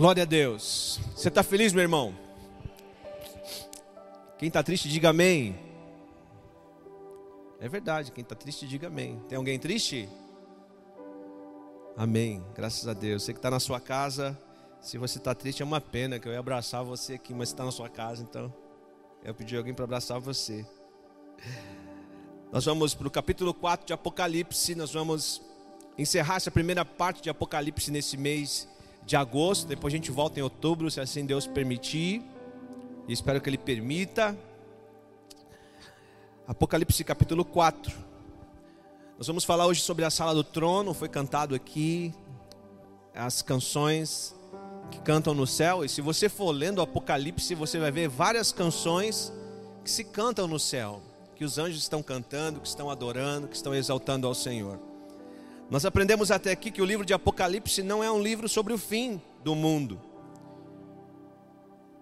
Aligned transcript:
Glória 0.00 0.22
a 0.22 0.26
Deus. 0.26 0.98
Você 1.14 1.28
está 1.28 1.42
feliz, 1.42 1.74
meu 1.74 1.82
irmão? 1.82 2.14
Quem 4.38 4.48
está 4.48 4.62
triste, 4.62 4.88
diga 4.88 5.10
amém. 5.10 5.60
É 7.60 7.68
verdade, 7.68 8.10
quem 8.10 8.22
está 8.22 8.34
triste, 8.34 8.66
diga 8.66 8.86
amém. 8.86 9.20
Tem 9.28 9.36
alguém 9.36 9.58
triste? 9.58 10.08
Amém. 11.98 12.42
Graças 12.54 12.88
a 12.88 12.94
Deus. 12.94 13.24
Você 13.24 13.34
que 13.34 13.40
está 13.40 13.50
na 13.50 13.60
sua 13.60 13.78
casa, 13.78 14.40
se 14.80 14.96
você 14.96 15.18
está 15.18 15.34
triste, 15.34 15.60
é 15.60 15.66
uma 15.66 15.82
pena 15.82 16.18
que 16.18 16.26
eu 16.26 16.32
ia 16.32 16.38
abraçar 16.38 16.82
você 16.82 17.12
aqui, 17.12 17.34
mas 17.34 17.50
está 17.50 17.62
na 17.62 17.70
sua 17.70 17.90
casa, 17.90 18.22
então 18.22 18.50
eu 19.22 19.34
pedi 19.34 19.54
alguém 19.54 19.74
para 19.74 19.84
abraçar 19.84 20.18
você. 20.18 20.64
Nós 22.50 22.64
vamos 22.64 22.94
para 22.94 23.06
o 23.06 23.10
capítulo 23.10 23.52
4 23.52 23.86
de 23.86 23.92
Apocalipse, 23.92 24.74
nós 24.74 24.94
vamos 24.94 25.42
encerrar 25.98 26.36
essa 26.36 26.50
primeira 26.50 26.86
parte 26.86 27.20
de 27.20 27.28
Apocalipse 27.28 27.90
nesse 27.90 28.16
mês 28.16 28.66
de 29.04 29.16
agosto, 29.16 29.66
depois 29.66 29.92
a 29.92 29.96
gente 29.96 30.10
volta 30.10 30.38
em 30.38 30.42
outubro, 30.42 30.90
se 30.90 31.00
assim 31.00 31.24
Deus 31.24 31.46
permitir, 31.46 32.22
e 33.08 33.12
espero 33.12 33.40
que 33.40 33.50
Ele 33.50 33.58
permita. 33.58 34.36
Apocalipse 36.46 37.02
capítulo 37.04 37.44
4. 37.44 37.92
Nós 39.18 39.26
vamos 39.26 39.44
falar 39.44 39.66
hoje 39.66 39.80
sobre 39.82 40.04
a 40.04 40.10
sala 40.10 40.34
do 40.34 40.44
trono, 40.44 40.94
foi 40.94 41.08
cantado 41.08 41.54
aqui, 41.54 42.14
as 43.14 43.42
canções 43.42 44.34
que 44.90 45.00
cantam 45.00 45.34
no 45.34 45.46
céu, 45.46 45.84
e 45.84 45.88
se 45.88 46.00
você 46.00 46.28
for 46.28 46.50
lendo 46.50 46.78
o 46.78 46.82
Apocalipse, 46.82 47.54
você 47.54 47.78
vai 47.78 47.92
ver 47.92 48.08
várias 48.08 48.50
canções 48.50 49.32
que 49.84 49.90
se 49.90 50.04
cantam 50.04 50.48
no 50.48 50.58
céu, 50.58 51.00
que 51.36 51.44
os 51.44 51.58
anjos 51.58 51.82
estão 51.82 52.02
cantando, 52.02 52.60
que 52.60 52.68
estão 52.68 52.90
adorando, 52.90 53.46
que 53.48 53.56
estão 53.56 53.74
exaltando 53.74 54.26
ao 54.26 54.34
Senhor. 54.34 54.89
Nós 55.70 55.84
aprendemos 55.84 56.32
até 56.32 56.50
aqui 56.50 56.68
que 56.68 56.82
o 56.82 56.84
livro 56.84 57.06
de 57.06 57.14
Apocalipse 57.14 57.80
não 57.80 58.02
é 58.02 58.10
um 58.10 58.20
livro 58.20 58.48
sobre 58.48 58.72
o 58.72 58.78
fim 58.78 59.22
do 59.44 59.54
mundo, 59.54 60.00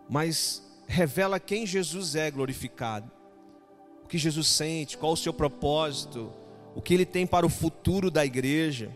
mas 0.09 0.63
revela 0.87 1.39
quem 1.39 1.67
Jesus 1.67 2.15
é 2.15 2.31
glorificado, 2.31 3.11
o 4.03 4.09
que 4.09 4.17
Jesus 4.17 4.49
sente, 4.49 4.97
qual 4.97 5.13
o 5.13 5.17
seu 5.19 5.35
propósito, 5.35 6.33
o 6.75 6.81
que 6.81 6.95
ele 6.95 7.05
tem 7.05 7.27
para 7.27 7.45
o 7.45 7.51
futuro 7.51 8.11
da 8.11 8.25
igreja, 8.25 8.91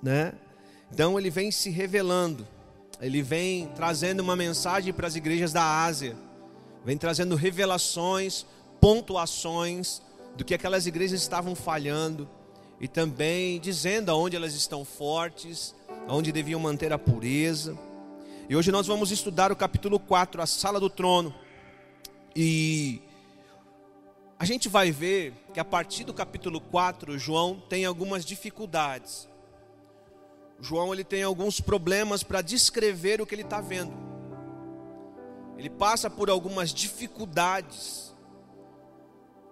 né? 0.00 0.34
Então 0.92 1.18
ele 1.18 1.28
vem 1.28 1.50
se 1.50 1.68
revelando, 1.68 2.46
ele 3.00 3.22
vem 3.22 3.66
trazendo 3.74 4.20
uma 4.20 4.36
mensagem 4.36 4.94
para 4.94 5.08
as 5.08 5.16
igrejas 5.16 5.52
da 5.52 5.82
Ásia, 5.82 6.16
vem 6.84 6.96
trazendo 6.96 7.34
revelações, 7.34 8.46
pontuações 8.80 10.00
do 10.36 10.44
que 10.44 10.54
aquelas 10.54 10.86
igrejas 10.86 11.20
estavam 11.20 11.56
falhando 11.56 12.28
e 12.80 12.88
também 12.88 13.60
dizendo 13.60 14.10
aonde 14.10 14.36
elas 14.36 14.54
estão 14.54 14.84
fortes, 14.84 15.74
aonde 16.08 16.32
deviam 16.32 16.60
manter 16.60 16.92
a 16.92 16.98
pureza. 16.98 17.78
E 18.48 18.56
hoje 18.56 18.70
nós 18.70 18.86
vamos 18.86 19.10
estudar 19.10 19.50
o 19.50 19.56
capítulo 19.56 19.98
4, 19.98 20.42
a 20.42 20.46
sala 20.46 20.78
do 20.78 20.90
trono. 20.90 21.34
E 22.36 23.00
a 24.38 24.44
gente 24.44 24.68
vai 24.68 24.90
ver 24.90 25.32
que 25.52 25.60
a 25.60 25.64
partir 25.64 26.04
do 26.04 26.12
capítulo 26.12 26.60
4, 26.60 27.18
João 27.18 27.62
tem 27.68 27.84
algumas 27.84 28.24
dificuldades. 28.24 29.28
João 30.60 30.92
ele 30.92 31.04
tem 31.04 31.22
alguns 31.22 31.60
problemas 31.60 32.22
para 32.22 32.42
descrever 32.42 33.20
o 33.20 33.26
que 33.26 33.34
ele 33.34 33.42
está 33.42 33.60
vendo. 33.60 33.92
Ele 35.56 35.70
passa 35.70 36.10
por 36.10 36.28
algumas 36.28 36.70
dificuldades 36.74 38.12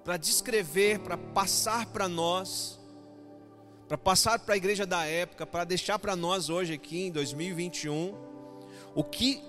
para 0.05 0.17
descrever, 0.17 0.98
para 0.98 1.17
passar 1.17 1.87
para 1.87 2.09
nós 2.09 2.81
para 3.92 3.98
passar 3.98 4.38
para 4.38 4.54
a 4.54 4.56
igreja 4.56 4.86
da 4.86 5.04
época, 5.04 5.46
para 5.46 5.64
deixar 5.64 5.98
para 5.98 6.16
nós 6.16 6.48
hoje 6.48 6.72
aqui 6.72 7.08
em 7.08 7.12
2021 7.12 8.14
o 8.94 9.04
que 9.04 9.42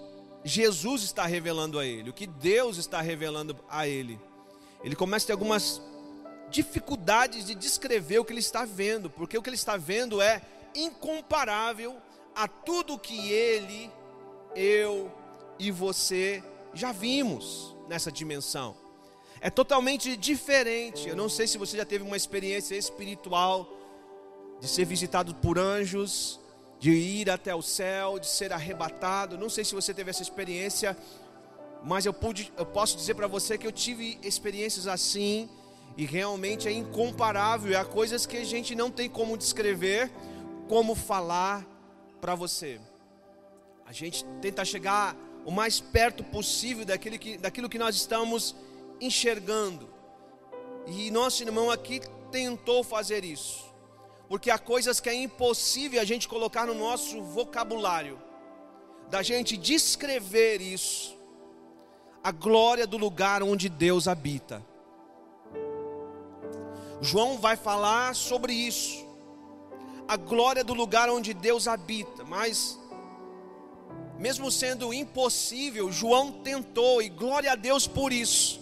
Jesus 0.44 1.02
está 1.03 1.25
revelando 1.25 1.80
a 1.80 1.86
ele, 1.86 2.09
o 2.09 2.13
que 2.13 2.27
Deus 2.27 2.75
está 2.75 2.99
revelando 2.99 3.55
a 3.69 3.88
ele. 3.88 4.19
Ele 4.83 4.97
começa 4.97 5.23
a 5.23 5.27
ter 5.27 5.31
algumas 5.31 5.81
dificuldades 6.49 7.45
de 7.45 7.55
descrever 7.55 8.20
o 8.20 8.26
que 8.26 8.33
ele 8.33 8.42
está 8.42 8.65
vendo, 8.65 9.09
porque 9.09 9.37
o 9.37 9.42
que 9.42 9.48
ele 9.48 9.55
está 9.55 9.77
vendo 9.77 10.21
é 10.21 10.42
incomparável 10.76 11.95
a 12.36 12.45
tudo 12.45 12.99
que 12.99 13.32
ele, 13.32 13.89
eu 14.58 15.09
e 15.58 15.71
você 15.71 16.43
já 16.73 16.92
vimos 16.92 17.73
nessa 17.87 18.11
dimensão. 18.11 18.76
É 19.39 19.49
totalmente 19.49 20.17
diferente. 20.17 21.08
Eu 21.08 21.15
não 21.15 21.30
sei 21.30 21.48
se 21.48 21.58
você 21.58 21.77
já 21.77 21.86
teve 21.86 22.03
uma 22.03 22.17
experiência 22.17 22.76
espiritual 22.76 23.80
de 24.64 24.70
ser 24.70 24.86
visitado 24.86 25.36
por 25.36 25.60
anjos, 25.60 26.40
de 26.80 26.92
ir 26.92 27.30
até 27.30 27.54
o 27.54 27.62
céu, 27.62 28.18
de 28.18 28.26
ser 28.26 28.54
arrebatado. 28.54 29.38
Não 29.38 29.50
sei 29.50 29.66
se 29.66 29.76
você 29.76 29.94
teve 29.94 30.10
essa 30.10 30.22
experiência, 30.22 30.96
mas 31.84 32.06
eu, 32.06 32.14
pude, 32.14 32.50
eu 32.58 32.66
posso 32.66 32.96
dizer 32.96 33.14
para 33.14 33.28
você 33.28 33.58
que 33.58 33.68
eu 33.68 33.74
tive 33.74 34.18
experiências 34.24 34.88
assim 34.88 35.50
e 35.98 36.06
realmente 36.06 36.66
é 36.66 36.72
incomparável. 36.72 37.78
Há 37.78 37.84
coisas 37.84 38.26
que 38.26 38.38
a 38.38 38.46
gente 38.46 38.74
não 38.74 38.90
tem 38.90 39.10
como 39.10 39.38
descrever, 39.38 40.10
como 40.70 40.95
falar 40.95 41.68
para 42.22 42.34
você. 42.34 42.80
A 43.86 43.92
gente 43.92 44.24
tenta 44.42 44.64
chegar 44.64 45.14
o 45.44 45.52
mais 45.52 45.82
perto 45.82 46.24
possível 46.24 46.86
daquilo 46.86 47.20
que, 47.20 47.38
daquilo 47.38 47.68
que 47.68 47.78
nós 47.78 47.98
estamos 47.98 48.56
enxergando. 49.02 49.90
E 50.88 51.12
nosso 51.12 51.44
irmão 51.44 51.70
aqui 51.70 52.00
tentou 52.32 52.82
fazer 52.82 53.26
isso 53.26 53.73
porque 54.28 54.50
há 54.50 54.58
coisas 54.58 55.00
que 55.00 55.10
é 55.10 55.14
impossível 55.14 56.02
a 56.02 56.06
gente 56.06 56.28
colocar 56.28 56.66
no 56.66 56.73
nosso 56.73 57.22
vocabulário, 57.22 58.20
da 59.10 59.22
gente 59.22 59.56
descrever 59.58 60.61
isso, 60.61 61.17
a 62.23 62.32
glória 62.32 62.88
do 62.88 62.98
lugar 62.98 63.44
onde 63.44 63.70
Deus 63.70 64.08
habita. 64.08 64.64
João 67.02 67.38
vai 67.38 67.58
falar 67.58 68.16
sobre 68.16 68.54
isso, 68.54 69.06
a 70.08 70.16
glória 70.16 70.64
do 70.64 70.73
lugar 70.73 71.10
onde 71.10 71.33
Deus 71.33 71.67
habita, 71.67 72.23
mas, 72.23 72.80
mesmo 74.17 74.50
sendo 74.50 74.94
impossível, 74.94 75.92
João 75.92 76.32
tentou, 76.32 77.02
e 77.02 77.10
glória 77.10 77.52
a 77.52 77.56
Deus 77.56 77.88
por 77.88 78.14
isso. 78.14 78.62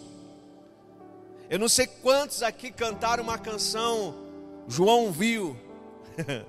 Eu 1.49 1.59
não 1.59 1.69
sei 1.69 1.85
quantos 1.85 2.41
aqui 2.41 2.71
cantaram 2.71 3.23
uma 3.23 3.37
canção 3.37 4.20
João 4.67 5.11
viu. 5.11 5.55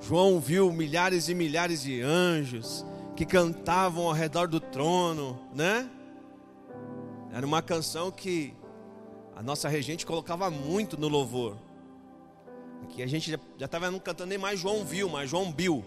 João 0.00 0.40
viu 0.40 0.72
milhares 0.72 1.28
e 1.28 1.34
milhares 1.34 1.82
de 1.82 2.02
anjos 2.02 2.84
que 3.14 3.24
cantavam 3.24 4.06
ao 4.06 4.12
redor 4.12 4.48
do 4.48 4.58
trono, 4.58 5.38
né? 5.54 5.88
Era 7.32 7.46
uma 7.46 7.62
canção 7.62 8.10
que 8.10 8.54
a 9.34 9.42
nossa 9.42 9.68
regente 9.68 10.04
colocava 10.04 10.50
muito 10.50 10.98
no 10.98 11.08
louvor. 11.08 11.56
Que 12.88 13.02
a 13.02 13.06
gente 13.06 13.30
já 13.30 13.64
estava 13.64 13.90
não 13.90 13.98
cantando 13.98 14.28
nem 14.28 14.38
mais 14.38 14.60
João 14.60 14.84
viu, 14.84 15.08
mas 15.08 15.30
João 15.30 15.52
viu. 15.52 15.84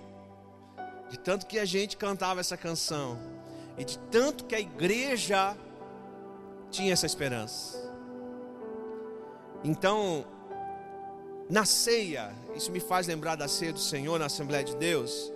De 1.10 1.20
tanto 1.20 1.46
que 1.46 1.60
a 1.60 1.66
gente 1.66 1.98
cantava 1.98 2.40
essa 2.40 2.58
canção. 2.58 3.20
E 3.78 3.84
de 3.84 4.00
tanto 4.00 4.46
que 4.46 4.56
a 4.56 4.60
igreja 4.60 5.56
tinha 6.72 6.94
essa 6.94 7.06
esperança. 7.06 7.78
Então, 9.64 10.26
na 11.50 11.66
ceia, 11.66 12.32
isso 12.56 12.72
me 12.72 12.80
faz 12.80 13.08
lembrar 13.08 13.36
da 13.36 13.48
ceia 13.48 13.72
do 13.72 13.80
Senhor 13.80 14.18
na 14.20 14.26
Assembleia 14.26 14.64
de 14.64 14.76
Deus. 14.76 15.32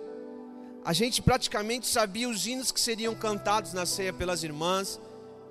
A 0.84 0.92
gente 0.92 1.22
praticamente 1.22 1.86
sabia 1.86 2.28
os 2.28 2.46
hinos 2.46 2.72
que 2.72 2.80
seriam 2.80 3.14
cantados 3.14 3.72
na 3.72 3.86
ceia 3.86 4.12
pelas 4.12 4.42
irmãs, 4.42 5.00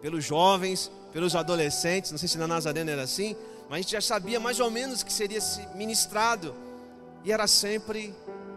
pelos 0.01 0.25
jovens, 0.25 0.91
pelos 1.11 1.35
adolescentes. 1.35 2.11
Não 2.11 2.17
sei 2.17 2.27
se 2.27 2.37
na 2.37 2.47
Nazarena 2.47 2.91
era 2.91 3.03
assim, 3.03 3.35
mas 3.69 3.79
a 3.79 3.81
gente 3.81 3.91
já 3.91 4.01
sabia 4.01 4.39
mais 4.39 4.59
ou 4.59 4.69
menos 4.69 5.03
que 5.03 5.13
seria 5.13 5.39
ministrado. 5.75 6.55
E 7.23 7.31
era 7.31 7.47
sempre 7.47 8.13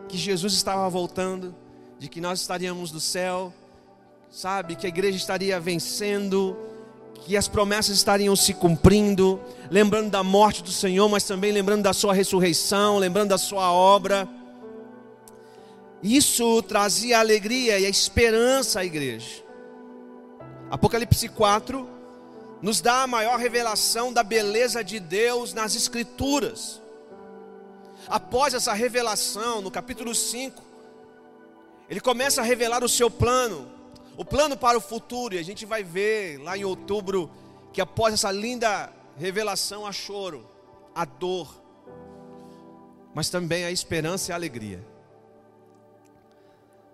que 0.08 0.16
Jesus 0.16 0.54
estava 0.54 0.88
voltando, 0.88 1.54
de 1.98 2.08
que 2.08 2.20
nós 2.20 2.40
estaríamos 2.40 2.90
no 2.90 3.00
céu, 3.00 3.52
sabe? 4.30 4.74
Que 4.74 4.86
a 4.86 4.88
igreja 4.88 5.16
estaria 5.16 5.60
vencendo, 5.60 6.56
que 7.24 7.36
as 7.36 7.46
promessas 7.48 7.96
estariam 7.96 8.34
se 8.34 8.52
cumprindo, 8.52 9.40
lembrando 9.70 10.10
da 10.10 10.22
morte 10.22 10.62
do 10.62 10.72
Senhor, 10.72 11.08
mas 11.08 11.24
também 11.24 11.52
lembrando 11.52 11.82
da 11.82 11.92
sua 11.92 12.12
ressurreição, 12.12 12.98
lembrando 12.98 13.30
da 13.30 13.38
sua 13.38 13.72
obra. 13.72 14.28
Isso 16.02 16.62
trazia 16.62 17.20
alegria 17.20 17.78
e 17.78 17.86
a 17.86 17.88
esperança 17.88 18.80
à 18.80 18.84
igreja. 18.84 19.42
Apocalipse 20.70 21.28
4 21.28 21.88
nos 22.60 22.80
dá 22.80 23.02
a 23.02 23.06
maior 23.08 23.38
revelação 23.38 24.12
da 24.12 24.22
beleza 24.22 24.84
de 24.84 25.00
Deus 25.00 25.52
nas 25.52 25.74
Escrituras. 25.74 26.80
Após 28.06 28.54
essa 28.54 28.72
revelação, 28.72 29.60
no 29.60 29.70
capítulo 29.70 30.14
5, 30.14 30.62
ele 31.90 32.00
começa 32.00 32.40
a 32.40 32.44
revelar 32.44 32.84
o 32.84 32.88
seu 32.88 33.10
plano, 33.10 33.68
o 34.16 34.24
plano 34.24 34.56
para 34.56 34.76
o 34.76 34.80
futuro, 34.80 35.34
e 35.34 35.38
a 35.38 35.42
gente 35.42 35.64
vai 35.64 35.82
ver 35.82 36.38
lá 36.38 36.56
em 36.56 36.64
outubro 36.64 37.30
que 37.72 37.80
após 37.80 38.14
essa 38.14 38.30
linda 38.30 38.92
revelação 39.16 39.86
há 39.86 39.92
choro, 39.92 40.46
há 40.94 41.04
dor, 41.04 41.62
mas 43.14 43.30
também 43.30 43.64
há 43.64 43.70
esperança 43.70 44.30
e 44.30 44.34
alegria. 44.34 44.84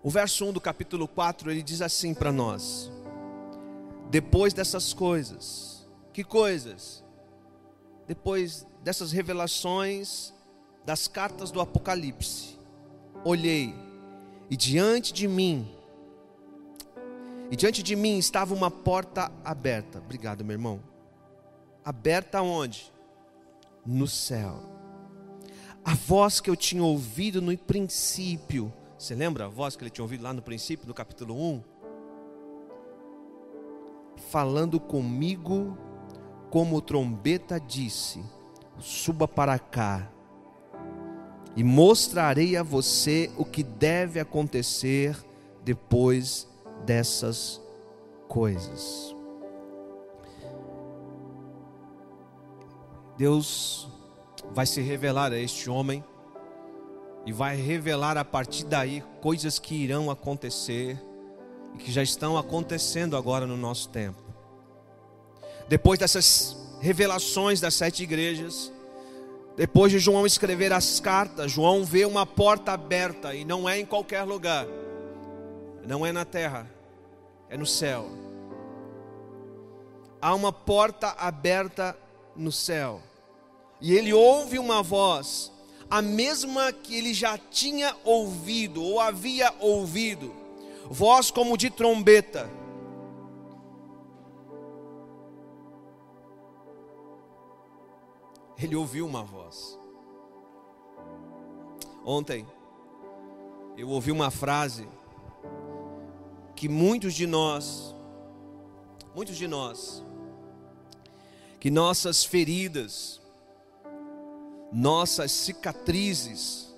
O 0.02 0.10
verso 0.10 0.44
1 0.44 0.52
do 0.52 0.60
capítulo 0.60 1.08
4 1.08 1.50
ele 1.50 1.62
diz 1.62 1.82
assim 1.82 2.14
para 2.14 2.30
nós: 2.30 2.90
Depois 4.10 4.52
dessas 4.52 4.92
coisas, 4.92 5.86
que 6.12 6.22
coisas? 6.22 7.04
Depois 8.06 8.66
dessas 8.82 9.12
revelações 9.12 10.32
das 10.84 11.06
cartas 11.06 11.50
do 11.50 11.60
Apocalipse, 11.60 12.56
olhei 13.24 13.74
e 14.48 14.56
diante 14.56 15.12
de 15.12 15.28
mim, 15.28 15.68
e 17.50 17.56
diante 17.56 17.82
de 17.82 17.96
mim 17.96 18.18
estava 18.18 18.54
uma 18.54 18.70
porta 18.70 19.30
aberta. 19.44 19.98
Obrigado, 19.98 20.44
meu 20.44 20.54
irmão. 20.54 20.80
Aberta 21.84 22.42
onde? 22.42 22.92
No 23.86 24.06
céu. 24.06 24.62
A 25.84 25.94
voz 25.94 26.40
que 26.40 26.50
eu 26.50 26.56
tinha 26.56 26.82
ouvido 26.82 27.40
no 27.40 27.56
princípio. 27.56 28.72
Você 28.98 29.14
lembra 29.14 29.46
a 29.46 29.48
voz 29.48 29.76
que 29.76 29.82
ele 29.82 29.90
tinha 29.90 30.04
ouvido 30.04 30.22
lá 30.22 30.32
no 30.32 30.42
princípio, 30.42 30.86
no 30.86 30.92
capítulo 30.92 31.34
1? 31.34 31.62
Falando 34.30 34.78
comigo, 34.78 35.78
como 36.50 36.82
trombeta 36.82 37.58
disse: 37.58 38.22
Suba 38.78 39.26
para 39.26 39.58
cá 39.58 40.10
e 41.56 41.64
mostrarei 41.64 42.56
a 42.56 42.62
você 42.62 43.30
o 43.36 43.44
que 43.44 43.62
deve 43.62 44.20
acontecer 44.20 45.16
depois 45.64 46.47
dessas 46.84 47.60
coisas. 48.28 49.14
Deus 53.16 53.88
vai 54.52 54.64
se 54.64 54.80
revelar 54.80 55.32
a 55.32 55.38
este 55.38 55.68
homem 55.68 56.04
e 57.26 57.32
vai 57.32 57.56
revelar 57.56 58.16
a 58.16 58.24
partir 58.24 58.64
daí 58.64 59.02
coisas 59.20 59.58
que 59.58 59.74
irão 59.74 60.10
acontecer 60.10 60.98
e 61.74 61.78
que 61.78 61.90
já 61.90 62.02
estão 62.02 62.38
acontecendo 62.38 63.16
agora 63.16 63.46
no 63.46 63.56
nosso 63.56 63.88
tempo. 63.88 64.22
Depois 65.68 65.98
dessas 65.98 66.56
revelações 66.80 67.60
das 67.60 67.74
sete 67.74 68.04
igrejas, 68.04 68.72
depois 69.56 69.90
de 69.90 69.98
João 69.98 70.24
escrever 70.24 70.72
as 70.72 71.00
cartas, 71.00 71.50
João 71.50 71.84
vê 71.84 72.04
uma 72.04 72.24
porta 72.24 72.72
aberta 72.72 73.34
e 73.34 73.44
não 73.44 73.68
é 73.68 73.78
em 73.78 73.84
qualquer 73.84 74.22
lugar, 74.22 74.66
não 75.86 76.04
é 76.04 76.12
na 76.12 76.24
terra, 76.24 76.70
é 77.48 77.56
no 77.56 77.66
céu. 77.66 78.06
Há 80.20 80.34
uma 80.34 80.52
porta 80.52 81.08
aberta 81.18 81.96
no 82.34 82.50
céu. 82.50 83.00
E 83.80 83.94
ele 83.94 84.12
ouve 84.12 84.58
uma 84.58 84.82
voz, 84.82 85.52
a 85.88 86.02
mesma 86.02 86.72
que 86.72 86.96
ele 86.96 87.14
já 87.14 87.38
tinha 87.38 87.96
ouvido 88.04 88.82
ou 88.82 89.00
havia 89.00 89.54
ouvido, 89.60 90.34
voz 90.90 91.30
como 91.30 91.56
de 91.56 91.70
trombeta. 91.70 92.50
Ele 98.60 98.74
ouviu 98.74 99.06
uma 99.06 99.22
voz. 99.22 99.78
Ontem, 102.04 102.44
eu 103.76 103.88
ouvi 103.88 104.10
uma 104.10 104.32
frase 104.32 104.88
que 106.58 106.68
muitos 106.68 107.14
de 107.14 107.24
nós, 107.24 107.94
muitos 109.14 109.36
de 109.36 109.46
nós, 109.46 110.04
que 111.60 111.70
nossas 111.70 112.24
feridas, 112.24 113.20
nossas 114.72 115.30
cicatrizes, 115.30 116.74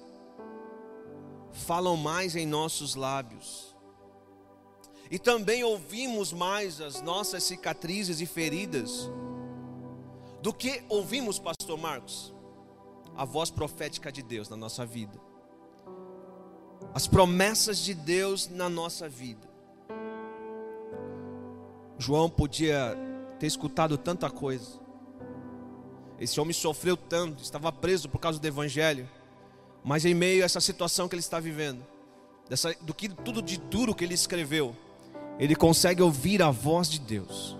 falam 1.50 1.96
mais 1.96 2.36
em 2.36 2.46
nossos 2.46 2.94
lábios. 2.94 3.74
E 5.10 5.18
também 5.18 5.64
ouvimos 5.64 6.30
mais 6.30 6.78
as 6.82 7.00
nossas 7.00 7.42
cicatrizes 7.42 8.20
e 8.20 8.26
feridas 8.26 9.10
do 10.42 10.52
que 10.52 10.84
ouvimos, 10.90 11.38
Pastor 11.38 11.78
Marcos, 11.78 12.34
a 13.16 13.24
voz 13.24 13.50
profética 13.50 14.12
de 14.12 14.22
Deus 14.22 14.46
na 14.50 14.58
nossa 14.58 14.84
vida, 14.84 15.18
as 16.92 17.06
promessas 17.06 17.78
de 17.78 17.94
Deus 17.94 18.46
na 18.46 18.68
nossa 18.68 19.08
vida. 19.08 19.49
João 22.00 22.30
podia 22.30 22.96
ter 23.38 23.46
escutado 23.46 23.98
tanta 23.98 24.30
coisa. 24.30 24.80
Esse 26.18 26.40
homem 26.40 26.54
sofreu 26.54 26.96
tanto, 26.96 27.42
estava 27.42 27.70
preso 27.70 28.08
por 28.08 28.18
causa 28.18 28.38
do 28.40 28.46
evangelho. 28.46 29.06
Mas 29.84 30.06
em 30.06 30.14
meio 30.14 30.42
a 30.42 30.46
essa 30.46 30.60
situação 30.60 31.08
que 31.08 31.14
ele 31.14 31.20
está 31.20 31.38
vivendo, 31.38 31.84
dessa, 32.48 32.74
do 32.80 32.94
que 32.94 33.08
tudo 33.08 33.42
de 33.42 33.58
duro 33.58 33.94
que 33.94 34.04
ele 34.04 34.14
escreveu, 34.14 34.74
ele 35.38 35.54
consegue 35.54 36.02
ouvir 36.02 36.42
a 36.42 36.50
voz 36.50 36.88
de 36.88 36.98
Deus. 36.98 37.56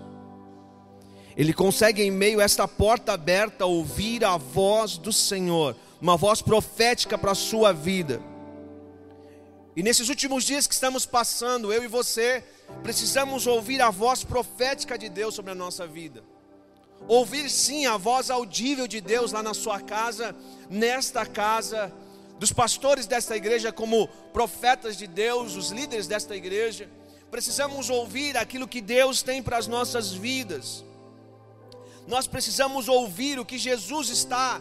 Ele 1.37 1.53
consegue, 1.53 2.01
em 2.01 2.11
meio 2.11 2.39
a 2.39 2.43
esta 2.43 2.67
porta 2.67 3.13
aberta, 3.13 3.65
ouvir 3.65 4.25
a 4.25 4.37
voz 4.37 4.97
do 4.97 5.13
Senhor, 5.13 5.75
uma 6.01 6.17
voz 6.17 6.41
profética 6.41 7.15
para 7.15 7.31
a 7.31 7.35
sua 7.35 7.71
vida. 7.71 8.21
E 9.75 9.81
nesses 9.81 10.09
últimos 10.09 10.43
dias 10.43 10.67
que 10.67 10.73
estamos 10.73 11.05
passando, 11.05 11.71
eu 11.71 11.83
e 11.83 11.87
você, 11.87 12.43
precisamos 12.83 13.47
ouvir 13.47 13.81
a 13.81 13.89
voz 13.89 14.23
profética 14.23 14.97
de 14.97 15.07
Deus 15.07 15.33
sobre 15.33 15.51
a 15.51 15.55
nossa 15.55 15.87
vida. 15.87 16.23
Ouvir 17.07 17.49
sim 17.49 17.85
a 17.85 17.95
voz 17.95 18.29
audível 18.29 18.85
de 18.85 18.99
Deus 18.99 19.31
lá 19.31 19.41
na 19.41 19.53
sua 19.53 19.79
casa, 19.79 20.35
nesta 20.69 21.25
casa, 21.25 21.91
dos 22.37 22.51
pastores 22.51 23.07
desta 23.07 23.35
igreja, 23.35 23.71
como 23.71 24.07
profetas 24.33 24.97
de 24.97 25.07
Deus, 25.07 25.55
os 25.55 25.69
líderes 25.69 26.05
desta 26.05 26.35
igreja. 26.35 26.89
Precisamos 27.29 27.89
ouvir 27.89 28.35
aquilo 28.35 28.67
que 28.67 28.81
Deus 28.81 29.21
tem 29.21 29.41
para 29.41 29.57
as 29.57 29.67
nossas 29.67 30.11
vidas. 30.11 30.83
Nós 32.07 32.27
precisamos 32.27 32.89
ouvir 32.89 33.39
o 33.39 33.45
que 33.45 33.57
Jesus 33.57 34.09
está 34.09 34.59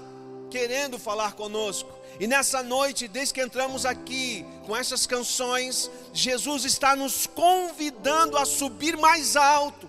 querendo 0.51 0.99
falar 0.99 1.33
conosco. 1.33 2.00
E 2.21 2.27
nessa 2.27 2.63
noite, 2.63 3.09
desde 3.09 3.33
que 3.33 3.41
entramos 3.41 3.87
aqui 3.87 4.45
com 4.67 4.77
essas 4.77 5.07
canções, 5.07 5.91
Jesus 6.13 6.67
está 6.67 6.95
nos 6.95 7.27
convidando 7.27 8.37
a 8.37 8.45
subir 8.45 8.95
mais 8.99 9.37
alto. 9.37 9.89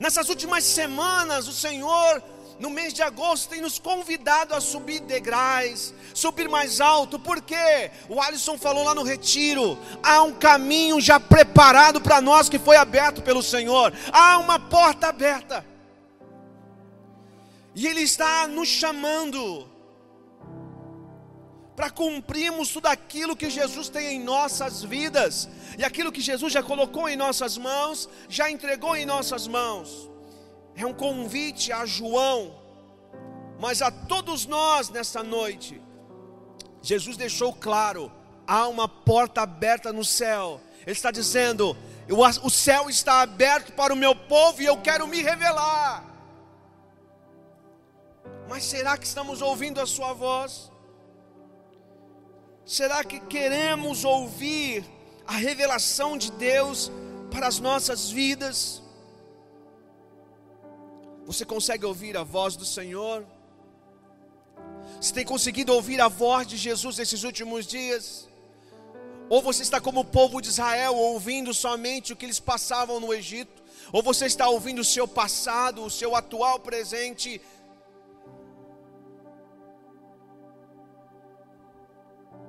Nessas 0.00 0.28
últimas 0.28 0.64
semanas, 0.64 1.46
o 1.46 1.52
Senhor, 1.52 2.20
no 2.58 2.70
mês 2.70 2.92
de 2.92 3.04
agosto, 3.04 3.50
tem 3.50 3.60
nos 3.60 3.78
convidado 3.78 4.52
a 4.52 4.60
subir 4.60 4.98
degraus, 5.02 5.94
subir 6.12 6.48
mais 6.48 6.80
alto, 6.80 7.20
porque 7.20 7.92
o 8.08 8.20
Alisson 8.20 8.58
falou 8.58 8.82
lá 8.82 8.96
no 8.96 9.04
retiro: 9.04 9.78
há 10.02 10.22
um 10.24 10.34
caminho 10.34 11.00
já 11.00 11.20
preparado 11.20 12.00
para 12.00 12.20
nós 12.20 12.48
que 12.48 12.58
foi 12.58 12.76
aberto 12.76 13.22
pelo 13.22 13.44
Senhor, 13.44 13.92
há 14.12 14.38
uma 14.38 14.58
porta 14.58 15.06
aberta, 15.06 15.64
e 17.76 17.86
Ele 17.86 18.00
está 18.00 18.48
nos 18.48 18.66
chamando 18.66 19.70
para 21.74 21.90
cumprirmos 21.90 22.68
tudo 22.70 22.86
aquilo 22.86 23.36
que 23.36 23.48
Jesus 23.48 23.88
tem 23.88 24.16
em 24.16 24.22
nossas 24.22 24.82
vidas, 24.82 25.48
e 25.78 25.84
aquilo 25.84 26.12
que 26.12 26.20
Jesus 26.20 26.52
já 26.52 26.62
colocou 26.62 27.08
em 27.08 27.16
nossas 27.16 27.56
mãos, 27.56 28.08
já 28.28 28.50
entregou 28.50 28.94
em 28.94 29.06
nossas 29.06 29.46
mãos. 29.46 30.10
É 30.74 30.86
um 30.86 30.94
convite 30.94 31.72
a 31.72 31.84
João, 31.86 32.54
mas 33.58 33.82
a 33.82 33.90
todos 33.90 34.46
nós 34.46 34.88
nessa 34.88 35.22
noite. 35.22 35.80
Jesus 36.82 37.16
deixou 37.16 37.52
claro: 37.52 38.10
há 38.46 38.66
uma 38.68 38.88
porta 38.88 39.42
aberta 39.42 39.92
no 39.92 40.04
céu. 40.04 40.60
Ele 40.82 40.92
está 40.92 41.10
dizendo: 41.10 41.76
o 42.42 42.50
céu 42.50 42.90
está 42.90 43.20
aberto 43.20 43.72
para 43.72 43.92
o 43.92 43.96
meu 43.96 44.14
povo 44.14 44.60
e 44.60 44.64
eu 44.64 44.78
quero 44.78 45.06
me 45.06 45.22
revelar. 45.22 46.04
Mas 48.48 48.64
será 48.64 48.98
que 48.98 49.06
estamos 49.06 49.40
ouvindo 49.40 49.80
a 49.80 49.86
Sua 49.86 50.12
voz? 50.12 50.71
Será 52.64 53.02
que 53.02 53.18
queremos 53.18 54.04
ouvir 54.04 54.84
a 55.26 55.32
revelação 55.32 56.16
de 56.16 56.30
Deus 56.32 56.90
para 57.30 57.48
as 57.48 57.58
nossas 57.58 58.10
vidas? 58.10 58.80
Você 61.26 61.44
consegue 61.44 61.84
ouvir 61.84 62.16
a 62.16 62.22
voz 62.22 62.54
do 62.54 62.64
Senhor? 62.64 63.26
Você 65.00 65.12
tem 65.12 65.24
conseguido 65.24 65.72
ouvir 65.72 66.00
a 66.00 66.06
voz 66.08 66.46
de 66.46 66.56
Jesus 66.56 66.98
nesses 66.98 67.24
últimos 67.24 67.66
dias? 67.66 68.28
Ou 69.28 69.42
você 69.42 69.62
está 69.62 69.80
como 69.80 70.00
o 70.00 70.04
povo 70.04 70.40
de 70.40 70.48
Israel, 70.48 70.94
ouvindo 70.94 71.52
somente 71.52 72.12
o 72.12 72.16
que 72.16 72.26
eles 72.26 72.38
passavam 72.38 73.00
no 73.00 73.12
Egito? 73.12 73.62
Ou 73.92 74.02
você 74.02 74.26
está 74.26 74.48
ouvindo 74.48 74.80
o 74.80 74.84
seu 74.84 75.08
passado, 75.08 75.82
o 75.82 75.90
seu 75.90 76.14
atual 76.14 76.60
presente 76.60 77.40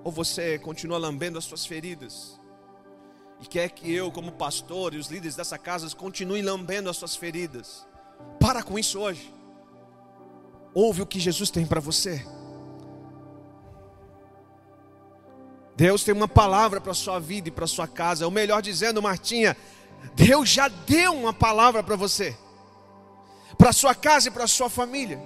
Ou 0.03 0.12
você 0.12 0.60
continua 0.60 0.98
lambendo 0.98 1.38
as 1.38 1.45
suas 1.45 1.65
feridas? 1.65 2.39
E 3.39 3.45
quer 3.45 3.69
que 3.69 3.93
eu, 3.93 4.12
como 4.12 4.31
pastor 4.31 4.93
e 4.93 4.98
os 4.98 5.07
líderes 5.07 5.36
dessa 5.36 5.57
casa, 5.57 5.93
continuem 5.95 6.41
lambendo 6.41 6.89
as 6.89 6.98
suas 6.98 7.15
feridas? 7.15 7.86
Para 8.39 8.63
com 8.63 8.77
isso 8.77 9.00
hoje. 9.00 9.33
Ouve 10.74 11.01
o 11.01 11.05
que 11.05 11.19
Jesus 11.19 11.50
tem 11.50 11.65
para 11.65 11.79
você. 11.79 12.25
Deus 15.75 16.03
tem 16.03 16.13
uma 16.13 16.27
palavra 16.27 16.79
para 16.79 16.91
a 16.91 16.95
sua 16.95 17.19
vida 17.19 17.48
e 17.48 17.51
para 17.51 17.65
a 17.65 17.67
sua 17.67 17.88
casa. 17.88 18.25
Ou 18.25 18.31
melhor 18.31 18.62
dizendo, 18.62 19.01
Martinha, 19.01 19.57
Deus 20.15 20.50
já 20.50 20.67
deu 20.67 21.13
uma 21.13 21.33
palavra 21.33 21.83
para 21.83 21.95
você, 21.95 22.36
para 23.57 23.69
a 23.69 23.74
sua 23.74 23.95
casa 23.95 24.27
e 24.27 24.31
para 24.31 24.43
a 24.43 24.48
sua 24.48 24.69
família. 24.69 25.19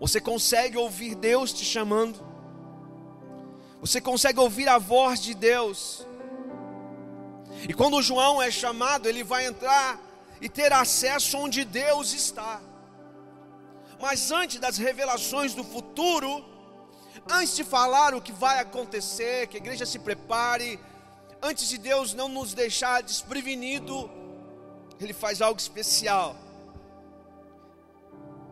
Você 0.00 0.20
consegue 0.20 0.78
ouvir 0.78 1.14
Deus 1.14 1.52
te 1.52 1.64
chamando, 1.64 2.29
você 3.80 4.00
consegue 4.00 4.38
ouvir 4.38 4.68
a 4.68 4.78
voz 4.78 5.20
de 5.20 5.34
Deus. 5.34 6.06
E 7.68 7.72
quando 7.72 8.02
João 8.02 8.40
é 8.40 8.50
chamado, 8.50 9.08
ele 9.08 9.24
vai 9.24 9.46
entrar 9.46 9.98
e 10.40 10.48
ter 10.48 10.72
acesso 10.72 11.38
onde 11.38 11.64
Deus 11.64 12.12
está. 12.12 12.60
Mas 14.00 14.30
antes 14.30 14.58
das 14.58 14.78
revelações 14.78 15.54
do 15.54 15.64
futuro, 15.64 16.44
antes 17.30 17.56
de 17.56 17.64
falar 17.64 18.14
o 18.14 18.20
que 18.20 18.32
vai 18.32 18.58
acontecer, 18.58 19.46
que 19.46 19.56
a 19.56 19.60
igreja 19.60 19.84
se 19.84 19.98
prepare, 19.98 20.78
antes 21.42 21.68
de 21.68 21.78
Deus 21.78 22.14
não 22.14 22.28
nos 22.28 22.54
deixar 22.54 23.02
desprevenido, 23.02 24.10
Ele 25.00 25.12
faz 25.12 25.40
algo 25.42 25.58
especial. 25.58 26.36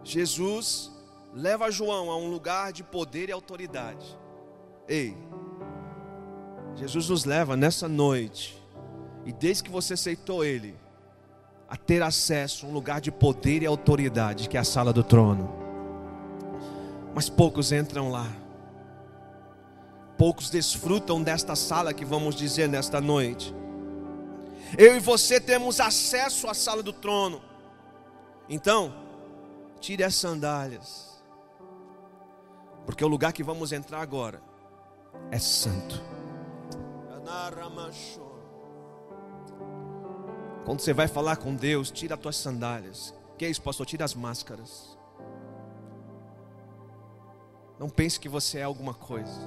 Jesus 0.05 0.91
leva 1.35 1.71
João 1.71 2.11
a 2.11 2.17
um 2.17 2.31
lugar 2.31 2.73
de 2.73 2.83
poder 2.83 3.29
e 3.29 3.33
autoridade. 3.33 4.19
Ei, 4.89 5.15
Jesus 6.75 7.11
nos 7.11 7.25
leva 7.27 7.57
nessa 7.57 7.87
noite, 7.87 8.59
e 9.27 9.33
desde 9.33 9.65
que 9.65 9.71
você 9.71 9.93
aceitou 9.93 10.43
Ele, 10.43 10.75
a 11.69 11.77
ter 11.77 12.03
acesso 12.03 12.65
a 12.65 12.69
um 12.71 12.73
lugar 12.73 12.99
de 12.99 13.13
poder 13.13 13.63
e 13.63 13.67
autoridade, 13.67 14.49
que 14.49 14.57
é 14.57 14.61
a 14.61 14.65
sala 14.65 14.91
do 14.91 15.03
trono. 15.03 15.53
Mas 17.15 17.29
poucos 17.29 17.71
entram 17.71 18.11
lá. 18.11 18.27
Poucos 20.17 20.49
desfrutam 20.49 21.23
desta 21.23 21.55
sala 21.55 21.93
que 21.93 22.07
vamos 22.07 22.35
dizer 22.35 22.69
nesta 22.69 23.01
noite. 23.01 23.55
Eu 24.79 24.97
e 24.97 25.01
você 25.01 25.39
temos 25.39 25.79
acesso 25.79 26.49
à 26.49 26.55
sala 26.55 26.83
do 26.83 26.93
trono. 26.93 27.43
Então, 28.49 28.95
tire 29.79 30.03
as 30.03 30.15
sandálias. 30.15 31.23
Porque 32.87 33.05
o 33.05 33.09
lugar 33.09 33.35
que 33.35 33.45
vamos 33.45 33.73
entrar 33.73 34.01
agora 34.01 34.48
é 35.31 35.39
santo. 35.39 36.03
Quando 40.65 40.81
você 40.81 40.93
vai 40.93 41.09
falar 41.09 41.37
com 41.37 41.55
Deus, 41.55 41.91
tira 41.91 42.15
as 42.15 42.21
tuas 42.21 42.37
sandálias. 42.37 43.15
Que 43.39 43.45
é 43.45 43.51
isso, 43.51 43.63
pastor? 43.63 43.87
Tira 43.87 44.05
as 44.05 44.15
máscaras. 44.15 44.99
Não 47.79 47.89
pense 47.89 48.19
que 48.19 48.29
você 48.29 48.59
é 48.59 48.65
alguma 48.65 48.93
coisa. 48.93 49.41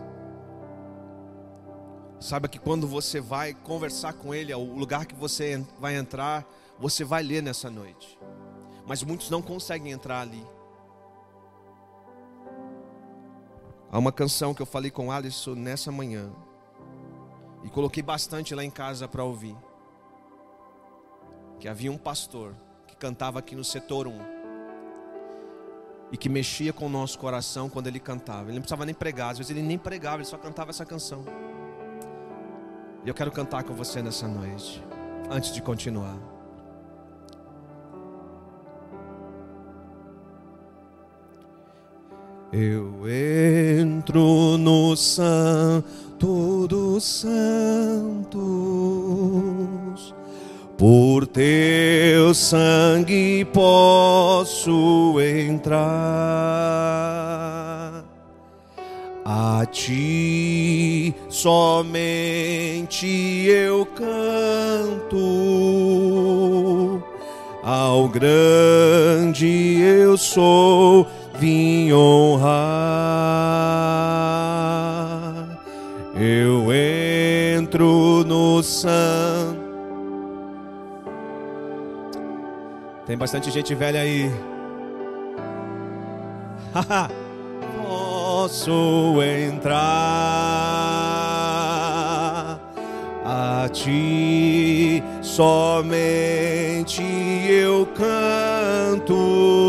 Saiba 2.19 2.47
que 2.47 2.59
quando 2.59 2.87
você 2.87 3.19
vai 3.19 3.53
conversar 3.53 4.13
com 4.13 4.33
Ele, 4.33 4.53
o 4.53 4.75
lugar 4.75 5.05
que 5.05 5.15
você 5.15 5.65
vai 5.79 5.95
entrar, 5.95 6.47
você 6.79 7.03
vai 7.03 7.21
ler 7.23 7.43
nessa 7.43 7.69
noite. 7.69 8.17
Mas 8.87 9.03
muitos 9.03 9.29
não 9.29 9.41
conseguem 9.41 9.91
entrar 9.91 10.21
ali. 10.21 10.45
Há 13.91 13.99
uma 13.99 14.11
canção 14.11 14.53
que 14.53 14.61
eu 14.61 14.65
falei 14.65 14.89
com 14.89 15.11
Alisson 15.11 15.53
nessa 15.53 15.91
manhã. 15.91 16.31
E 17.61 17.69
coloquei 17.69 18.01
bastante 18.01 18.55
lá 18.55 18.63
em 18.63 18.69
casa 18.69 19.05
para 19.05 19.21
ouvir. 19.21 19.55
Que 21.59 21.67
havia 21.67 21.91
um 21.91 21.97
pastor 21.97 22.55
que 22.87 22.95
cantava 22.95 23.39
aqui 23.39 23.53
no 23.53 23.65
setor 23.65 24.07
1. 24.07 24.17
E 26.09 26.15
que 26.15 26.29
mexia 26.29 26.71
com 26.71 26.85
o 26.85 26.89
nosso 26.89 27.19
coração 27.19 27.69
quando 27.69 27.87
ele 27.87 27.99
cantava. 27.99 28.43
Ele 28.43 28.53
não 28.53 28.61
precisava 28.61 28.85
nem 28.85 28.95
pregar, 28.95 29.31
às 29.31 29.37
vezes 29.39 29.51
ele 29.51 29.61
nem 29.61 29.77
pregava, 29.77 30.17
ele 30.17 30.25
só 30.25 30.37
cantava 30.37 30.69
essa 30.69 30.85
canção. 30.85 31.25
E 33.03 33.09
eu 33.09 33.13
quero 33.13 33.31
cantar 33.31 33.63
com 33.63 33.73
você 33.73 34.01
nessa 34.01 34.25
noite, 34.25 34.81
antes 35.29 35.51
de 35.51 35.61
continuar. 35.61 36.17
Eu 42.53 43.07
entro 43.07 44.57
no 44.57 44.93
santo 44.97 46.67
dos 46.67 47.01
santos, 47.05 47.33
por 50.77 51.25
teu 51.27 52.33
sangue 52.33 53.45
posso 53.53 55.15
entrar. 55.21 55.81
A 59.23 59.65
ti 59.71 61.15
somente 61.29 63.07
eu 63.47 63.85
canto, 63.85 65.21
ao 67.63 68.09
grande 68.09 69.79
eu 69.79 70.17
sou, 70.17 71.07
vim 71.41 71.91
honrar. 71.91 72.51
Eu 76.13 76.67
entro 77.57 78.23
no 78.23 78.61
santo. 78.61 79.59
Tem 83.07 83.17
bastante 83.17 83.49
gente 83.49 83.73
velha 83.73 84.01
aí. 84.01 84.31
Posso 87.81 89.19
entrar 89.23 90.11
a 93.25 93.67
ti 93.73 95.03
somente 95.21 97.01
eu 97.49 97.87
canto 97.87 99.60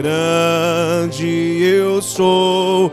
grande 0.00 1.62
eu 1.62 2.00
sou 2.00 2.90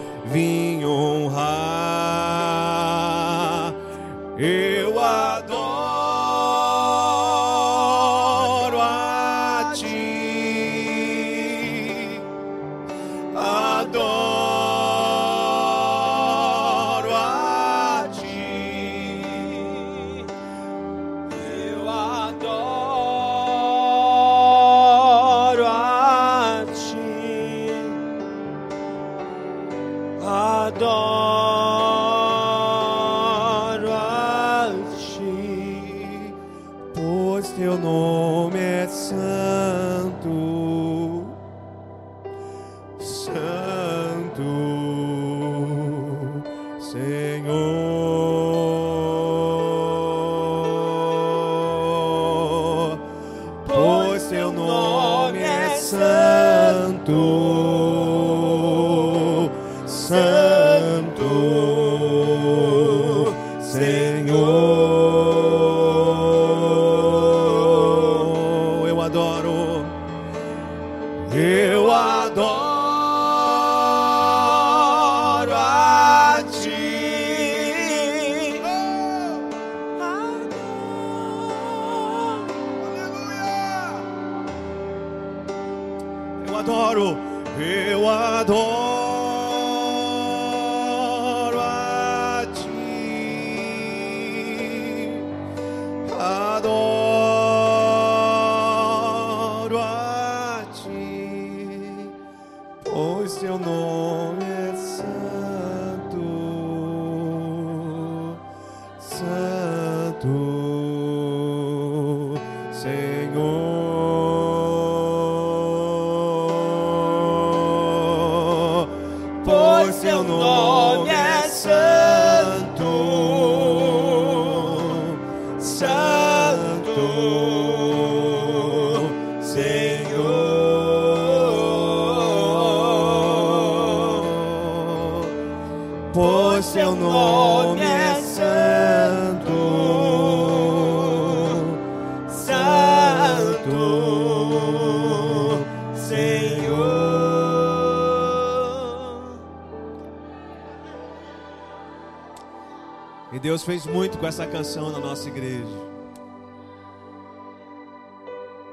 Deus 153.58 153.66
fez 153.66 153.88
muito 153.88 154.20
com 154.20 154.28
essa 154.28 154.46
canção 154.46 154.92
na 154.92 155.00
nossa 155.00 155.28
igreja. 155.28 155.66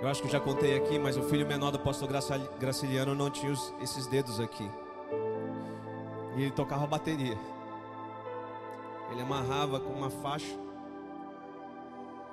Eu 0.03 0.07
acho 0.09 0.21
que 0.21 0.29
já 0.29 0.39
contei 0.39 0.77
aqui, 0.77 0.99
mas 0.99 1.17
o 1.17 1.23
filho 1.23 1.47
menor 1.47 1.71
do 1.71 1.79
Graça- 2.07 2.37
Graciliano 2.61 3.15
não 3.15 3.31
tinha 3.31 3.51
esses 3.81 4.07
dedos 4.07 4.39
aqui. 4.39 4.71
E 6.37 6.43
ele 6.43 6.51
tocava 6.51 6.87
bateria. 6.87 7.39
Ele 9.11 9.23
amarrava 9.23 9.81
com 9.81 9.91
uma 9.91 10.11
faixa 10.11 10.55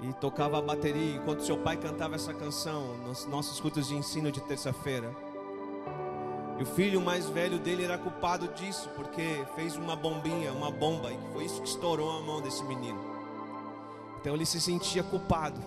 e 0.01 0.11
tocava 0.15 0.57
a 0.57 0.61
bateria 0.61 1.15
enquanto 1.15 1.45
seu 1.45 1.57
pai 1.57 1.77
cantava 1.77 2.15
essa 2.15 2.33
canção 2.33 2.97
nos 3.07 3.25
nossos 3.27 3.61
cultos 3.61 3.87
de 3.87 3.95
ensino 3.95 4.29
de 4.29 4.41
terça-feira. 4.41 5.09
E 6.61 6.63
o 6.63 6.65
filho 6.67 7.01
mais 7.01 7.27
velho 7.27 7.57
dele 7.57 7.83
era 7.83 7.97
culpado 7.97 8.47
disso, 8.49 8.87
porque 8.95 9.43
fez 9.55 9.75
uma 9.75 9.95
bombinha, 9.95 10.53
uma 10.53 10.69
bomba, 10.69 11.11
e 11.11 11.17
foi 11.33 11.45
isso 11.45 11.59
que 11.59 11.67
estourou 11.67 12.19
a 12.19 12.21
mão 12.21 12.39
desse 12.39 12.63
menino. 12.65 12.99
Então 14.19 14.35
ele 14.35 14.45
se 14.45 14.61
sentia 14.61 15.01
culpado. 15.01 15.59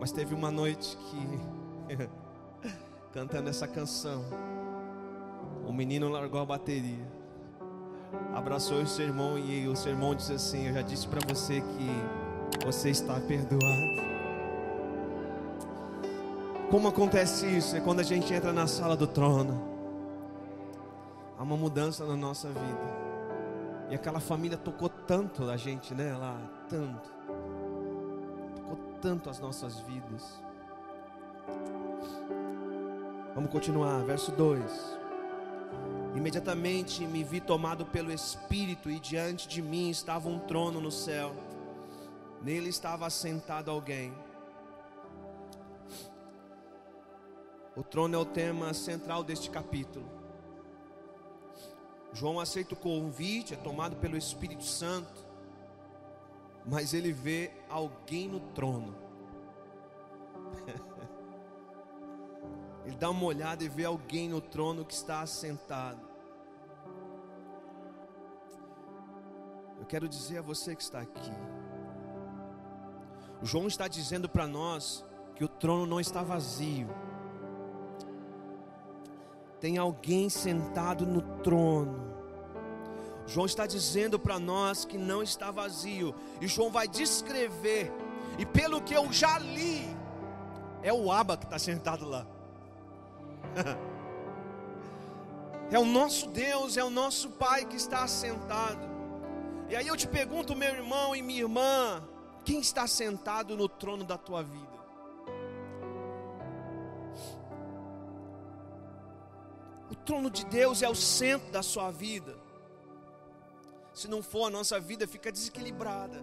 Mas 0.00 0.12
teve 0.12 0.34
uma 0.34 0.50
noite 0.50 0.96
que, 0.96 1.94
cantando 3.12 3.50
essa 3.50 3.68
canção, 3.68 4.24
o 5.66 5.70
menino 5.70 6.08
largou 6.08 6.40
a 6.40 6.46
bateria, 6.46 7.06
abraçou 8.32 8.80
o 8.80 8.86
seu 8.86 9.04
irmão 9.04 9.38
e 9.38 9.68
o 9.68 9.76
seu 9.76 9.92
irmão 9.92 10.14
disse 10.14 10.32
assim: 10.32 10.68
Eu 10.68 10.72
já 10.72 10.80
disse 10.80 11.06
para 11.06 11.20
você 11.20 11.60
que 11.60 12.64
você 12.64 12.88
está 12.88 13.20
perdoado. 13.20 14.17
Como 16.70 16.86
acontece 16.86 17.46
isso? 17.46 17.76
É 17.76 17.80
quando 17.80 18.00
a 18.00 18.02
gente 18.02 18.32
entra 18.32 18.52
na 18.52 18.66
sala 18.66 18.94
do 18.94 19.06
trono. 19.06 19.58
Há 21.38 21.42
uma 21.42 21.56
mudança 21.56 22.04
na 22.04 22.14
nossa 22.14 22.48
vida. 22.48 23.08
E 23.88 23.94
aquela 23.94 24.20
família 24.20 24.58
tocou 24.58 24.90
tanto 24.90 25.48
a 25.48 25.56
gente, 25.56 25.94
né? 25.94 26.14
Lá, 26.14 26.38
tanto. 26.68 27.10
Tocou 28.56 28.78
tanto 29.00 29.30
as 29.30 29.40
nossas 29.40 29.78
vidas. 29.80 30.42
Vamos 33.34 33.50
continuar, 33.50 34.02
verso 34.04 34.30
2. 34.32 34.98
Imediatamente 36.14 37.06
me 37.06 37.24
vi 37.24 37.40
tomado 37.40 37.86
pelo 37.86 38.12
Espírito, 38.12 38.90
e 38.90 39.00
diante 39.00 39.48
de 39.48 39.62
mim 39.62 39.88
estava 39.88 40.28
um 40.28 40.38
trono 40.38 40.82
no 40.82 40.90
céu. 40.90 41.32
Nele 42.42 42.68
estava 42.68 43.06
assentado 43.06 43.70
alguém. 43.70 44.12
O 47.78 47.84
trono 47.84 48.16
é 48.16 48.18
o 48.18 48.24
tema 48.24 48.74
central 48.74 49.22
deste 49.22 49.48
capítulo. 49.48 50.04
João 52.12 52.40
aceita 52.40 52.74
o 52.74 52.76
convite, 52.76 53.54
é 53.54 53.56
tomado 53.56 53.94
pelo 53.94 54.16
Espírito 54.16 54.64
Santo, 54.64 55.24
mas 56.66 56.92
ele 56.92 57.12
vê 57.12 57.52
alguém 57.70 58.26
no 58.26 58.40
trono. 58.40 58.96
Ele 62.84 62.96
dá 62.96 63.10
uma 63.10 63.24
olhada 63.26 63.62
e 63.62 63.68
vê 63.68 63.84
alguém 63.84 64.30
no 64.30 64.40
trono 64.40 64.82
que 64.82 64.94
está 64.94 65.20
assentado. 65.20 66.00
Eu 69.78 69.84
quero 69.84 70.08
dizer 70.08 70.38
a 70.38 70.42
você 70.42 70.74
que 70.74 70.82
está 70.82 71.00
aqui. 71.00 71.30
João 73.42 73.66
está 73.66 73.86
dizendo 73.86 74.26
para 74.26 74.46
nós 74.46 75.04
que 75.36 75.44
o 75.44 75.48
trono 75.48 75.84
não 75.84 76.00
está 76.00 76.22
vazio. 76.22 76.88
Tem 79.60 79.76
alguém 79.78 80.28
sentado 80.28 81.06
no 81.06 81.22
trono. 81.42 82.08
João 83.26 83.44
está 83.44 83.66
dizendo 83.66 84.18
para 84.18 84.38
nós 84.38 84.84
que 84.84 84.96
não 84.96 85.22
está 85.22 85.50
vazio. 85.50 86.14
E 86.40 86.46
João 86.46 86.70
vai 86.70 86.88
descrever. 86.88 87.92
E 88.38 88.46
pelo 88.46 88.80
que 88.80 88.94
eu 88.94 89.12
já 89.12 89.38
li, 89.38 89.84
é 90.82 90.92
o 90.92 91.10
Aba 91.10 91.36
que 91.36 91.44
está 91.44 91.58
sentado 91.58 92.08
lá. 92.08 92.26
é 95.70 95.78
o 95.78 95.84
nosso 95.84 96.28
Deus, 96.28 96.76
é 96.76 96.84
o 96.84 96.90
nosso 96.90 97.30
Pai 97.30 97.64
que 97.64 97.76
está 97.76 98.06
sentado. 98.06 98.88
E 99.68 99.76
aí 99.76 99.86
eu 99.86 99.96
te 99.96 100.08
pergunto, 100.08 100.56
meu 100.56 100.70
irmão 100.70 101.14
e 101.14 101.20
minha 101.20 101.40
irmã, 101.40 102.02
quem 102.44 102.60
está 102.60 102.86
sentado 102.86 103.56
no 103.56 103.68
trono 103.68 104.04
da 104.04 104.16
tua 104.16 104.42
vida? 104.42 104.77
O 109.90 109.94
trono 109.94 110.30
de 110.30 110.44
Deus 110.44 110.82
é 110.82 110.88
o 110.88 110.94
centro 110.94 111.50
da 111.50 111.62
sua 111.62 111.90
vida. 111.90 112.38
Se 113.92 114.06
não 114.06 114.22
for, 114.22 114.46
a 114.46 114.50
nossa 114.50 114.78
vida 114.78 115.06
fica 115.08 115.32
desequilibrada. 115.32 116.22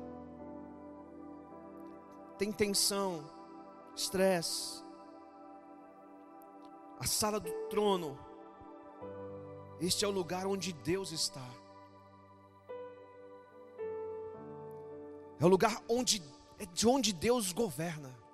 Tem 2.38 2.51
tensão, 2.51 3.30
estresse. 3.95 4.84
A 6.99 7.06
sala 7.06 7.39
do 7.39 7.51
trono. 7.69 8.17
Este 9.80 10.06
é 10.06 10.08
o 10.08 10.12
lugar 10.12 10.45
onde 10.45 10.71
Deus 10.71 11.12
está. 11.12 11.45
É 15.39 15.43
o 15.43 15.49
lugar 15.49 15.82
onde 15.89 16.23
é 16.58 16.65
de 16.65 16.88
onde 16.88 17.12
Deus 17.12 17.51
governa. 17.51 18.25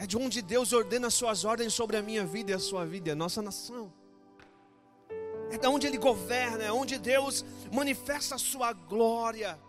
É 0.00 0.06
de 0.06 0.16
onde 0.16 0.40
Deus 0.40 0.72
ordena 0.72 1.10
suas 1.10 1.44
ordens 1.44 1.74
sobre 1.74 1.94
a 1.98 2.02
minha 2.02 2.24
vida 2.24 2.52
e 2.52 2.54
a 2.54 2.58
sua 2.58 2.86
vida 2.86 3.10
e 3.10 3.12
a 3.12 3.14
nossa 3.14 3.42
nação. 3.42 3.92
É 5.50 5.58
de 5.58 5.66
onde 5.66 5.86
Ele 5.86 5.98
governa, 5.98 6.64
é 6.64 6.72
onde 6.72 6.96
Deus 6.96 7.44
manifesta 7.70 8.36
a 8.36 8.38
sua 8.38 8.72
glória. 8.72 9.60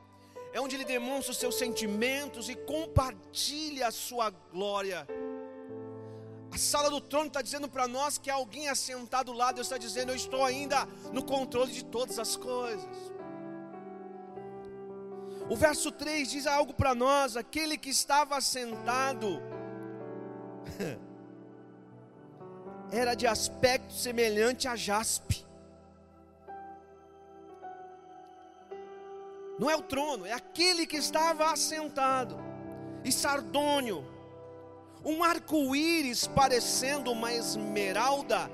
É 0.53 0.61
onde 0.61 0.77
Ele 0.77 0.85
demonstra 0.85 1.33
os 1.33 1.37
seus 1.37 1.55
sentimentos 1.55 2.47
e 2.47 2.55
compartilha 2.55 3.87
a 3.89 3.91
sua 3.91 4.29
glória. 4.29 5.05
A 6.49 6.57
sala 6.57 6.89
do 6.89 7.01
trono 7.01 7.27
está 7.27 7.41
dizendo 7.41 7.67
para 7.67 7.85
nós 7.85 8.17
que 8.17 8.29
alguém 8.29 8.69
assentado 8.69 9.33
lá, 9.33 9.51
Deus 9.51 9.67
está 9.67 9.77
dizendo: 9.77 10.13
Eu 10.13 10.15
estou 10.15 10.45
ainda 10.45 10.85
no 11.11 11.25
controle 11.25 11.73
de 11.73 11.83
todas 11.83 12.17
as 12.17 12.37
coisas. 12.37 13.11
O 15.49 15.57
verso 15.57 15.91
3 15.91 16.31
diz 16.31 16.47
algo 16.47 16.73
para 16.73 16.95
nós: 16.95 17.35
aquele 17.35 17.77
que 17.77 17.89
estava 17.89 18.39
sentado 18.39 19.41
era 22.91 23.13
de 23.15 23.25
aspecto 23.25 23.93
semelhante 23.93 24.67
a 24.67 24.75
jaspe. 24.75 25.45
Não 29.57 29.69
é 29.69 29.75
o 29.75 29.81
trono, 29.81 30.25
é 30.25 30.33
aquele 30.33 30.87
que 30.87 30.97
estava 30.97 31.51
assentado. 31.51 32.35
E 33.03 33.11
sardônio, 33.11 34.03
um 35.05 35.23
arco-íris 35.23 36.27
parecendo 36.27 37.11
uma 37.11 37.31
esmeralda, 37.33 38.49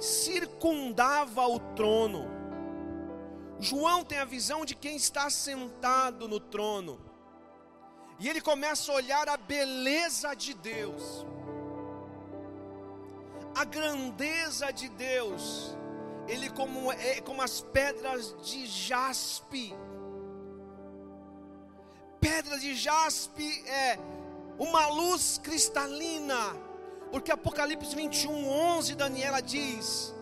circundava 0.00 1.46
o 1.46 1.58
trono. 1.74 2.30
João 3.58 4.04
tem 4.04 4.18
a 4.18 4.24
visão 4.24 4.64
de 4.64 4.74
quem 4.74 4.96
está 4.96 5.30
sentado 5.30 6.26
no 6.26 6.40
trono. 6.40 7.00
E 8.18 8.28
ele 8.28 8.40
começa 8.40 8.90
a 8.90 8.94
olhar 8.94 9.28
a 9.28 9.36
beleza 9.36 10.34
de 10.34 10.54
Deus, 10.54 11.26
a 13.54 13.64
grandeza 13.64 14.72
de 14.72 14.88
Deus. 14.88 15.76
Ele 16.28 16.48
como 16.50 16.92
é 16.92 17.20
como 17.20 17.42
as 17.42 17.60
pedras 17.60 18.34
de 18.42 18.66
jaspe. 18.66 19.74
Pedra 22.20 22.58
de 22.58 22.74
jaspe 22.74 23.64
é 23.66 23.98
uma 24.58 24.86
luz 24.88 25.40
cristalina, 25.42 26.54
porque 27.10 27.32
Apocalipse 27.32 27.96
21, 27.96 28.48
11, 28.48 28.94
Daniela 28.94 29.40
diz: 29.42 30.14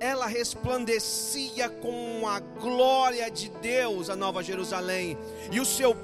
ela 0.00 0.26
resplandecia 0.26 1.68
com 1.68 2.26
a 2.26 2.38
glória 2.40 3.30
de 3.30 3.48
Deus, 3.48 4.08
a 4.08 4.16
Nova 4.16 4.42
Jerusalém, 4.42 5.18
e 5.50 5.60
o 5.60 5.64
seu 5.64 5.94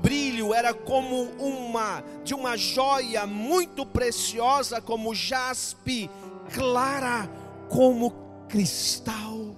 brilho 0.00 0.54
era 0.54 0.72
como 0.72 1.24
uma 1.38 2.02
de 2.24 2.34
uma 2.34 2.56
joia 2.56 3.26
muito 3.26 3.84
preciosa, 3.84 4.80
como 4.80 5.14
jaspe, 5.14 6.10
clara 6.52 7.28
como 7.68 8.12
cristal. 8.48 9.56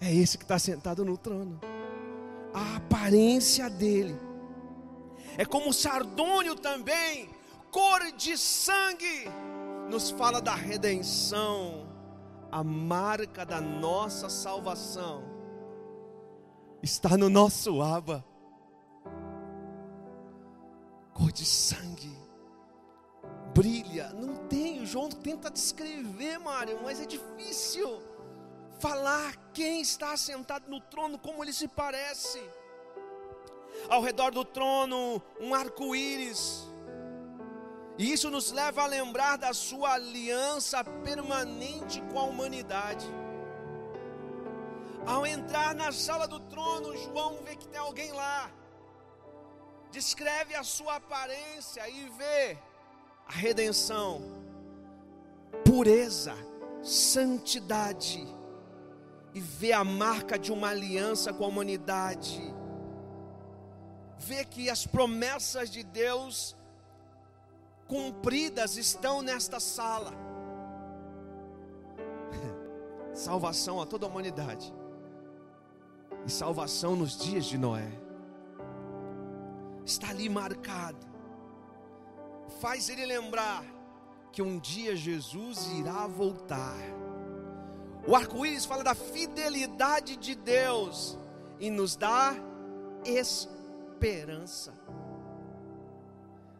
É 0.00 0.12
esse 0.12 0.36
que 0.36 0.44
está 0.44 0.58
sentado 0.58 1.04
no 1.04 1.16
trono. 1.16 1.60
A 2.52 2.76
aparência 2.76 3.68
dele 3.68 4.16
é 5.36 5.44
como 5.44 5.72
sardônio 5.72 6.54
também, 6.54 7.28
cor 7.70 8.12
de 8.12 8.38
sangue, 8.38 9.28
nos 9.88 10.10
fala 10.10 10.40
da 10.40 10.54
redenção, 10.54 11.86
a 12.50 12.62
marca 12.62 13.44
da 13.44 13.60
nossa 13.60 14.28
salvação 14.28 15.22
está 16.82 17.16
no 17.16 17.30
nosso 17.30 17.80
aba, 17.80 18.24
cor 21.12 21.32
de 21.32 21.44
sangue, 21.44 22.16
brilha. 23.54 24.10
Não 24.10 24.36
tem, 24.48 24.82
o 24.82 24.86
João 24.86 25.08
tenta 25.08 25.50
descrever, 25.50 26.38
Mário, 26.38 26.78
mas 26.82 27.00
é 27.00 27.06
difícil 27.06 28.02
falar 28.78 29.34
quem 29.54 29.80
está 29.80 30.16
sentado 30.16 30.68
no 30.68 30.80
trono, 30.80 31.18
como 31.18 31.42
ele 31.42 31.52
se 31.52 31.66
parece. 31.66 32.42
Ao 33.88 34.02
redor 34.02 34.30
do 34.30 34.44
trono, 34.44 35.22
um 35.40 35.54
arco-íris. 35.54 36.68
E 37.96 38.12
isso 38.12 38.28
nos 38.28 38.50
leva 38.50 38.82
a 38.82 38.86
lembrar 38.86 39.36
da 39.36 39.52
sua 39.52 39.92
aliança 39.94 40.82
permanente 40.82 42.02
com 42.10 42.18
a 42.18 42.24
humanidade. 42.24 43.06
Ao 45.06 45.24
entrar 45.24 45.74
na 45.74 45.92
sala 45.92 46.26
do 46.26 46.40
trono, 46.40 46.96
João 46.96 47.38
vê 47.44 47.54
que 47.54 47.68
tem 47.68 47.78
alguém 47.78 48.10
lá. 48.12 48.50
Descreve 49.92 50.54
a 50.56 50.64
sua 50.64 50.96
aparência 50.96 51.88
e 51.88 52.08
vê 52.18 52.58
a 53.28 53.32
redenção, 53.32 54.22
pureza, 55.64 56.34
santidade, 56.82 58.26
e 59.32 59.40
vê 59.40 59.72
a 59.72 59.84
marca 59.84 60.36
de 60.36 60.52
uma 60.52 60.70
aliança 60.70 61.32
com 61.32 61.44
a 61.44 61.48
humanidade. 61.48 62.42
Vê 64.18 64.44
que 64.44 64.68
as 64.68 64.84
promessas 64.86 65.70
de 65.70 65.84
Deus 65.84 66.56
cumpridas 67.86 68.76
estão 68.76 69.22
nesta 69.22 69.60
sala. 69.60 70.12
Salvação 73.14 73.80
a 73.80 73.86
toda 73.86 74.06
a 74.06 74.08
humanidade. 74.08 74.74
E 76.26 76.30
salvação 76.30 76.96
nos 76.96 77.18
dias 77.18 77.44
de 77.44 77.58
Noé. 77.58 77.90
Está 79.84 80.08
ali 80.08 80.28
marcado 80.28 81.14
faz 82.60 82.88
ele 82.88 83.04
lembrar 83.04 83.64
que 84.32 84.42
um 84.42 84.58
dia 84.58 84.96
Jesus 84.96 85.66
irá 85.72 86.06
voltar. 86.06 86.78
O 88.06 88.14
arco-íris 88.14 88.64
fala 88.64 88.82
da 88.82 88.94
fidelidade 88.94 90.16
de 90.16 90.34
Deus 90.34 91.18
e 91.58 91.70
nos 91.70 91.96
dá 91.96 92.34
esperança. 93.04 94.74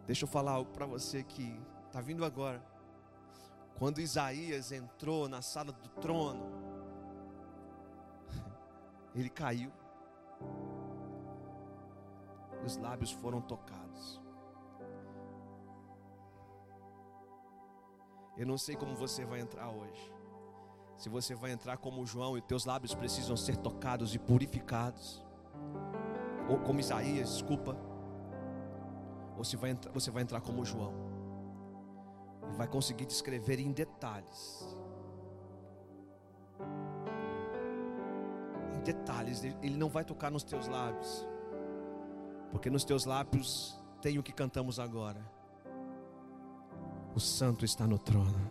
Deixa 0.07 0.25
eu 0.25 0.29
falar 0.29 0.53
algo 0.53 0.71
para 0.71 0.87
você 0.87 1.23
que 1.23 1.59
está 1.87 2.01
vindo 2.01 2.25
agora. 2.25 2.63
Quando 3.79 4.01
Isaías 4.01 4.71
entrou 4.71 5.29
na 5.29 5.41
sala 5.43 5.73
do 5.73 5.89
trono, 6.01 6.47
ele 9.15 9.31
caiu, 9.31 9.73
os 12.65 12.77
lábios 12.77 13.11
foram 13.11 13.41
tocados. 13.41 14.21
Eu 18.37 18.47
não 18.47 18.59
sei 18.59 18.75
como 18.75 18.95
você 18.95 19.25
vai 19.25 19.41
entrar 19.41 19.71
hoje. 19.71 20.13
Se 20.97 21.09
você 21.09 21.35
vai 21.35 21.53
entrar 21.53 21.77
como 21.77 22.05
João 22.07 22.37
e 22.37 22.43
teus 22.43 22.65
lábios 22.65 22.95
precisam 22.95 23.37
ser 23.37 23.57
tocados 23.57 24.15
e 24.15 24.19
purificados. 24.19 25.25
Ou 26.49 26.59
como 26.59 26.81
Isaías, 26.81 27.31
desculpa. 27.31 27.94
Ou 29.37 29.45
vai, 29.59 29.79
você 29.93 30.11
vai 30.11 30.23
entrar 30.23 30.41
como 30.41 30.65
João. 30.65 30.93
E 32.51 32.57
vai 32.57 32.69
conseguir 32.69 33.07
descrever 33.07 33.59
em 33.59 33.73
detalhes. 33.73 34.77
Em 38.77 38.81
detalhes. 38.83 39.43
Ele 39.45 39.77
não 39.77 39.89
vai 39.89 40.05
tocar 40.05 40.31
nos 40.31 40.43
teus 40.43 40.69
lábios. 40.69 41.27
Porque 42.51 42.71
nos 42.71 42.85
teus 42.85 43.05
lábios 43.05 43.81
tem 44.01 44.19
o 44.19 44.23
que 44.23 44.33
cantamos 44.33 44.79
agora 44.79 45.35
o 47.15 47.21
Santo 47.21 47.65
está 47.65 47.87
no 47.87 47.99
trono. 47.99 48.51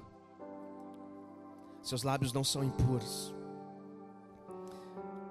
Seus 1.82 2.04
lábios 2.04 2.32
não 2.32 2.44
são 2.44 2.64
impuros. 2.64 3.36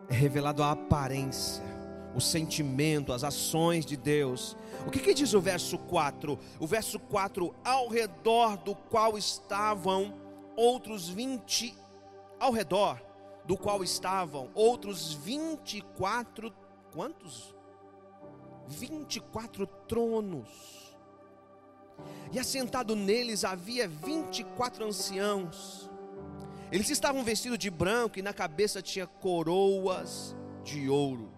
É 0.09 0.15
revelado 0.15 0.62
a 0.62 0.73
aparência, 0.73 1.65
o 2.14 2.20
sentimento, 2.20 3.12
as 3.12 3.25
ações 3.25 3.85
de 3.85 3.96
Deus. 3.96 4.57
O 4.87 4.90
que, 4.90 4.98
que 4.98 5.14
diz 5.14 5.33
o 5.35 5.40
verso 5.40 5.79
4? 5.79 6.38
O 6.59 6.66
verso 6.66 6.98
4: 6.98 7.55
ao 7.64 7.88
redor 7.88 8.57
do 8.59 8.75
qual 8.75 9.16
estavam 9.16 10.14
outros 10.57 11.09
20, 11.09 11.75
ao 12.38 12.53
redor 12.53 13.03
do 13.44 13.57
qual 13.57 13.83
estavam 13.83 14.51
outros 14.55 15.14
24, 15.14 16.53
quantos? 16.92 17.55
24 18.68 19.66
tronos 19.88 20.83
e 22.33 22.38
assentado 22.38 22.96
neles 22.96 23.44
havia 23.44 23.87
vinte 23.87 24.40
e 24.40 24.44
quatro 24.44 24.85
anciãos. 24.87 25.90
Eles 26.70 26.88
estavam 26.88 27.22
vestidos 27.22 27.59
de 27.59 27.70
branco 27.70 28.18
e 28.18 28.22
na 28.22 28.33
cabeça 28.33 28.81
tinha 28.81 29.07
coroas 29.07 30.35
de 30.64 30.88
ouro. 30.88 31.31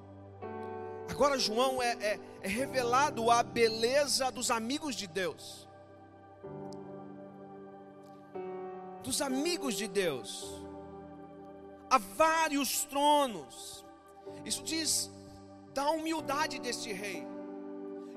Agora 1.15 1.39
João 1.39 1.81
é, 1.81 1.93
é, 2.01 2.21
é 2.43 2.49
revelado 2.49 3.31
a 3.31 3.41
beleza 3.41 4.33
dos 4.33 4.51
amigos 4.51 4.97
de 4.97 5.07
Deus. 5.07 5.69
Dos 9.01 9.23
amigos 9.23 9.77
de 9.77 9.87
Deus. 9.87 10.61
Há 11.89 11.99
vários 11.99 12.85
tronos. 12.87 13.87
Isso 14.45 14.65
diz 14.65 15.09
da 15.73 15.89
humildade 15.91 16.59
deste 16.59 16.93
rei. 16.93 17.25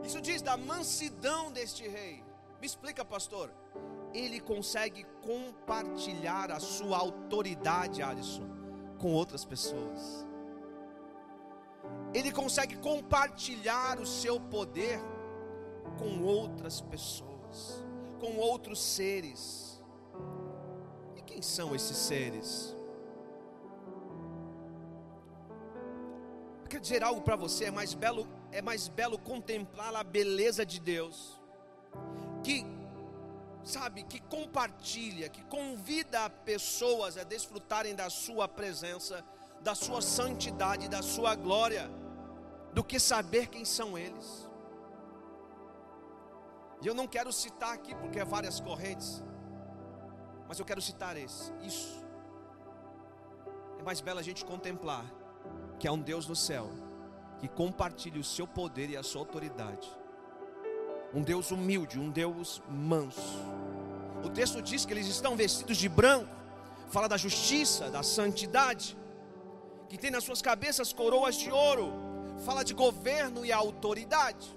Isso 0.03 0.19
diz 0.19 0.41
da 0.41 0.57
mansidão 0.57 1.51
deste 1.51 1.87
rei. 1.87 2.23
Me 2.59 2.65
explica, 2.65 3.05
pastor. 3.05 3.53
Ele 4.11 4.39
consegue 4.39 5.05
compartilhar 5.21 6.51
a 6.51 6.59
sua 6.59 6.97
autoridade, 6.97 8.01
Alisson, 8.01 8.49
com 8.97 9.13
outras 9.13 9.45
pessoas. 9.45 10.26
Ele 12.13 12.31
consegue 12.31 12.77
compartilhar 12.77 13.99
o 13.99 14.05
seu 14.05 14.39
poder 14.39 14.99
com 15.97 16.23
outras 16.23 16.81
pessoas, 16.81 17.83
com 18.19 18.37
outros 18.37 18.81
seres. 18.81 19.83
E 21.15 21.21
quem 21.21 21.41
são 21.41 21.75
esses 21.75 21.97
seres? 21.97 22.75
Eu 26.63 26.69
quero 26.69 26.81
dizer 26.81 27.03
algo 27.03 27.21
para 27.21 27.35
você, 27.35 27.65
é 27.65 27.71
mais 27.71 27.93
belo 27.93 28.27
é 28.51 28.61
mais 28.61 28.87
belo 28.87 29.17
contemplar 29.17 29.93
a 29.95 30.03
beleza 30.03 30.65
de 30.65 30.79
Deus, 30.79 31.39
que, 32.43 32.65
sabe, 33.63 34.03
que 34.03 34.19
compartilha, 34.19 35.29
que 35.29 35.43
convida 35.45 36.29
pessoas 36.29 37.17
a 37.17 37.23
desfrutarem 37.23 37.93
da 37.95 38.09
Sua 38.09 38.47
presença, 38.47 39.23
da 39.61 39.75
Sua 39.75 40.01
santidade, 40.01 40.87
da 40.87 41.01
Sua 41.01 41.35
glória, 41.35 41.89
do 42.73 42.83
que 42.83 42.99
saber 42.99 43.47
quem 43.47 43.65
são 43.65 43.97
eles. 43.97 44.49
E 46.81 46.87
eu 46.87 46.93
não 46.93 47.07
quero 47.07 47.31
citar 47.31 47.73
aqui 47.73 47.95
porque 47.95 48.19
é 48.19 48.25
várias 48.25 48.59
correntes, 48.59 49.23
mas 50.47 50.59
eu 50.59 50.65
quero 50.65 50.81
citar 50.81 51.17
esse. 51.17 51.51
Isso 51.61 52.05
é 53.79 53.83
mais 53.83 53.99
belo 53.99 54.19
a 54.19 54.23
gente 54.23 54.45
contemplar 54.45 55.05
que 55.79 55.87
há 55.87 55.91
um 55.91 55.99
Deus 55.99 56.27
no 56.27 56.35
céu 56.35 56.69
que 57.39 57.47
compartilhe 57.47 58.19
o 58.19 58.23
seu 58.23 58.47
poder 58.47 58.89
e 58.89 58.97
a 58.97 59.03
sua 59.03 59.21
autoridade. 59.21 59.87
Um 61.13 61.21
Deus 61.21 61.51
humilde, 61.51 61.99
um 61.99 62.09
Deus 62.09 62.61
manso. 62.69 63.39
O 64.23 64.29
texto 64.29 64.61
diz 64.61 64.85
que 64.85 64.93
eles 64.93 65.07
estão 65.07 65.35
vestidos 65.35 65.77
de 65.77 65.87
branco, 65.87 66.33
fala 66.89 67.07
da 67.07 67.17
justiça, 67.17 67.89
da 67.89 68.03
santidade, 68.03 68.97
que 69.89 69.97
tem 69.97 70.11
nas 70.11 70.23
suas 70.23 70.41
cabeças 70.41 70.91
coroas 70.91 71.35
de 71.35 71.51
ouro, 71.51 71.93
fala 72.45 72.63
de 72.63 72.73
governo 72.73 73.45
e 73.45 73.51
autoridade. 73.51 74.55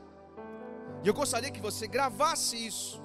E 1.02 1.08
eu 1.08 1.14
gostaria 1.14 1.50
que 1.50 1.60
você 1.60 1.86
gravasse 1.86 2.56
isso: 2.56 3.00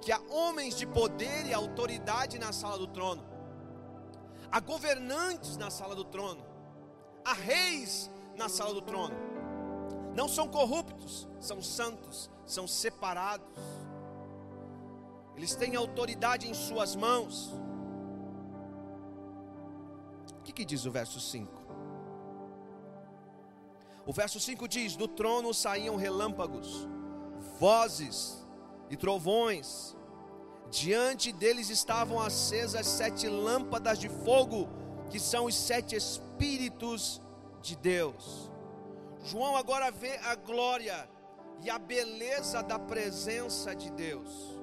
que 0.00 0.10
há 0.10 0.20
homens 0.30 0.76
de 0.76 0.86
poder 0.86 1.46
e 1.46 1.54
autoridade 1.54 2.38
na 2.38 2.52
sala 2.52 2.78
do 2.78 2.86
trono, 2.86 3.24
há 4.50 4.60
governantes 4.60 5.56
na 5.56 5.70
sala 5.70 5.94
do 5.94 6.04
trono, 6.04 6.44
há 7.24 7.32
reis 7.32 8.10
na 8.36 8.48
sala 8.48 8.72
do 8.72 8.82
trono. 8.82 9.14
Não 10.14 10.28
são 10.28 10.48
corruptos, 10.48 11.28
são 11.38 11.62
santos, 11.62 12.30
são 12.44 12.66
separados. 12.66 13.46
eles 15.36 15.54
têm 15.54 15.76
autoridade 15.76 16.48
em 16.48 16.54
suas 16.54 16.96
mãos. 16.96 17.52
Que 20.58 20.64
diz 20.64 20.84
o 20.86 20.90
verso 20.90 21.20
5? 21.20 21.52
O 24.04 24.12
verso 24.12 24.40
5 24.40 24.66
diz: 24.66 24.96
Do 24.96 25.06
trono 25.06 25.54
saíam 25.54 25.94
relâmpagos, 25.94 26.84
vozes 27.60 28.44
e 28.90 28.96
trovões, 28.96 29.96
diante 30.68 31.30
deles 31.30 31.70
estavam 31.70 32.20
acesas 32.20 32.88
sete 32.88 33.28
lâmpadas 33.28 34.00
de 34.00 34.08
fogo, 34.08 34.68
que 35.08 35.20
são 35.20 35.44
os 35.44 35.54
sete 35.54 35.94
Espíritos 35.94 37.22
de 37.62 37.76
Deus. 37.76 38.50
João 39.22 39.56
agora 39.56 39.92
vê 39.92 40.16
a 40.24 40.34
glória 40.34 41.08
e 41.62 41.70
a 41.70 41.78
beleza 41.78 42.64
da 42.64 42.80
presença 42.80 43.76
de 43.76 43.92
Deus 43.92 44.58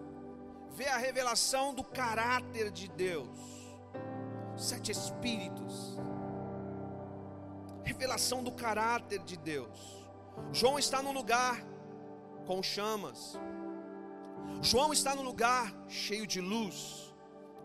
vê 0.75 0.89
a 0.89 0.97
revelação 0.97 1.73
do 1.73 1.85
caráter 1.85 2.69
de 2.69 2.89
Deus. 2.89 3.54
Sete 4.57 4.91
Espíritos, 4.91 5.97
revelação 7.83 8.43
do 8.43 8.51
caráter 8.51 9.19
de 9.19 9.37
Deus. 9.37 10.07
João 10.51 10.79
está 10.79 11.01
no 11.01 11.11
lugar 11.11 11.63
com 12.45 12.63
chamas. 12.63 13.37
João 14.61 14.93
está 14.93 15.15
no 15.15 15.21
lugar 15.21 15.73
cheio 15.87 16.25
de 16.25 16.39
luz, 16.39 17.13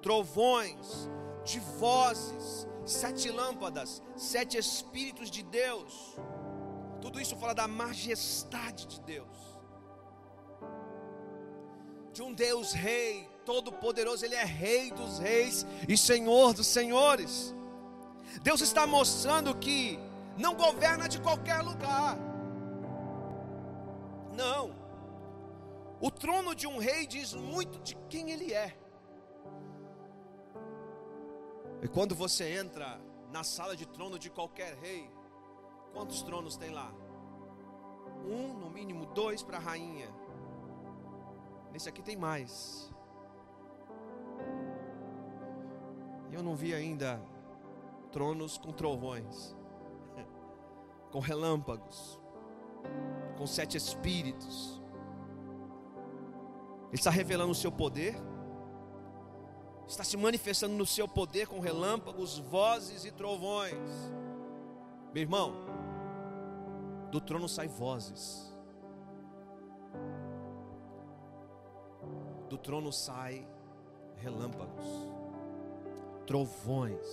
trovões, 0.03 1.09
de 1.44 1.61
vozes, 1.61 2.66
sete 2.85 3.31
lâmpadas, 3.31 4.03
sete 4.16 4.59
Espíritos 4.59 5.31
de 5.31 5.42
Deus. 5.42 6.16
Tudo 7.00 7.20
isso 7.20 7.37
fala 7.37 7.55
da 7.55 7.68
majestade 7.68 8.87
de 8.87 9.00
Deus 9.03 9.50
de 12.12 12.22
um 12.22 12.33
Deus 12.35 12.72
Rei, 12.72 13.30
Todo-Poderoso, 13.44 14.24
Ele 14.24 14.35
é 14.35 14.44
Rei 14.44 14.90
dos 14.90 15.18
Reis 15.18 15.66
e 15.88 15.96
Senhor 15.96 16.55
dos 16.55 16.66
Senhores. 16.66 17.55
Deus 18.42 18.61
está 18.61 18.87
mostrando 18.87 19.55
que 19.57 19.98
não 20.37 20.55
governa 20.55 21.09
de 21.09 21.20
qualquer 21.20 21.61
lugar. 21.62 22.16
Não. 24.33 24.74
O 26.00 26.11
trono 26.11 26.55
de 26.55 26.66
um 26.66 26.79
rei 26.79 27.07
diz 27.07 27.35
muito 27.35 27.79
de 27.81 27.94
quem 28.09 28.31
ele 28.31 28.55
é. 28.55 28.74
E 31.83 31.88
quando 31.88 32.14
você 32.14 32.55
entra 32.55 33.00
na 33.31 33.44
sala 33.44 33.76
de 33.76 33.87
trono 33.87 34.18
de 34.18 34.31
qualquer 34.31 34.74
rei, 34.76 35.11
quantos 35.92 36.22
tronos 36.22 36.57
tem 36.57 36.70
lá? 36.70 36.90
Um, 38.24 38.55
no 38.55 38.70
mínimo 38.70 39.07
dois 39.07 39.42
para 39.42 39.59
a 39.59 39.61
rainha, 39.61 40.09
Nesse 41.72 41.88
aqui 41.88 42.03
tem 42.03 42.16
mais. 42.16 42.90
Eu 46.33 46.43
não 46.43 46.55
vi 46.55 46.75
ainda 46.75 47.21
tronos 48.12 48.59
com 48.59 48.73
trovões, 48.73 49.57
com 51.11 51.19
relâmpagos, 51.19 52.21
com 53.37 53.47
sete 53.47 53.77
espíritos. 53.77 54.81
Ele 56.88 56.95
está 56.95 57.11
revelando 57.11 57.53
o 57.53 57.55
seu 57.55 57.71
poder, 57.71 58.16
está 59.87 60.03
se 60.03 60.16
manifestando 60.16 60.75
no 60.75 60.87
seu 60.87 61.07
poder 61.07 61.47
com 61.47 61.61
relâmpagos, 61.61 62.38
vozes 62.38 63.05
e 63.05 63.11
trovões. 63.11 63.90
Meu 65.12 65.23
irmão, 65.23 65.53
do 67.11 67.21
trono 67.21 67.49
sai 67.49 67.69
vozes. 67.69 68.51
do 72.51 72.59
trono 72.59 72.93
sai 72.93 73.47
relâmpagos, 74.16 74.85
trovões. 76.31 77.09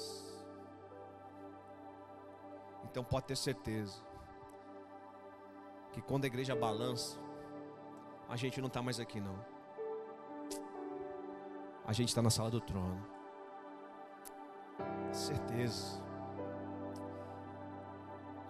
Então 2.84 3.04
pode 3.04 3.26
ter 3.26 3.36
certeza 3.36 3.98
que 5.92 6.02
quando 6.02 6.26
a 6.26 6.28
igreja 6.28 6.56
balança, 6.56 7.18
a 8.30 8.36
gente 8.36 8.62
não 8.62 8.68
está 8.68 8.80
mais 8.82 9.00
aqui 9.00 9.20
não. 9.20 9.38
A 11.84 11.94
gente 11.94 12.10
está 12.10 12.22
na 12.22 12.30
sala 12.30 12.52
do 12.52 12.62
trono. 12.62 13.04
Certeza. 15.12 16.00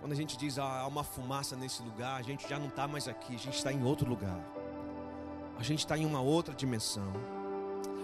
Quando 0.01 0.11
a 0.11 0.15
gente 0.15 0.35
diz 0.35 0.59
ah, 0.59 0.81
há 0.81 0.87
uma 0.87 1.05
fumaça 1.05 1.55
nesse 1.55 1.81
lugar, 1.81 2.19
a 2.19 2.21
gente 2.21 2.45
já 2.45 2.59
não 2.59 2.67
está 2.67 2.89
mais 2.89 3.07
aqui, 3.07 3.35
a 3.35 3.39
gente 3.39 3.55
está 3.55 3.71
em 3.71 3.85
outro 3.85 4.09
lugar 4.09 4.43
a 5.57 5.63
gente 5.63 5.79
está 5.79 5.97
em 5.97 6.05
uma 6.05 6.21
outra 6.21 6.53
dimensão. 6.53 7.11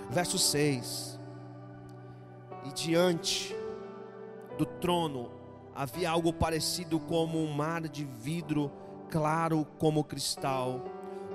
Verso 0.09 0.39
6: 0.39 1.19
E 2.65 2.71
diante 2.71 3.55
do 4.57 4.65
trono 4.65 5.31
havia 5.75 6.09
algo 6.09 6.31
parecido 6.31 6.99
como 6.99 7.39
um 7.39 7.51
mar 7.51 7.81
de 7.87 8.05
vidro 8.05 8.71
claro 9.09 9.65
como 9.77 10.03
cristal. 10.03 10.81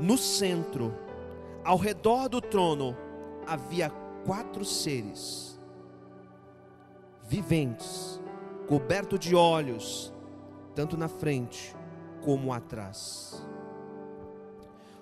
No 0.00 0.16
centro, 0.16 0.96
ao 1.64 1.76
redor 1.76 2.28
do 2.28 2.40
trono, 2.40 2.96
havia 3.46 3.90
quatro 4.24 4.64
seres 4.64 5.58
viventes, 7.28 8.20
cobertos 8.66 9.20
de 9.20 9.36
olhos, 9.36 10.12
tanto 10.74 10.96
na 10.96 11.08
frente 11.08 11.76
como 12.24 12.52
atrás. 12.52 13.46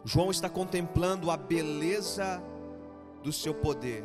João 0.04 0.30
está 0.30 0.48
contemplando 0.48 1.30
a 1.30 1.36
beleza 1.36 2.42
do 3.22 3.32
seu 3.32 3.54
poder. 3.54 4.04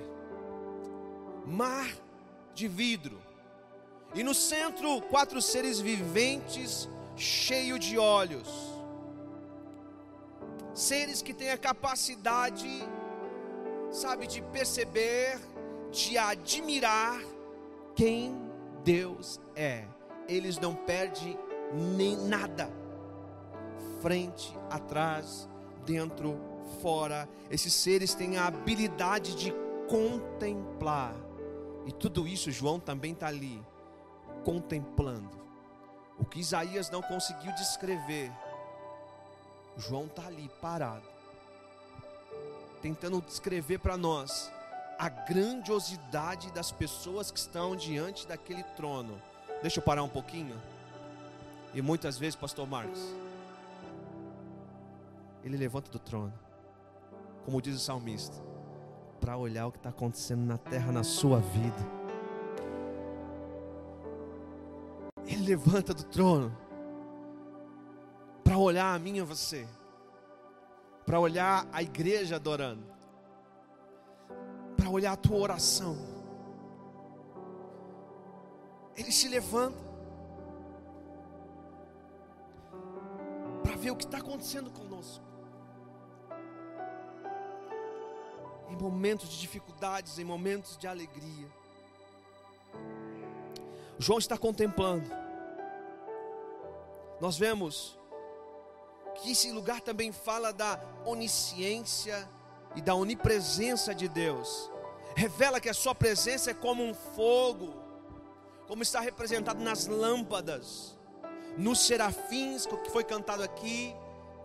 Mar 1.45 1.87
de 2.53 2.67
vidro. 2.67 3.19
E 4.13 4.23
no 4.23 4.33
centro, 4.33 5.01
quatro 5.03 5.41
seres 5.41 5.79
viventes, 5.79 6.89
cheio 7.15 7.79
de 7.79 7.97
olhos. 7.97 8.49
Seres 10.73 11.21
que 11.21 11.33
têm 11.33 11.51
a 11.51 11.57
capacidade, 11.57 12.67
sabe, 13.91 14.27
de 14.27 14.41
perceber, 14.41 15.39
de 15.91 16.17
admirar 16.17 17.21
quem 17.95 18.35
Deus 18.83 19.39
é. 19.55 19.85
Eles 20.27 20.57
não 20.57 20.73
perdem 20.73 21.37
nem 21.73 22.17
nada. 22.17 22.71
Frente, 24.01 24.57
atrás, 24.69 25.47
dentro, 25.85 26.39
fora. 26.81 27.29
Esses 27.49 27.73
seres 27.73 28.13
têm 28.13 28.37
a 28.37 28.47
habilidade 28.47 29.35
de 29.35 29.53
contemplar. 29.87 31.15
E 31.85 31.91
tudo 31.91 32.27
isso 32.27 32.51
João 32.51 32.79
também 32.79 33.13
está 33.13 33.27
ali, 33.27 33.61
contemplando. 34.43 35.41
O 36.19 36.25
que 36.25 36.39
Isaías 36.39 36.89
não 36.89 37.01
conseguiu 37.01 37.51
descrever, 37.53 38.31
João 39.77 40.05
está 40.05 40.27
ali 40.27 40.49
parado, 40.61 41.07
tentando 42.81 43.21
descrever 43.21 43.79
para 43.79 43.97
nós 43.97 44.51
a 44.99 45.09
grandiosidade 45.09 46.51
das 46.51 46.71
pessoas 46.71 47.31
que 47.31 47.39
estão 47.39 47.75
diante 47.75 48.27
daquele 48.27 48.63
trono. 48.75 49.19
Deixa 49.61 49.79
eu 49.79 49.83
parar 49.83 50.03
um 50.03 50.09
pouquinho. 50.09 50.61
E 51.73 51.81
muitas 51.81 52.19
vezes, 52.19 52.35
Pastor 52.35 52.67
Marcos, 52.67 52.99
ele 55.43 55.57
levanta 55.57 55.89
do 55.89 55.97
trono, 55.97 56.33
como 57.45 57.61
diz 57.61 57.75
o 57.75 57.79
salmista, 57.79 58.37
para 59.21 59.37
olhar 59.37 59.67
o 59.67 59.71
que 59.71 59.77
está 59.77 59.89
acontecendo 59.89 60.43
na 60.43 60.57
terra, 60.57 60.91
na 60.91 61.03
sua 61.03 61.39
vida. 61.39 62.01
Ele 65.23 65.45
levanta 65.45 65.93
do 65.93 66.03
trono 66.03 66.57
para 68.43 68.57
olhar 68.57 68.95
a 68.95 68.99
mim 68.99 69.17
e 69.17 69.21
você, 69.21 69.67
para 71.05 71.19
olhar 71.19 71.67
a 71.71 71.83
igreja 71.83 72.37
adorando, 72.37 72.83
para 74.75 74.89
olhar 74.89 75.13
a 75.13 75.15
tua 75.15 75.37
oração. 75.37 75.95
Ele 78.97 79.11
se 79.11 79.27
levanta 79.27 79.77
para 83.63 83.75
ver 83.75 83.91
o 83.91 83.95
que 83.95 84.03
está 84.03 84.17
acontecendo 84.17 84.71
conosco. 84.71 85.30
Em 88.71 88.75
momentos 88.81 89.29
de 89.29 89.39
dificuldades, 89.39 90.17
em 90.17 90.23
momentos 90.23 90.77
de 90.77 90.87
alegria. 90.87 91.47
João 93.99 94.17
está 94.17 94.37
contemplando. 94.37 95.09
Nós 97.19 97.37
vemos 97.37 97.99
que 99.15 99.31
esse 99.31 99.51
lugar 99.51 99.81
também 99.81 100.11
fala 100.11 100.53
da 100.53 100.79
onisciência 101.05 102.27
e 102.75 102.81
da 102.81 102.95
onipresença 102.95 103.93
de 103.93 104.07
Deus. 104.07 104.71
Revela 105.15 105.59
que 105.59 105.69
a 105.69 105.73
sua 105.73 105.93
presença 105.93 106.51
é 106.51 106.53
como 106.53 106.81
um 106.81 106.93
fogo, 106.93 107.73
como 108.67 108.81
está 108.81 109.01
representado 109.01 109.61
nas 109.61 109.85
lâmpadas, 109.85 110.97
nos 111.57 111.85
serafins, 111.85 112.65
que 112.65 112.89
foi 112.89 113.03
cantado 113.03 113.43
aqui, 113.43 113.93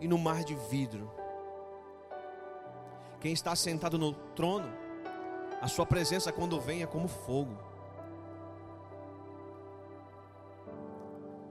e 0.01 0.09
no 0.09 0.19
mar 0.19 0.43
de 0.43 0.57
vidro 0.69 1.11
Quem 3.21 3.33
está 3.33 3.57
sentado 3.57 3.99
no 3.99 4.13
trono, 4.35 4.69
a 5.61 5.69
sua 5.69 5.87
presença 5.87 6.33
quando 6.33 6.61
vem 6.61 6.83
é 6.83 6.87
como 6.87 7.09
fogo. 7.09 7.57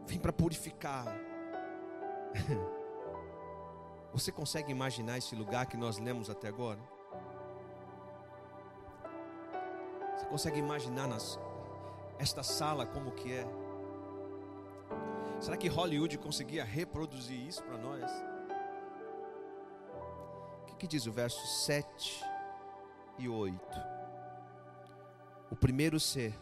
Vem 0.06 0.19
para 0.19 0.32
purificar. 0.32 1.06
Você 4.13 4.32
consegue 4.32 4.71
imaginar 4.71 5.17
esse 5.17 5.36
lugar 5.36 5.65
que 5.65 5.75
nós 5.75 5.97
lemos 5.97 6.30
até 6.30 6.47
agora? 6.47 6.80
Você 10.15 10.25
consegue 10.28 10.60
imaginar 10.60 11.08
nas, 11.08 11.38
esta 12.17 12.41
sala 12.41 12.86
como 12.86 13.12
que 13.12 13.34
é? 13.34 13.45
Será 15.41 15.58
que 15.58 15.67
Hollywood 15.67 16.17
conseguia 16.17 16.63
reproduzir 16.63 17.39
isso 17.39 17.62
para 17.63 17.78
nós? 17.78 18.10
Que, 20.76 20.80
que 20.80 20.88
diz 20.88 21.06
o 21.08 21.12
verso 21.12 21.46
7 21.66 22.24
e 23.18 23.30
8? 23.30 23.60
O 25.50 25.56
primeiro 25.56 26.00
ser 26.00 26.38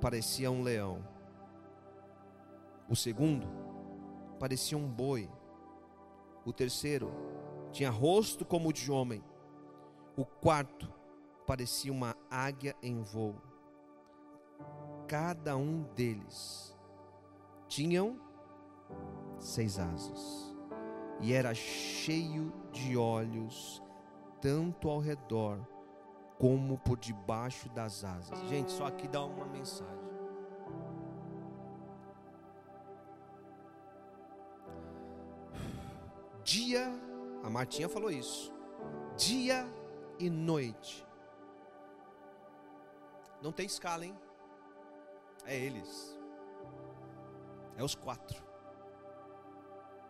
parecia 0.00 0.50
um 0.50 0.62
leão. 0.62 1.04
O 2.88 2.94
segundo 2.94 3.48
parecia 4.38 4.78
um 4.78 4.88
boi. 4.88 5.28
O 6.44 6.52
terceiro 6.52 7.12
tinha 7.72 7.90
rosto 7.90 8.44
como 8.44 8.72
de 8.72 8.90
homem. 8.90 9.22
O 10.16 10.24
quarto 10.24 10.92
parecia 11.46 11.92
uma 11.92 12.16
águia 12.30 12.76
em 12.82 13.02
voo. 13.02 13.34
Cada 15.06 15.56
um 15.56 15.82
deles 15.94 16.76
tinham 17.66 18.20
seis 19.38 19.78
asas 19.78 20.47
e 21.20 21.32
era 21.32 21.54
cheio 21.54 22.52
de 22.72 22.96
olhos 22.96 23.82
tanto 24.40 24.88
ao 24.88 25.00
redor 25.00 25.58
como 26.38 26.78
por 26.78 26.98
debaixo 26.98 27.68
das 27.70 28.04
asas. 28.04 28.38
Gente, 28.48 28.70
só 28.70 28.86
aqui 28.86 29.08
dá 29.08 29.24
uma 29.24 29.46
mensagem. 29.46 30.08
Dia, 36.44 36.88
a 37.42 37.50
Martinha 37.50 37.88
falou 37.88 38.10
isso. 38.10 38.52
Dia 39.16 39.66
e 40.18 40.30
noite 40.30 41.08
não 43.40 43.52
tem 43.52 43.66
escala, 43.66 44.04
hein? 44.04 44.18
É 45.44 45.56
eles. 45.56 46.18
É 47.76 47.84
os 47.84 47.94
quatro. 47.94 48.42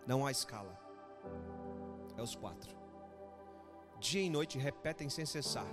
Não 0.06 0.26
há 0.26 0.30
escala. 0.30 0.87
É 2.16 2.22
os 2.22 2.34
quatro. 2.34 2.76
Dia 4.00 4.22
e 4.22 4.30
noite 4.30 4.58
repetem 4.58 5.08
sem 5.08 5.26
cessar: 5.26 5.66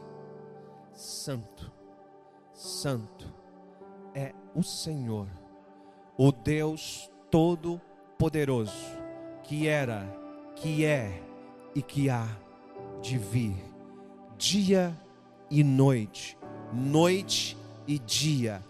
Santo, 0.93 1.71
Santo 2.53 3.33
é 4.13 4.33
o 4.53 4.63
Senhor, 4.63 5.27
o 6.17 6.31
Deus 6.31 7.11
Todo-Poderoso, 7.29 8.97
que 9.43 9.67
era, 9.67 10.05
que 10.55 10.85
é 10.85 11.21
e 11.73 11.81
que 11.81 12.09
há 12.09 12.27
de 13.01 13.17
vir. 13.17 13.55
Dia 14.37 14.95
e 15.49 15.63
noite 15.63 16.37
noite 16.73 17.57
e 17.87 17.99
dia, 17.99 18.63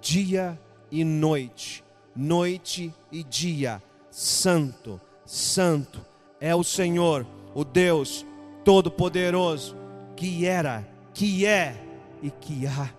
dia 0.00 0.58
e 0.90 1.04
noite, 1.04 1.84
noite 2.14 2.92
e 3.10 3.22
dia. 3.22 3.82
Santo, 4.10 5.00
Santo 5.24 6.04
é 6.42 6.54
o 6.54 6.64
Senhor, 6.64 7.24
o 7.54 7.64
Deus 7.64 8.26
Todo-Poderoso, 8.64 9.76
que 10.16 10.44
era, 10.44 10.86
que 11.14 11.46
é 11.46 11.76
e 12.20 12.30
que 12.30 12.66
há 12.66 12.90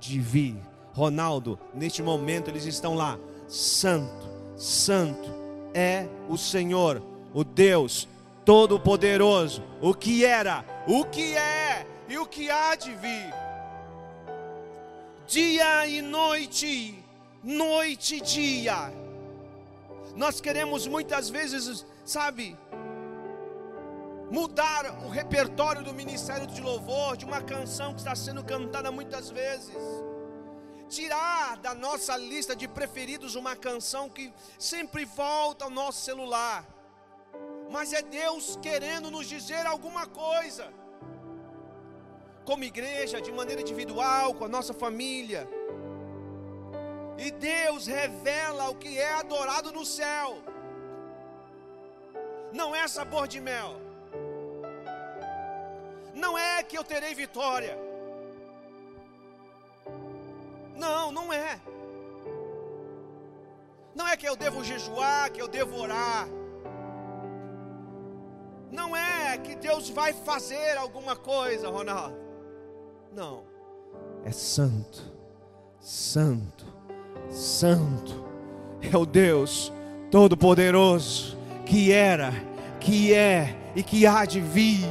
de 0.00 0.18
vir. 0.20 0.56
Ronaldo, 0.94 1.58
neste 1.74 2.02
momento 2.02 2.48
eles 2.48 2.64
estão 2.64 2.94
lá. 2.94 3.18
Santo, 3.48 4.30
Santo 4.56 5.28
é 5.74 6.06
o 6.28 6.38
Senhor, 6.38 7.02
o 7.34 7.42
Deus 7.42 8.08
Todo-Poderoso, 8.44 9.62
o 9.80 9.92
que 9.92 10.24
era, 10.24 10.64
o 10.86 11.04
que 11.04 11.36
é 11.36 11.84
e 12.08 12.16
o 12.16 12.24
que 12.24 12.48
há 12.50 12.76
de 12.76 12.94
vir 12.94 13.42
dia 15.32 15.86
e 15.86 16.02
noite, 16.02 17.02
noite 17.42 18.16
e 18.16 18.20
dia. 18.20 18.92
Nós 20.14 20.42
queremos 20.42 20.86
muitas 20.86 21.30
vezes, 21.30 21.86
sabe, 22.04 22.54
mudar 24.32 24.86
o 25.04 25.10
repertório 25.10 25.82
do 25.84 25.92
ministério 25.92 26.46
de 26.46 26.62
louvor, 26.62 27.18
de 27.18 27.26
uma 27.26 27.42
canção 27.42 27.92
que 27.92 28.00
está 28.00 28.14
sendo 28.14 28.42
cantada 28.42 28.90
muitas 28.90 29.28
vezes. 29.28 29.76
Tirar 30.88 31.58
da 31.58 31.74
nossa 31.74 32.16
lista 32.16 32.56
de 32.56 32.66
preferidos 32.66 33.34
uma 33.34 33.54
canção 33.54 34.08
que 34.08 34.32
sempre 34.58 35.04
volta 35.04 35.66
ao 35.66 35.70
nosso 35.70 36.00
celular. 36.00 36.64
Mas 37.70 37.92
é 37.92 38.00
Deus 38.00 38.58
querendo 38.62 39.10
nos 39.10 39.26
dizer 39.26 39.66
alguma 39.66 40.06
coisa 40.06 40.72
como 42.46 42.64
igreja, 42.64 43.20
de 43.20 43.30
maneira 43.30 43.60
individual, 43.60 44.34
com 44.34 44.46
a 44.46 44.48
nossa 44.48 44.72
família. 44.72 45.46
E 47.18 47.30
Deus 47.30 47.86
revela 47.86 48.70
o 48.70 48.76
que 48.76 48.98
é 48.98 49.12
adorado 49.12 49.70
no 49.70 49.84
céu. 49.84 50.38
Não 52.50 52.74
é 52.74 52.88
sabor 52.88 53.28
de 53.28 53.40
mel. 53.40 53.91
Não 56.14 56.36
é 56.36 56.62
que 56.62 56.76
eu 56.76 56.84
terei 56.84 57.14
vitória. 57.14 57.78
Não, 60.76 61.12
não 61.12 61.32
é. 61.32 61.60
Não 63.94 64.08
é 64.08 64.16
que 64.16 64.28
eu 64.28 64.34
devo 64.34 64.64
jejuar, 64.64 65.30
que 65.30 65.40
eu 65.40 65.48
devo 65.48 65.78
orar. 65.78 66.26
Não 68.70 68.96
é 68.96 69.36
que 69.36 69.54
Deus 69.54 69.90
vai 69.90 70.12
fazer 70.12 70.78
alguma 70.78 71.14
coisa, 71.14 71.68
Ronaldo. 71.68 72.16
Não. 73.12 73.44
É 74.24 74.30
santo, 74.30 75.02
santo, 75.78 76.64
santo. 77.30 78.24
É 78.80 78.96
o 78.96 79.04
Deus 79.04 79.72
Todo-Poderoso 80.10 81.36
que 81.66 81.92
era, 81.92 82.32
que 82.80 83.14
é 83.14 83.56
e 83.74 83.82
que 83.82 84.06
há 84.06 84.24
de 84.24 84.40
vir. 84.40 84.86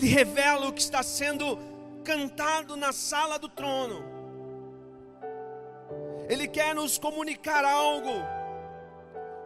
Ele 0.00 0.08
revela 0.08 0.66
o 0.66 0.72
que 0.72 0.80
está 0.80 1.02
sendo 1.02 1.58
cantado 2.02 2.74
na 2.74 2.90
sala 2.90 3.38
do 3.38 3.50
trono. 3.50 4.02
Ele 6.26 6.48
quer 6.48 6.74
nos 6.74 6.96
comunicar 6.96 7.66
algo. 7.66 8.24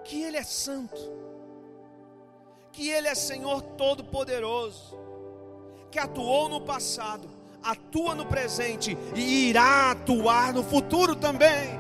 Que 0.04 0.22
ele 0.22 0.36
é 0.36 0.44
santo, 0.44 1.00
que 2.70 2.88
ele 2.88 3.08
é 3.08 3.14
Senhor 3.16 3.62
todo-poderoso. 3.62 4.96
Que 5.90 5.98
atuou 5.98 6.48
no 6.48 6.60
passado, 6.60 7.28
atua 7.60 8.14
no 8.14 8.24
presente 8.24 8.96
e 9.16 9.48
irá 9.48 9.90
atuar 9.90 10.52
no 10.52 10.62
futuro 10.62 11.16
também, 11.16 11.70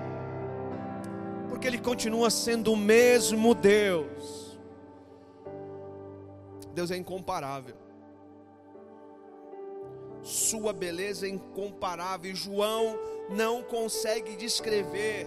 porque 1.48 1.66
Ele 1.66 1.78
continua 1.78 2.30
sendo 2.30 2.72
o 2.72 2.76
mesmo 2.76 3.54
Deus. 3.54 4.58
Deus 6.72 6.90
é 6.90 6.96
incomparável, 6.96 7.76
Sua 10.24 10.72
beleza 10.72 11.26
é 11.26 11.28
incomparável, 11.28 12.34
João 12.34 12.98
não 13.28 13.62
consegue 13.62 14.34
descrever. 14.36 15.26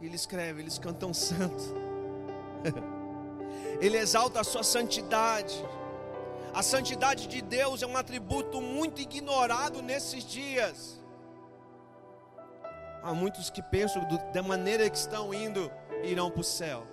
Ele 0.00 0.14
escreve, 0.14 0.60
eles 0.60 0.78
cantam 0.78 1.12
santo. 1.14 1.64
Ele 3.80 3.96
exalta 3.96 4.40
a 4.40 4.44
sua 4.44 4.62
santidade. 4.62 5.64
A 6.52 6.62
santidade 6.62 7.26
de 7.26 7.40
Deus 7.40 7.82
é 7.82 7.86
um 7.86 7.96
atributo 7.96 8.60
muito 8.60 9.00
ignorado 9.00 9.80
nesses 9.80 10.24
dias. 10.24 11.02
Há 13.02 13.14
muitos 13.14 13.48
que 13.48 13.62
pensam 13.62 14.06
da 14.32 14.42
maneira 14.42 14.88
que 14.88 14.96
estão 14.96 15.32
indo, 15.32 15.70
irão 16.02 16.30
para 16.30 16.40
o 16.40 16.44
céu. 16.44 16.86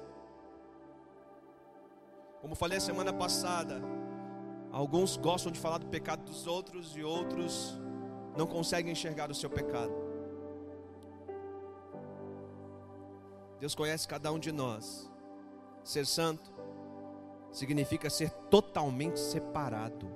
Como 2.41 2.55
falei 2.55 2.79
semana 2.79 3.13
passada, 3.13 3.81
alguns 4.71 5.17
gostam 5.17 5.51
de 5.51 5.59
falar 5.59 5.77
do 5.77 5.87
pecado 5.87 6.23
dos 6.23 6.47
outros 6.47 6.95
e 6.95 7.03
outros 7.03 7.77
não 8.37 8.47
conseguem 8.47 8.91
enxergar 8.91 9.29
o 9.29 9.35
seu 9.35 9.49
pecado. 9.49 9.93
Deus 13.59 13.75
conhece 13.75 14.07
cada 14.07 14.31
um 14.31 14.39
de 14.39 14.51
nós. 14.51 15.11
Ser 15.83 16.05
santo 16.05 16.51
significa 17.51 18.09
ser 18.09 18.31
totalmente 18.49 19.19
separado. 19.19 20.07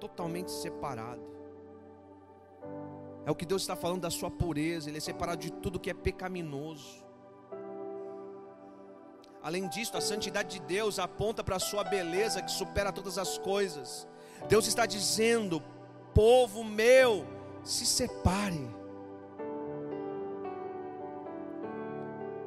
Totalmente 0.00 0.50
separado. 0.50 1.22
É 3.24 3.30
o 3.30 3.34
que 3.34 3.46
Deus 3.46 3.62
está 3.62 3.76
falando 3.76 4.00
da 4.00 4.10
sua 4.10 4.30
pureza, 4.30 4.88
Ele 4.88 4.98
é 4.98 5.00
separado 5.00 5.40
de 5.40 5.52
tudo 5.52 5.78
que 5.78 5.90
é 5.90 5.94
pecaminoso. 5.94 7.04
Além 9.42 9.68
disso, 9.68 9.96
a 9.96 10.00
santidade 10.00 10.58
de 10.58 10.66
Deus 10.66 10.98
aponta 10.98 11.42
para 11.42 11.56
a 11.56 11.60
sua 11.60 11.82
beleza 11.82 12.42
que 12.42 12.50
supera 12.50 12.92
todas 12.92 13.18
as 13.18 13.38
coisas. 13.38 14.06
Deus 14.48 14.66
está 14.66 14.86
dizendo: 14.86 15.62
povo 16.14 16.62
meu, 16.62 17.26
se 17.64 17.84
separe. 17.84 18.70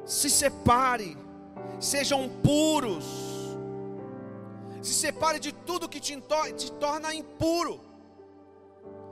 Se 0.04 0.30
separe, 0.30 1.16
sejam 1.80 2.28
puros. 2.42 3.04
Se 4.80 4.94
separe 4.94 5.38
de 5.40 5.52
tudo 5.52 5.88
que 5.88 6.00
te, 6.00 6.16
te 6.56 6.72
torna 6.72 7.12
impuro. 7.12 7.80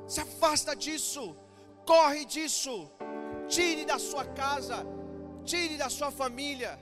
Se 0.06 0.20
afasta 0.20 0.74
disso 0.74 1.36
corre 1.84 2.24
disso, 2.24 2.90
tire 3.48 3.84
da 3.84 3.98
sua 3.98 4.24
casa, 4.24 4.84
tire 5.44 5.76
da 5.76 5.88
sua 5.88 6.10
família. 6.10 6.78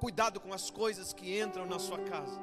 Cuidado 0.00 0.40
com 0.40 0.52
as 0.52 0.70
coisas 0.70 1.12
que 1.12 1.40
entram 1.40 1.66
na 1.66 1.78
sua 1.78 1.98
casa. 1.98 2.40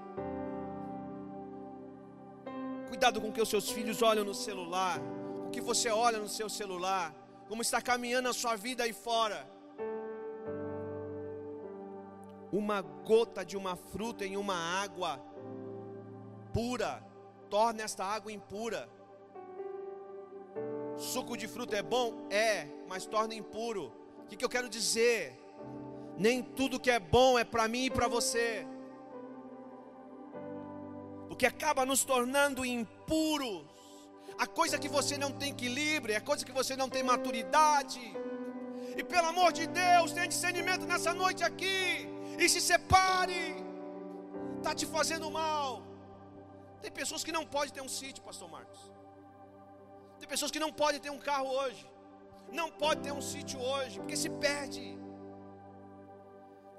Cuidado 2.88 3.22
com 3.22 3.30
o 3.30 3.32
que 3.32 3.42
os 3.42 3.50
seus 3.50 3.70
filhos 3.70 4.02
olham 4.02 4.26
no 4.26 4.34
celular, 4.34 5.00
o 5.48 5.50
que 5.50 5.62
você 5.62 5.90
olha 5.90 6.20
no 6.20 6.28
seu 6.28 6.50
celular, 6.50 7.14
como 7.48 7.62
está 7.62 7.82
caminhando 7.82 8.30
a 8.30 8.34
sua 8.34 8.56
vida 8.56 8.84
aí 8.84 8.94
fora. 8.94 9.50
Uma 12.52 12.82
gota 12.82 13.46
de 13.46 13.56
uma 13.56 13.76
fruta 13.76 14.26
em 14.26 14.36
uma 14.36 14.56
água 14.56 15.20
pura 16.54 17.02
torna 17.50 17.84
esta 17.84 18.04
água 18.06 18.32
impura. 18.32 18.90
Suco 20.98 21.36
de 21.36 21.48
fruta 21.48 21.78
é 21.78 21.82
bom? 21.82 22.28
É, 22.30 22.68
mas 22.88 23.06
torna 23.06 23.34
impuro. 23.34 23.94
O 24.20 24.26
que, 24.28 24.36
que 24.36 24.46
eu 24.46 24.50
quero 24.50 24.70
dizer? 24.70 25.41
Nem 26.26 26.38
tudo 26.58 26.80
que 26.86 26.92
é 26.98 27.00
bom 27.00 27.32
é 27.42 27.46
para 27.54 27.68
mim 27.74 27.86
e 27.86 27.94
para 27.98 28.08
você. 28.16 28.48
O 31.32 31.36
que 31.40 31.48
acaba 31.54 31.84
nos 31.92 32.02
tornando 32.12 32.64
impuros. 32.64 33.64
A 34.44 34.48
coisa 34.60 34.78
que 34.84 34.90
você 34.98 35.16
não 35.24 35.32
tem 35.40 35.50
equilíbrio, 35.56 36.16
a 36.16 36.26
coisa 36.30 36.46
que 36.48 36.58
você 36.60 36.76
não 36.82 36.90
tem 36.96 37.04
maturidade. 37.12 38.04
E 39.00 39.04
pelo 39.04 39.28
amor 39.34 39.52
de 39.60 39.66
Deus, 39.66 40.14
tenha 40.16 40.28
discernimento 40.36 40.86
nessa 40.92 41.12
noite 41.24 41.44
aqui. 41.50 41.82
E 42.38 42.48
se 42.54 42.62
separe. 42.70 43.44
Está 44.60 44.76
te 44.76 44.86
fazendo 44.86 45.32
mal. 45.42 45.70
Tem 46.84 46.92
pessoas 47.02 47.24
que 47.24 47.36
não 47.38 47.46
podem 47.56 47.74
ter 47.78 47.84
um 47.90 47.94
sítio, 48.00 48.24
pastor 48.30 48.50
Marcos. 48.58 48.82
Tem 50.20 50.30
pessoas 50.36 50.52
que 50.52 50.64
não 50.66 50.72
podem 50.84 51.02
ter 51.06 51.10
um 51.18 51.24
carro 51.32 51.50
hoje. 51.62 51.84
Não 52.62 52.70
pode 52.84 53.02
ter 53.02 53.14
um 53.20 53.26
sítio 53.34 53.60
hoje, 53.60 53.98
porque 54.00 54.18
se 54.26 54.30
perde. 54.48 55.01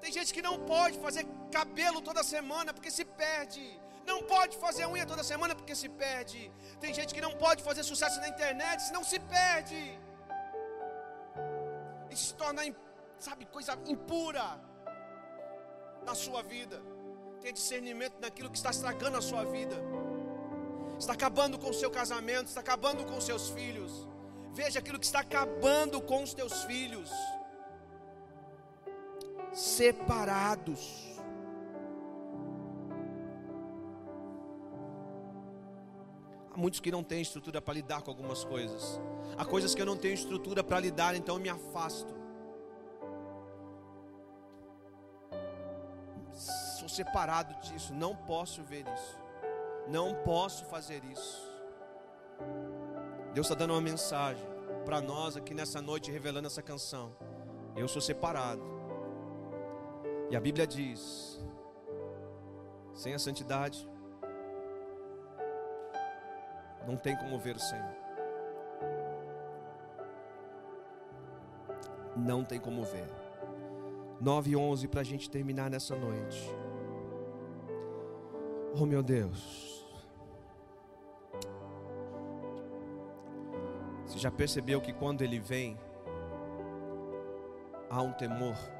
Tem 0.03 0.11
gente 0.11 0.31
que 0.35 0.41
não 0.47 0.55
pode 0.73 0.95
fazer 1.05 1.23
cabelo 1.57 1.99
toda 2.07 2.21
semana 2.35 2.73
porque 2.73 2.91
se 2.91 3.05
perde. 3.05 3.65
Não 4.09 4.17
pode 4.31 4.57
fazer 4.63 4.85
unha 4.85 5.05
toda 5.11 5.23
semana 5.23 5.55
porque 5.55 5.75
se 5.81 5.87
perde. 5.87 6.41
Tem 6.81 6.93
gente 6.97 7.13
que 7.15 7.21
não 7.25 7.33
pode 7.43 7.63
fazer 7.67 7.83
sucesso 7.91 8.19
na 8.19 8.27
internet, 8.27 8.81
senão 8.81 9.01
se 9.11 9.17
perde. 9.37 9.81
E 12.11 12.15
se 12.23 12.33
torna, 12.41 12.63
sabe, 13.17 13.45
coisa 13.45 13.79
impura 13.93 14.47
na 16.05 16.13
sua 16.13 16.43
vida. 16.43 16.81
Tenha 17.39 17.53
discernimento 17.53 18.17
naquilo 18.19 18.49
que 18.49 18.57
está 18.57 18.71
estragando 18.71 19.17
a 19.17 19.21
sua 19.21 19.45
vida. 19.45 19.77
Está 20.99 21.13
acabando 21.13 21.57
com 21.57 21.69
o 21.69 21.77
seu 21.81 21.89
casamento, 21.89 22.47
está 22.47 22.59
acabando 22.59 23.05
com 23.05 23.15
os 23.17 23.25
seus 23.25 23.47
filhos. 23.51 24.05
Veja 24.51 24.79
aquilo 24.79 24.99
que 24.99 25.05
está 25.05 25.21
acabando 25.21 26.01
com 26.01 26.21
os 26.23 26.33
teus 26.33 26.65
filhos. 26.65 27.09
Separados. 29.53 31.13
Há 36.51 36.57
muitos 36.57 36.79
que 36.79 36.91
não 36.91 37.03
têm 37.03 37.21
estrutura 37.21 37.61
para 37.61 37.73
lidar 37.73 38.01
com 38.01 38.11
algumas 38.11 38.43
coisas. 38.43 38.99
Há 39.37 39.45
coisas 39.45 39.73
que 39.73 39.81
eu 39.81 39.85
não 39.85 39.97
tenho 39.97 40.13
estrutura 40.13 40.63
para 40.63 40.79
lidar, 40.79 41.15
então 41.15 41.35
eu 41.35 41.41
me 41.41 41.49
afasto. 41.49 42.23
sou 46.83 46.89
separado 46.89 47.55
disso, 47.61 47.93
não 47.93 48.13
posso 48.13 48.61
ver 48.61 48.85
isso, 48.93 49.17
não 49.87 50.13
posso 50.15 50.65
fazer 50.65 51.01
isso. 51.05 51.41
Deus 53.33 53.47
está 53.47 53.55
dando 53.55 53.71
uma 53.71 53.81
mensagem 53.81 54.45
para 54.83 54.99
nós 54.99 55.37
aqui 55.37 55.53
nessa 55.53 55.81
noite, 55.81 56.11
revelando 56.11 56.47
essa 56.47 56.61
canção. 56.61 57.15
Eu 57.75 57.87
sou 57.87 58.01
separado, 58.01 58.61
e 60.33 60.35
a 60.35 60.39
Bíblia 60.39 60.65
diz: 60.65 61.39
sem 62.95 63.13
a 63.13 63.19
santidade, 63.19 63.87
não 66.87 66.97
tem 66.97 67.15
como 67.15 67.37
ver 67.37 67.55
o 67.55 67.59
Senhor. 67.59 67.95
Não 72.15 72.43
tem 72.43 72.59
como 72.59 72.83
ver. 72.83 73.07
9 74.19 74.49
e 74.49 74.55
11 74.55 74.87
para 74.87 75.01
a 75.01 75.03
gente 75.03 75.29
terminar 75.29 75.69
nessa 75.69 75.95
noite. 75.95 76.49
Oh 78.75 78.87
meu 78.87 79.03
Deus. 79.03 79.85
Você 84.07 84.17
já 84.17 84.31
percebeu 84.31 84.81
que 84.81 84.93
quando 84.93 85.21
ele 85.21 85.39
vem, 85.39 85.77
há 87.87 88.01
um 88.01 88.13
temor? 88.13 88.72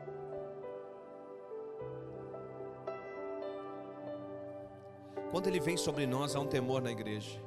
Quando 5.34 5.48
ele 5.48 5.60
vem 5.60 5.76
sobre 5.76 6.06
nós, 6.06 6.36
há 6.36 6.40
um 6.40 6.46
temor 6.46 6.80
na 6.80 6.92
igreja. 6.92 7.42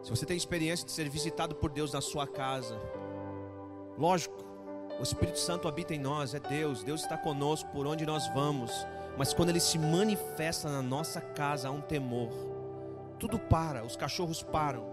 Se 0.00 0.10
você 0.10 0.24
tem 0.24 0.36
experiência 0.36 0.86
de 0.86 0.92
ser 0.92 1.08
visitado 1.08 1.56
por 1.56 1.68
Deus 1.68 1.92
na 1.92 2.00
sua 2.00 2.24
casa, 2.24 2.80
lógico, 3.98 4.36
o 4.96 5.02
Espírito 5.02 5.40
Santo 5.40 5.66
habita 5.66 5.92
em 5.92 5.98
nós, 5.98 6.34
é 6.34 6.38
Deus, 6.38 6.84
Deus 6.84 7.02
está 7.02 7.18
conosco 7.18 7.68
por 7.72 7.84
onde 7.84 8.06
nós 8.06 8.28
vamos. 8.28 8.70
Mas 9.18 9.34
quando 9.34 9.48
ele 9.48 9.58
se 9.58 9.76
manifesta 9.76 10.68
na 10.68 10.80
nossa 10.80 11.20
casa, 11.20 11.66
há 11.66 11.72
um 11.72 11.80
temor. 11.80 12.30
Tudo 13.18 13.40
para, 13.40 13.84
os 13.84 13.96
cachorros 13.96 14.40
param. 14.40 14.86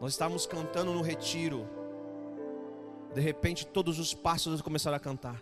Nós 0.00 0.14
estávamos 0.14 0.48
cantando 0.48 0.92
no 0.92 1.00
retiro. 1.00 1.70
De 3.14 3.20
repente, 3.20 3.64
todos 3.64 4.00
os 4.00 4.12
pássaros 4.12 4.60
começaram 4.60 4.96
a 4.96 5.00
cantar. 5.00 5.40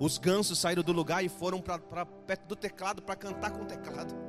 Os 0.00 0.18
gansos 0.18 0.58
saíram 0.58 0.82
do 0.82 0.92
lugar 0.92 1.24
e 1.24 1.28
foram 1.28 1.60
para 1.60 2.04
perto 2.04 2.48
do 2.48 2.56
teclado 2.56 3.00
para 3.00 3.14
cantar 3.14 3.52
com 3.52 3.62
o 3.62 3.64
teclado. 3.64 4.27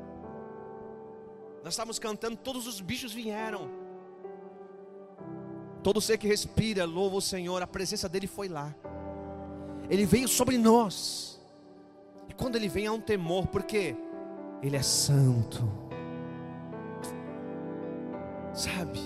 Nós 1.64 1.74
estávamos 1.74 2.00
cantando, 2.00 2.38
todos 2.38 2.68
os 2.68 2.82
bichos 2.82 3.14
vieram. 3.14 3.70
Todo 5.84 6.02
ser 6.02 6.18
que 6.18 6.28
respira, 6.28 6.86
louva 6.86 7.18
o 7.18 7.22
Senhor, 7.22 7.62
a 7.62 7.68
presença 7.68 8.10
dele 8.10 8.28
foi 8.28 8.48
lá. 8.48 8.76
Ele 9.90 10.06
veio 10.06 10.28
sobre 10.28 10.58
nós 10.58 11.30
quando 12.40 12.56
ele 12.56 12.70
vem 12.70 12.88
há 12.88 12.94
um 12.94 13.02
temor, 13.02 13.48
porque 13.48 13.98
ele 14.64 14.78
é 14.78 14.82
santo. 14.82 15.70
Sabe? 18.54 19.00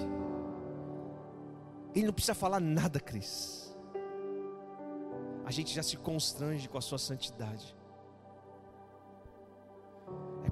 Ele 1.95 2.06
não 2.06 2.14
precisa 2.14 2.36
falar 2.36 2.60
nada, 2.60 2.99
Cris. 2.99 3.76
A 5.43 5.51
gente 5.51 5.74
já 5.74 5.82
se 5.82 5.97
constrange 5.97 6.70
com 6.70 6.78
a 6.78 6.82
sua 6.82 6.99
santidade. 6.99 7.76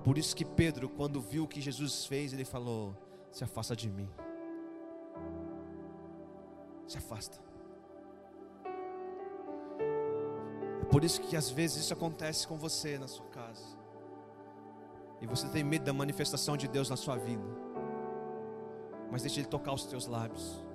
É 0.01 0.03
por 0.03 0.17
isso 0.17 0.35
que 0.35 0.43
Pedro, 0.43 0.89
quando 0.89 1.21
viu 1.21 1.43
o 1.43 1.47
que 1.47 1.61
Jesus 1.61 2.07
fez, 2.07 2.33
ele 2.33 2.43
falou: 2.43 2.97
Se 3.31 3.43
afasta 3.43 3.75
de 3.75 3.87
mim. 3.87 4.09
Se 6.87 6.97
afasta. 6.97 7.37
Por 10.89 11.03
isso 11.03 11.21
que 11.21 11.37
às 11.37 11.51
vezes 11.51 11.83
isso 11.83 11.93
acontece 11.93 12.47
com 12.47 12.57
você 12.57 12.97
na 12.97 13.07
sua 13.07 13.27
casa. 13.27 13.77
E 15.21 15.27
você 15.27 15.47
tem 15.49 15.63
medo 15.63 15.85
da 15.85 15.93
manifestação 15.93 16.57
de 16.57 16.67
Deus 16.67 16.89
na 16.89 16.97
sua 16.97 17.15
vida. 17.15 17.45
Mas 19.11 19.21
deixa 19.21 19.39
Ele 19.39 19.47
tocar 19.47 19.71
os 19.71 19.85
teus 19.85 20.07
lábios. 20.07 20.65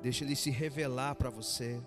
Deixa 0.00 0.22
Ele 0.22 0.36
se 0.36 0.50
revelar 0.50 1.16
para 1.16 1.30
você. 1.30 1.82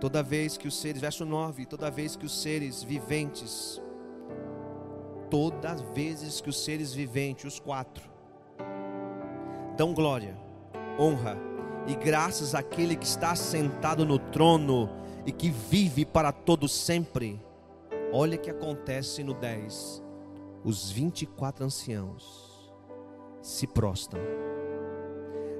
Toda 0.00 0.24
vez 0.24 0.56
que 0.56 0.66
os 0.66 0.76
seres, 0.76 1.00
verso 1.00 1.24
9, 1.24 1.66
toda 1.66 1.88
vez 1.88 2.16
que 2.16 2.26
os 2.26 2.42
seres 2.42 2.82
viventes, 2.82 3.80
todas 5.34 5.64
as 5.64 5.80
vezes 5.80 6.40
que 6.40 6.48
os 6.48 6.64
seres 6.64 6.94
viventes, 6.94 7.44
os 7.44 7.58
quatro, 7.58 8.08
dão 9.76 9.92
glória, 9.92 10.38
honra 10.96 11.36
e 11.88 11.96
graças 11.96 12.54
àquele 12.54 12.94
que 12.94 13.04
está 13.04 13.34
sentado 13.34 14.06
no 14.06 14.16
trono 14.16 14.88
e 15.26 15.32
que 15.32 15.50
vive 15.50 16.04
para 16.04 16.30
todo 16.30 16.68
sempre. 16.68 17.44
Olha 18.12 18.36
o 18.36 18.40
que 18.40 18.48
acontece 18.48 19.24
no 19.24 19.34
10. 19.34 20.04
os 20.62 20.88
24 20.92 21.64
anciãos 21.64 22.72
se 23.42 23.66
prostram 23.66 24.22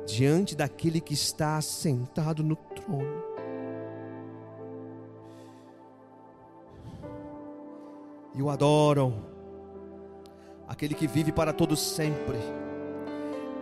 diante 0.07 0.55
daquele 0.55 1.01
que 1.01 1.15
está 1.15 1.61
sentado 1.61 2.45
no 2.45 2.55
trono. 2.55 3.25
E 8.37 8.41
o 8.41 8.49
adoram, 8.49 9.34
aquele 10.69 10.95
que 10.95 11.07
vive 11.07 11.33
para 11.33 11.53
todo 11.53 11.77
sempre. 11.77 12.39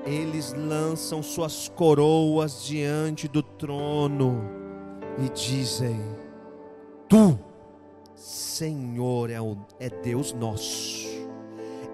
Eles 0.04 0.52
lançam 0.54 1.22
suas 1.22 1.68
coroas 1.68 2.64
diante 2.64 3.28
do 3.28 3.42
trono 3.42 4.42
e 5.18 5.28
dizem: 5.28 6.00
Tu, 7.08 7.38
Senhor, 8.14 9.30
é, 9.30 9.36
é 9.78 9.88
Deus 9.88 10.32
nosso, 10.32 11.06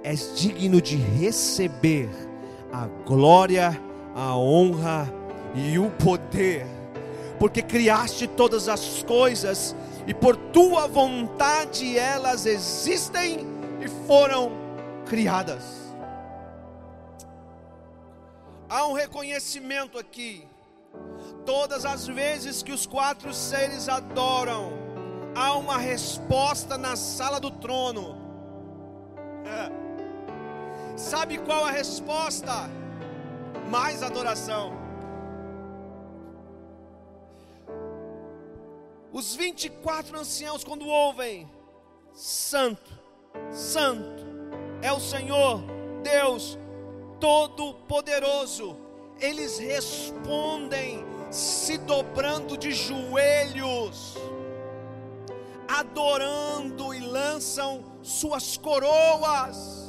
és 0.02 0.32
digno 0.36 0.80
de 0.80 0.96
receber 0.96 2.09
a 2.72 2.86
glória 3.06 3.78
a 4.18 4.36
honra 4.36 5.12
e 5.54 5.78
o 5.78 5.90
poder, 5.90 6.66
porque 7.38 7.62
criaste 7.62 8.26
todas 8.26 8.68
as 8.68 9.04
coisas 9.04 9.76
e 10.09 10.12
por 10.12 10.34
tua 10.34 10.88
vontade 10.88 11.96
elas 11.96 12.44
existem 12.44 13.46
e 13.80 13.88
foram 14.09 14.50
criadas. 15.09 15.64
Há 18.68 18.86
um 18.86 18.92
reconhecimento 18.92 19.98
aqui. 19.98 20.46
Todas 21.44 21.84
as 21.84 22.06
vezes 22.06 22.62
que 22.62 22.72
os 22.72 22.86
quatro 22.86 23.32
seres 23.32 23.88
adoram, 23.88 24.72
há 25.34 25.54
uma 25.54 25.78
resposta 25.78 26.76
na 26.76 26.94
sala 26.94 27.40
do 27.40 27.50
trono. 27.50 28.16
É. 29.44 30.98
Sabe 30.98 31.38
qual 31.38 31.64
a 31.64 31.70
resposta? 31.70 32.68
mais 33.68 34.02
adoração. 34.02 34.72
Os 39.12 39.34
24 39.34 40.18
anciãos, 40.18 40.64
quando 40.64 40.86
ouvem, 40.86 41.50
Santo, 42.12 42.90
Santo 43.50 44.28
é 44.83 44.93
o 44.93 45.01
Senhor, 45.01 45.62
Deus 46.03 46.59
Todo-Poderoso, 47.20 48.76
eles 49.20 49.59
respondem 49.59 51.05
se 51.31 51.76
dobrando 51.79 52.57
de 52.57 52.72
joelhos, 52.72 54.16
adorando 55.66 56.95
e 56.95 57.01
lançam 57.01 57.85
suas 58.03 58.57
coroas 58.57 59.89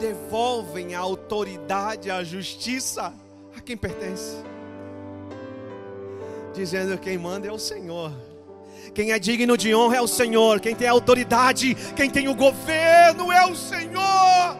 devolvem 0.00 0.94
a 0.94 0.98
autoridade, 0.98 2.10
a 2.10 2.24
justiça 2.24 3.12
a 3.54 3.60
quem 3.60 3.76
pertence, 3.76 4.42
dizendo: 6.54 6.98
quem 6.98 7.18
manda 7.18 7.46
é 7.46 7.52
o 7.52 7.58
Senhor. 7.58 8.10
Quem 8.94 9.12
é 9.12 9.18
digno 9.18 9.56
de 9.56 9.74
honra 9.74 9.96
é 9.96 10.00
o 10.00 10.06
Senhor. 10.06 10.60
Quem 10.60 10.74
tem 10.74 10.88
autoridade, 10.88 11.74
quem 11.94 12.10
tem 12.10 12.28
o 12.28 12.34
governo 12.34 13.30
é 13.32 13.46
o 13.46 13.54
Senhor. 13.54 14.56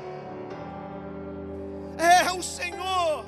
É 1.98 2.30
o 2.32 2.42
Senhor. 2.42 3.24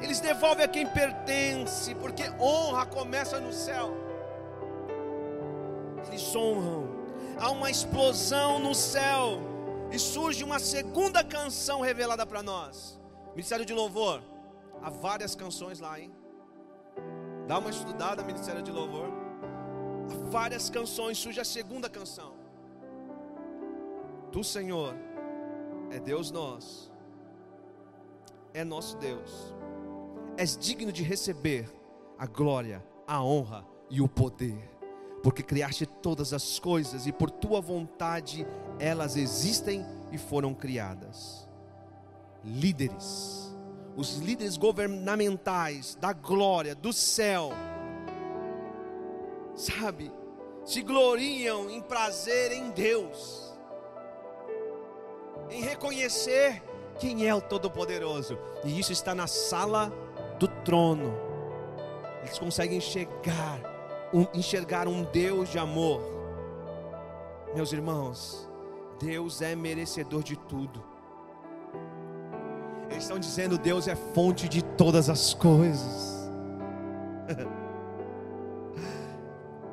Eles 0.00 0.20
devolvem 0.20 0.64
a 0.64 0.68
quem 0.68 0.86
pertence, 0.86 1.94
porque 1.94 2.24
honra 2.38 2.86
começa 2.86 3.38
no 3.38 3.52
céu. 3.52 3.96
Eles 6.08 6.34
honram. 6.34 6.88
Há 7.38 7.50
uma 7.50 7.70
explosão 7.70 8.58
no 8.58 8.74
céu 8.74 9.40
e 9.90 9.98
surge 9.98 10.44
uma 10.44 10.58
segunda 10.58 11.24
canção 11.24 11.80
revelada 11.80 12.24
para 12.26 12.42
nós. 12.42 13.00
Ministério 13.30 13.64
de 13.64 13.72
Louvor. 13.72 14.22
Há 14.82 14.90
várias 14.90 15.34
canções 15.34 15.80
lá, 15.80 15.98
hein? 15.98 16.12
Dá 17.46 17.58
uma 17.58 17.70
estudada, 17.70 18.22
Ministério 18.22 18.62
de 18.62 18.70
Louvor. 18.70 19.19
Várias 20.30 20.70
canções, 20.70 21.18
surge 21.18 21.40
a 21.40 21.44
segunda 21.44 21.88
canção. 21.88 22.34
Tu, 24.32 24.44
Senhor, 24.44 24.94
é 25.90 25.98
Deus 25.98 26.30
nosso, 26.30 26.92
é 28.54 28.64
nosso 28.64 28.96
Deus. 28.96 29.54
És 30.36 30.56
digno 30.56 30.92
de 30.92 31.02
receber 31.02 31.68
a 32.18 32.26
glória, 32.26 32.84
a 33.06 33.22
honra 33.22 33.66
e 33.90 34.00
o 34.00 34.08
poder 34.08 34.70
porque 35.22 35.42
criaste 35.42 35.86
todas 35.86 36.32
as 36.32 36.58
coisas 36.58 37.06
e 37.06 37.12
por 37.12 37.30
tua 37.30 37.60
vontade 37.60 38.46
elas 38.78 39.16
existem 39.16 39.84
e 40.10 40.18
foram 40.18 40.54
criadas. 40.54 41.48
Líderes, 42.44 43.54
os 43.96 44.16
líderes 44.16 44.56
governamentais 44.56 45.94
da 46.00 46.12
glória, 46.12 46.74
do 46.74 46.92
céu, 46.92 47.50
sabe, 49.60 50.10
se 50.64 50.82
gloriam 50.82 51.70
em 51.70 51.80
prazer 51.80 52.52
em 52.52 52.70
Deus, 52.70 53.54
em 55.50 55.62
reconhecer 55.62 56.62
quem 56.98 57.28
é 57.28 57.34
o 57.34 57.40
Todo-Poderoso, 57.40 58.38
e 58.64 58.78
isso 58.78 58.92
está 58.92 59.14
na 59.14 59.26
sala 59.26 59.92
do 60.38 60.48
trono. 60.48 61.12
Eles 62.22 62.38
conseguem 62.38 62.80
chegar 62.80 63.60
um, 64.12 64.26
enxergar 64.34 64.88
um 64.88 65.04
Deus 65.04 65.48
de 65.50 65.58
amor. 65.58 66.00
Meus 67.54 67.72
irmãos, 67.72 68.48
Deus 68.98 69.42
é 69.42 69.54
merecedor 69.54 70.22
de 70.22 70.36
tudo. 70.36 70.84
Eles 72.90 73.04
estão 73.04 73.18
dizendo: 73.18 73.58
Deus 73.58 73.88
é 73.88 73.96
fonte 73.96 74.48
de 74.48 74.62
todas 74.62 75.08
as 75.08 75.32
coisas. 75.34 76.30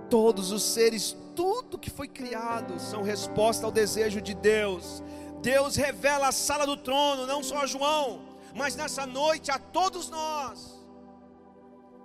Todos 0.10 0.52
os 0.52 0.64
seres, 0.64 1.16
tudo 1.36 1.78
que 1.78 1.90
foi 1.90 2.08
criado, 2.08 2.80
são 2.80 3.04
resposta 3.04 3.66
ao 3.66 3.72
desejo 3.72 4.22
de 4.22 4.34
Deus. 4.34 5.04
Deus 5.42 5.76
revela 5.76 6.30
a 6.30 6.32
sala 6.32 6.66
do 6.66 6.78
trono, 6.78 7.26
não 7.26 7.44
só 7.44 7.60
a 7.60 7.66
João, 7.66 8.22
mas 8.56 8.76
nessa 8.76 9.06
noite 9.06 9.52
a 9.52 9.60
todos 9.60 10.10
nós. 10.10 10.78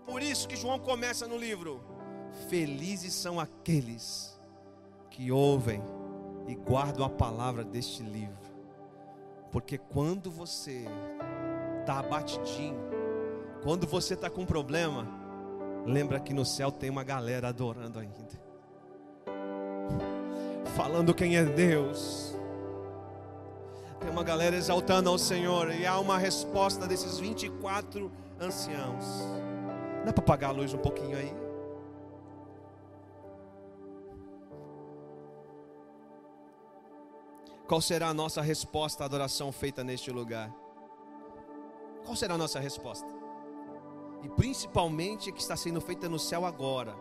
Por 0.07 0.23
isso 0.23 0.49
que 0.49 0.57
João 0.57 0.79
começa 0.79 1.27
no 1.27 1.39
livro: 1.39 1.81
Felizes 2.49 3.15
são 3.15 3.39
aqueles 3.39 4.39
que 5.11 5.31
ouvem 5.31 5.83
e 6.49 6.55
guardam 6.55 7.05
a 7.05 7.11
palavra 7.11 7.65
deste 7.65 8.03
livro, 8.03 8.51
porque 9.51 9.79
quando 9.79 10.31
você 10.31 10.85
está 11.81 11.99
abatidinho, 12.01 12.79
quando 13.63 13.87
você 13.87 14.15
está 14.15 14.29
com 14.29 14.45
problema, 14.45 15.07
lembra 15.85 16.21
que 16.21 16.33
no 16.33 16.45
céu 16.45 16.71
tem 16.71 16.91
uma 16.91 17.05
galera 17.05 17.49
adorando 17.49 17.99
ainda, 17.99 18.41
falando 20.77 21.15
quem 21.15 21.37
é 21.37 21.45
Deus. 21.45 22.37
Tem 24.01 24.11
uma 24.11 24.25
galera 24.25 24.57
exaltando 24.57 25.09
ao 25.09 25.19
Senhor, 25.19 25.71
e 25.71 25.87
há 25.87 25.99
uma 25.99 26.19
resposta 26.19 26.87
desses 26.87 27.19
24 27.19 28.11
anciãos. 28.41 29.05
Dá 30.05 30.13
para 30.13 30.25
apagar 30.25 30.51
a 30.51 30.53
luz 30.53 30.75
um 30.75 30.79
pouquinho 30.79 31.17
aí? 31.17 31.33
Qual 37.69 37.81
será 37.81 38.09
a 38.09 38.15
nossa 38.15 38.43
resposta 38.43 39.05
à 39.05 39.07
adoração 39.07 39.53
feita 39.53 39.85
neste 39.85 40.11
lugar? 40.11 40.53
Qual 42.05 42.17
será 42.17 42.35
a 42.35 42.39
nossa 42.39 42.59
resposta? 42.59 43.22
E 44.23 44.29
principalmente 44.29 45.33
que 45.33 45.41
está 45.41 45.57
sendo 45.57 45.81
feita 45.81 46.09
no 46.09 46.19
céu 46.19 46.45
agora. 46.45 46.97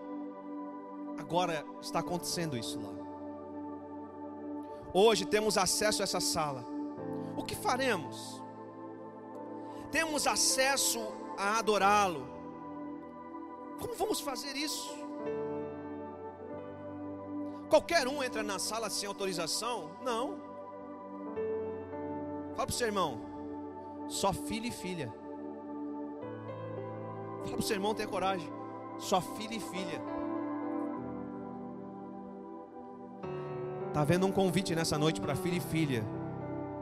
Agora 1.18 1.66
está 1.82 2.00
acontecendo 2.00 2.58
isso 2.58 2.80
lá. 2.80 2.94
Hoje 4.94 5.26
temos 5.26 5.58
acesso 5.58 6.02
a 6.02 6.04
essa 6.04 6.20
sala. 6.20 6.66
O 7.38 7.44
que 7.44 7.56
faremos? 7.56 8.42
Temos 9.92 10.26
acesso 10.26 11.00
a 11.38 11.60
adorá-lo. 11.60 12.28
Como 13.80 13.94
vamos 13.96 14.20
fazer 14.20 14.56
isso? 14.56 14.96
Qualquer 17.70 18.08
um 18.08 18.22
entra 18.22 18.44
na 18.44 18.60
sala 18.60 18.90
sem 18.90 19.08
autorização? 19.08 19.92
Não. 20.04 20.40
Fala 22.54 22.68
para 22.68 22.70
o 22.70 22.74
seu 22.74 22.88
irmão, 22.88 23.22
só 24.10 24.34
filho 24.34 24.66
e 24.66 24.72
filha. 24.72 25.21
Fala 27.44 27.52
para 27.52 27.60
o 27.60 27.62
seu 27.62 27.76
irmão, 27.76 27.94
tenha 27.94 28.08
coragem. 28.08 28.50
Só 28.98 29.20
filho 29.20 29.54
e 29.54 29.60
filha. 29.60 30.02
Está 33.88 34.04
vendo 34.04 34.26
um 34.26 34.32
convite 34.32 34.74
nessa 34.76 34.98
noite 34.98 35.20
para 35.20 35.36
filho 35.36 35.58
e 35.58 35.60
filha. 35.60 36.06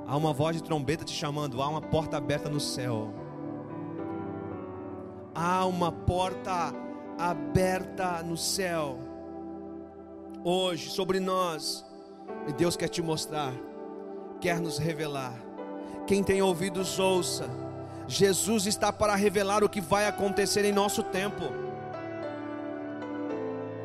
Há 0.05 0.15
uma 0.15 0.33
voz 0.33 0.55
de 0.55 0.63
trombeta 0.63 1.03
te 1.03 1.13
chamando. 1.13 1.61
Há 1.61 1.67
uma 1.67 1.81
porta 1.81 2.17
aberta 2.17 2.49
no 2.49 2.59
céu. 2.59 3.13
Há 5.33 5.65
uma 5.65 5.91
porta 5.91 6.73
aberta 7.17 8.21
no 8.23 8.37
céu. 8.37 8.99
Hoje, 10.43 10.89
sobre 10.89 11.19
nós. 11.19 11.85
E 12.47 12.53
Deus 12.53 12.75
quer 12.75 12.87
te 12.87 13.01
mostrar, 13.01 13.53
quer 14.39 14.59
nos 14.59 14.77
revelar. 14.77 15.33
Quem 16.07 16.23
tem 16.23 16.41
ouvidos, 16.41 16.99
ouça. 16.99 17.49
Jesus 18.09 18.65
está 18.65 18.91
para 18.91 19.13
revelar 19.13 19.63
o 19.63 19.69
que 19.69 19.79
vai 19.79 20.07
acontecer 20.07 20.65
em 20.65 20.71
nosso 20.71 21.03
tempo. 21.03 21.43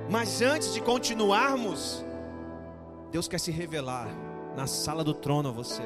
Mas 0.08 0.40
antes 0.40 0.72
de 0.72 0.80
continuarmos, 0.80 2.02
Deus 3.12 3.28
quer 3.28 3.38
se 3.38 3.50
revelar 3.50 4.08
na 4.56 4.66
sala 4.66 5.04
do 5.04 5.12
trono 5.12 5.50
a 5.50 5.52
você, 5.52 5.82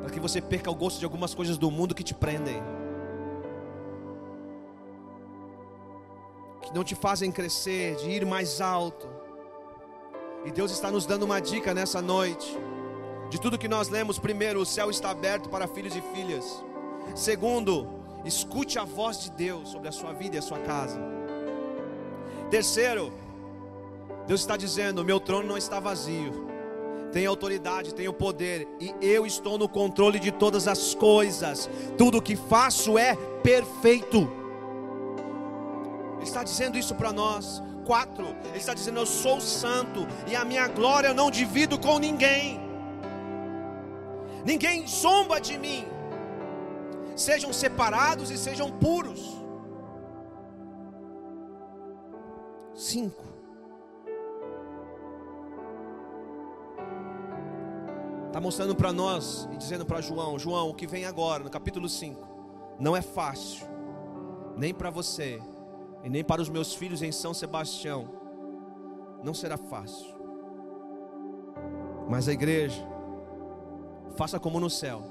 para 0.00 0.10
que 0.10 0.20
você 0.20 0.40
perca 0.40 0.70
o 0.70 0.74
gosto 0.76 1.00
de 1.00 1.04
algumas 1.04 1.34
coisas 1.34 1.58
do 1.58 1.72
mundo 1.72 1.92
que 1.92 2.04
te 2.04 2.14
prendem, 2.14 2.62
que 6.62 6.72
não 6.72 6.84
te 6.84 6.94
fazem 6.94 7.32
crescer, 7.32 7.96
de 7.96 8.10
ir 8.10 8.24
mais 8.24 8.60
alto. 8.60 9.08
E 10.44 10.52
Deus 10.52 10.70
está 10.70 10.88
nos 10.88 11.04
dando 11.04 11.24
uma 11.24 11.40
dica 11.40 11.74
nessa 11.74 12.00
noite. 12.00 12.56
De 13.28 13.40
tudo 13.40 13.58
que 13.58 13.66
nós 13.66 13.88
lemos, 13.88 14.20
primeiro, 14.20 14.60
o 14.60 14.64
céu 14.64 14.88
está 14.88 15.10
aberto 15.10 15.48
para 15.48 15.66
filhos 15.66 15.96
e 15.96 16.00
filhas. 16.00 16.67
Segundo, 17.14 17.86
escute 18.24 18.78
a 18.78 18.84
voz 18.84 19.20
de 19.20 19.30
Deus 19.30 19.70
sobre 19.70 19.88
a 19.88 19.92
sua 19.92 20.12
vida 20.12 20.36
e 20.36 20.38
a 20.38 20.42
sua 20.42 20.58
casa. 20.58 21.00
Terceiro, 22.50 23.12
Deus 24.26 24.40
está 24.40 24.56
dizendo: 24.56 25.04
meu 25.04 25.20
trono 25.20 25.48
não 25.48 25.58
está 25.58 25.80
vazio. 25.80 26.48
Tem 27.12 27.24
autoridade, 27.24 27.94
tenho 27.94 28.12
poder 28.12 28.68
e 28.78 28.94
eu 29.00 29.24
estou 29.24 29.56
no 29.56 29.66
controle 29.66 30.18
de 30.18 30.30
todas 30.30 30.68
as 30.68 30.94
coisas. 30.94 31.68
Tudo 31.96 32.18
o 32.18 32.22
que 32.22 32.36
faço 32.36 32.98
é 32.98 33.16
perfeito. 33.42 34.30
Ele 36.16 36.24
está 36.24 36.42
dizendo 36.42 36.76
isso 36.76 36.94
para 36.94 37.12
nós. 37.12 37.62
Quatro, 37.86 38.26
ele 38.48 38.58
está 38.58 38.74
dizendo: 38.74 39.00
Eu 39.00 39.06
sou 39.06 39.40
santo 39.40 40.06
e 40.26 40.36
a 40.36 40.44
minha 40.44 40.68
glória 40.68 41.08
eu 41.08 41.14
não 41.14 41.30
divido 41.30 41.78
com 41.78 41.98
ninguém 41.98 42.68
ninguém 44.48 44.86
zomba 44.86 45.38
de 45.38 45.58
mim. 45.58 45.84
Sejam 47.18 47.52
separados 47.52 48.30
e 48.30 48.38
sejam 48.38 48.70
puros. 48.70 49.36
Cinco. 52.72 53.24
Está 58.28 58.40
mostrando 58.40 58.76
para 58.76 58.92
nós 58.92 59.48
e 59.50 59.56
dizendo 59.56 59.84
para 59.84 60.00
João: 60.00 60.38
João, 60.38 60.70
o 60.70 60.74
que 60.74 60.86
vem 60.86 61.06
agora, 61.06 61.42
no 61.42 61.50
capítulo 61.50 61.88
5, 61.88 62.24
não 62.78 62.96
é 62.96 63.02
fácil, 63.02 63.66
nem 64.56 64.72
para 64.72 64.88
você, 64.88 65.42
e 66.04 66.08
nem 66.08 66.22
para 66.22 66.40
os 66.40 66.48
meus 66.48 66.72
filhos 66.72 67.02
em 67.02 67.10
São 67.10 67.34
Sebastião, 67.34 68.08
não 69.24 69.34
será 69.34 69.56
fácil. 69.56 70.14
Mas 72.08 72.28
a 72.28 72.32
igreja, 72.32 72.86
faça 74.14 74.38
como 74.38 74.60
no 74.60 74.70
céu, 74.70 75.02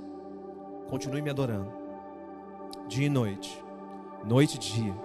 continue 0.89 1.21
me 1.21 1.29
adorando, 1.29 1.86
dia 2.87 3.07
e 3.07 3.09
noite, 3.09 3.63
noite 4.23 4.55
e 4.55 4.57
dia, 4.57 4.95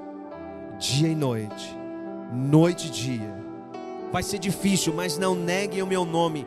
dia 0.79 1.09
e 1.09 1.15
noite, 1.15 1.77
noite 2.33 2.89
e 2.89 2.91
dia. 2.91 3.43
Vai 4.11 4.23
ser 4.23 4.39
difícil, 4.39 4.93
mas 4.95 5.19
não 5.19 5.35
neguem 5.35 5.83
o 5.83 5.87
meu 5.87 6.05
nome, 6.05 6.47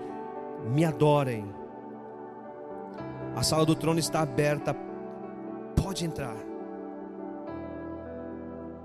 me 0.65 0.86
adorem. 0.86 1.45
A 3.36 3.43
sala 3.43 3.65
do 3.65 3.75
trono 3.75 3.99
está 3.99 4.21
aberta, 4.21 4.75
pode 5.75 6.05
entrar. 6.05 6.38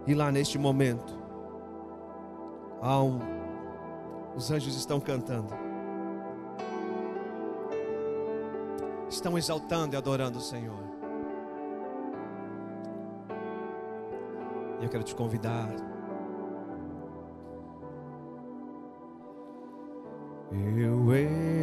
E 0.06 0.14
lá 0.14 0.32
neste 0.32 0.58
momento, 0.58 1.16
um, 2.82 3.18
os 4.34 4.50
anjos 4.50 4.74
estão 4.76 4.98
cantando. 4.98 5.70
estão 9.10 9.36
exaltando 9.36 9.94
e 9.94 9.98
adorando 9.98 10.38
o 10.38 10.42
Senhor. 10.42 10.89
E 14.80 14.84
eu 14.84 14.88
quero 14.88 15.04
te 15.04 15.14
convidar. 15.14 15.68
Eu 20.50 21.14
entro 21.14 21.59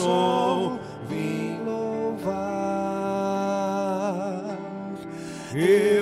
sou 0.00 0.78
vim 1.08 1.60
louvar. 1.64 2.30
Eu 5.54 5.99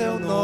teu 0.00 0.18
nome 0.18 0.39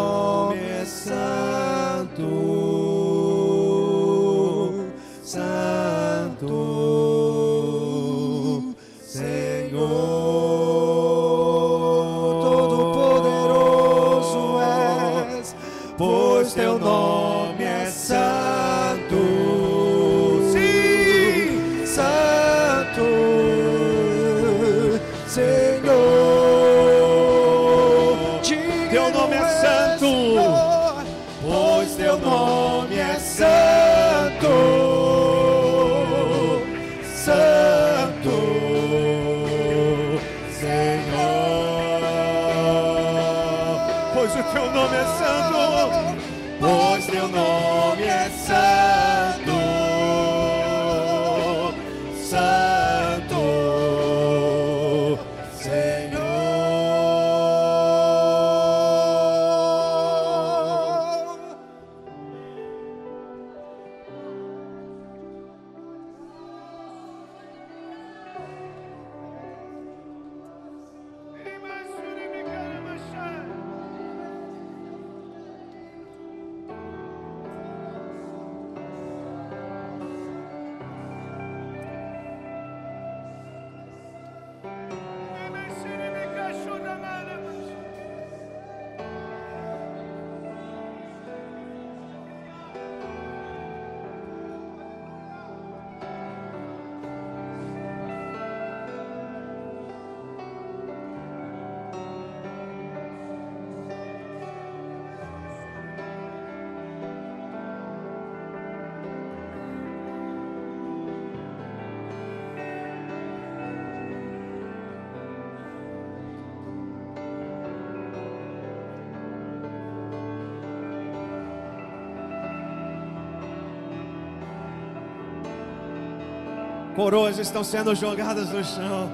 Coroas 126.96 127.38
estão 127.38 127.62
sendo 127.62 127.94
jogadas 127.94 128.48
no 128.48 128.64
chão. 128.64 129.10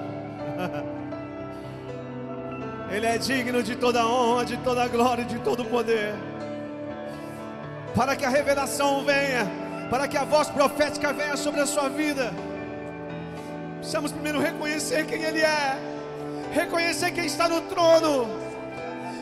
Ele 2.88 3.06
é 3.06 3.18
digno 3.18 3.60
de 3.60 3.74
toda 3.74 4.06
honra, 4.06 4.44
de 4.44 4.56
toda 4.58 4.86
glória 4.86 5.24
de 5.24 5.38
todo 5.40 5.64
poder. 5.64 6.14
Para 7.92 8.14
que 8.14 8.24
a 8.24 8.28
revelação 8.28 9.04
venha, 9.04 9.50
para 9.90 10.06
que 10.06 10.16
a 10.16 10.24
voz 10.24 10.48
profética 10.48 11.12
venha 11.12 11.36
sobre 11.36 11.60
a 11.60 11.66
sua 11.66 11.88
vida. 11.88 12.32
Precisamos 13.78 14.12
primeiro 14.12 14.38
reconhecer 14.38 15.04
quem 15.04 15.20
Ele 15.20 15.40
é, 15.40 15.76
reconhecer 16.52 17.10
quem 17.10 17.26
está 17.26 17.48
no 17.48 17.62
trono. 17.62 18.28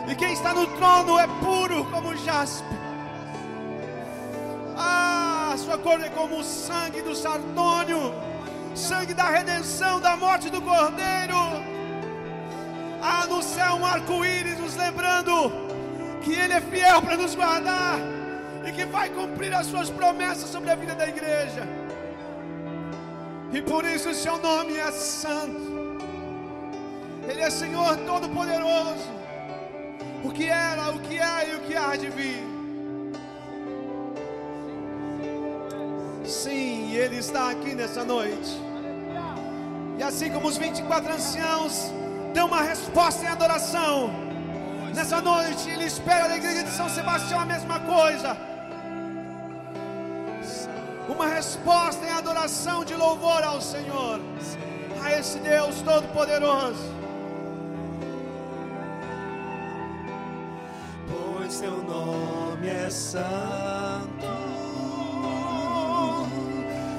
E 0.06 0.14
quem 0.16 0.34
está 0.34 0.52
no 0.52 0.66
trono 0.66 1.18
é 1.18 1.26
puro 1.26 1.84
como 1.86 2.14
jaspe. 2.16 2.68
Ah, 4.76 5.54
sua 5.56 5.78
cor 5.78 5.98
é 6.00 6.10
como 6.10 6.40
o 6.40 6.44
sangue 6.44 7.00
do 7.02 7.14
sardônio, 7.14 8.12
sangue 8.80 9.14
da 9.14 9.28
redenção, 9.38 10.00
da 10.00 10.16
morte 10.16 10.48
do 10.48 10.60
cordeiro. 10.62 11.40
Há 13.02 13.26
no 13.26 13.42
céu 13.42 13.74
um 13.80 13.86
arco-íris 13.86 14.58
nos 14.58 14.74
lembrando 14.74 15.34
que 16.22 16.32
Ele 16.32 16.54
é 16.54 16.60
fiel 16.60 17.00
para 17.02 17.16
nos 17.16 17.34
guardar 17.34 17.98
e 18.66 18.72
que 18.72 18.84
vai 18.86 19.08
cumprir 19.10 19.52
as 19.54 19.66
suas 19.66 19.90
promessas 19.90 20.50
sobre 20.50 20.70
a 20.70 20.74
vida 20.74 20.94
da 20.94 21.06
igreja. 21.08 21.64
E 23.52 23.60
por 23.60 23.84
isso 23.84 24.10
o 24.10 24.14
seu 24.14 24.38
nome 24.38 24.76
é 24.76 24.90
santo. 24.92 25.70
Ele 27.28 27.42
é 27.42 27.50
Senhor 27.50 27.96
Todo-Poderoso. 28.08 29.10
O 30.24 30.30
que 30.30 30.46
era, 30.46 30.90
o 30.90 30.98
que 31.00 31.18
é 31.18 31.50
e 31.50 31.56
o 31.56 31.60
que 31.60 31.76
há 31.76 31.96
de 31.96 32.08
vir. 32.08 32.44
Sim, 36.24 36.92
Ele 36.94 37.16
está 37.16 37.50
aqui 37.50 37.74
nessa 37.74 38.04
noite. 38.04 38.69
E 40.00 40.02
assim 40.02 40.30
como 40.30 40.48
os 40.48 40.56
24 40.56 41.12
anciãos 41.12 41.92
dão 42.32 42.46
uma 42.46 42.62
resposta 42.62 43.22
em 43.22 43.28
adoração, 43.28 44.10
nessa 44.94 45.20
noite 45.20 45.68
Ele 45.68 45.84
espera 45.84 46.26
da 46.26 46.38
igreja 46.38 46.62
de 46.64 46.70
São 46.70 46.88
Sebastião 46.88 47.38
a 47.38 47.44
mesma 47.44 47.78
coisa. 47.80 48.34
Uma 51.06 51.26
resposta 51.26 52.02
em 52.06 52.12
adoração 52.12 52.82
de 52.82 52.94
louvor 52.94 53.42
ao 53.44 53.60
Senhor, 53.60 54.18
a 55.04 55.18
esse 55.18 55.38
Deus 55.40 55.82
Todo-Poderoso. 55.82 56.98
pois 61.10 61.60
teu 61.60 61.76
nome 61.82 62.68
é 62.68 62.88
santo, 62.88 64.30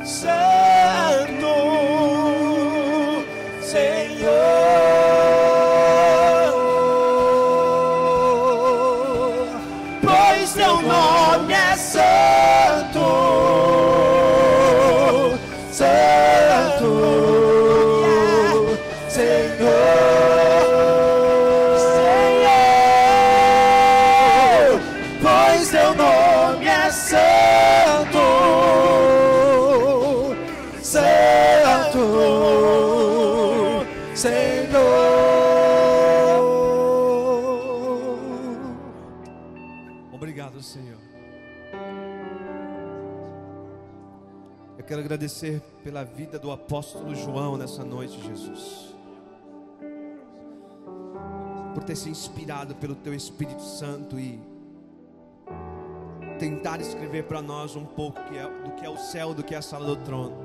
santo, 0.05 0.70
agradecer 45.21 45.61
pela 45.83 46.03
vida 46.03 46.39
do 46.39 46.51
apóstolo 46.51 47.13
João 47.13 47.55
nessa 47.55 47.83
noite, 47.83 48.19
Jesus. 48.19 48.95
Por 51.75 51.83
ter 51.83 51.95
se 51.95 52.09
inspirado 52.09 52.73
pelo 52.73 52.95
teu 52.95 53.13
Espírito 53.13 53.61
Santo 53.61 54.19
e 54.19 54.41
tentar 56.39 56.81
escrever 56.81 57.25
para 57.25 57.39
nós 57.39 57.75
um 57.75 57.85
pouco 57.85 58.19
do 58.19 58.71
que 58.71 58.83
é 58.83 58.89
o 58.89 58.97
céu, 58.97 59.31
do 59.31 59.43
que 59.43 59.53
é 59.53 59.59
a 59.59 59.61
sala 59.61 59.85
do 59.85 59.97
trono. 59.97 60.37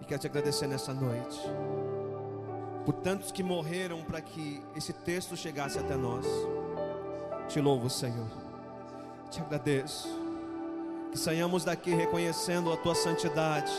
E 0.00 0.04
quero 0.04 0.20
te 0.20 0.28
agradecer 0.28 0.68
nessa 0.68 0.94
noite. 0.94 1.40
Por 2.84 2.94
tantos 2.94 3.32
que 3.32 3.42
morreram 3.42 4.04
para 4.04 4.20
que 4.20 4.62
esse 4.76 4.92
texto 4.92 5.36
chegasse 5.36 5.80
até 5.80 5.96
nós. 5.96 6.24
Te 7.48 7.60
louvo, 7.60 7.90
Senhor. 7.90 8.28
Te 9.32 9.40
agradeço. 9.40 10.25
Que 11.16 11.22
saiamos 11.22 11.64
daqui 11.64 11.94
reconhecendo 11.94 12.70
a 12.70 12.76
tua 12.76 12.94
santidade, 12.94 13.72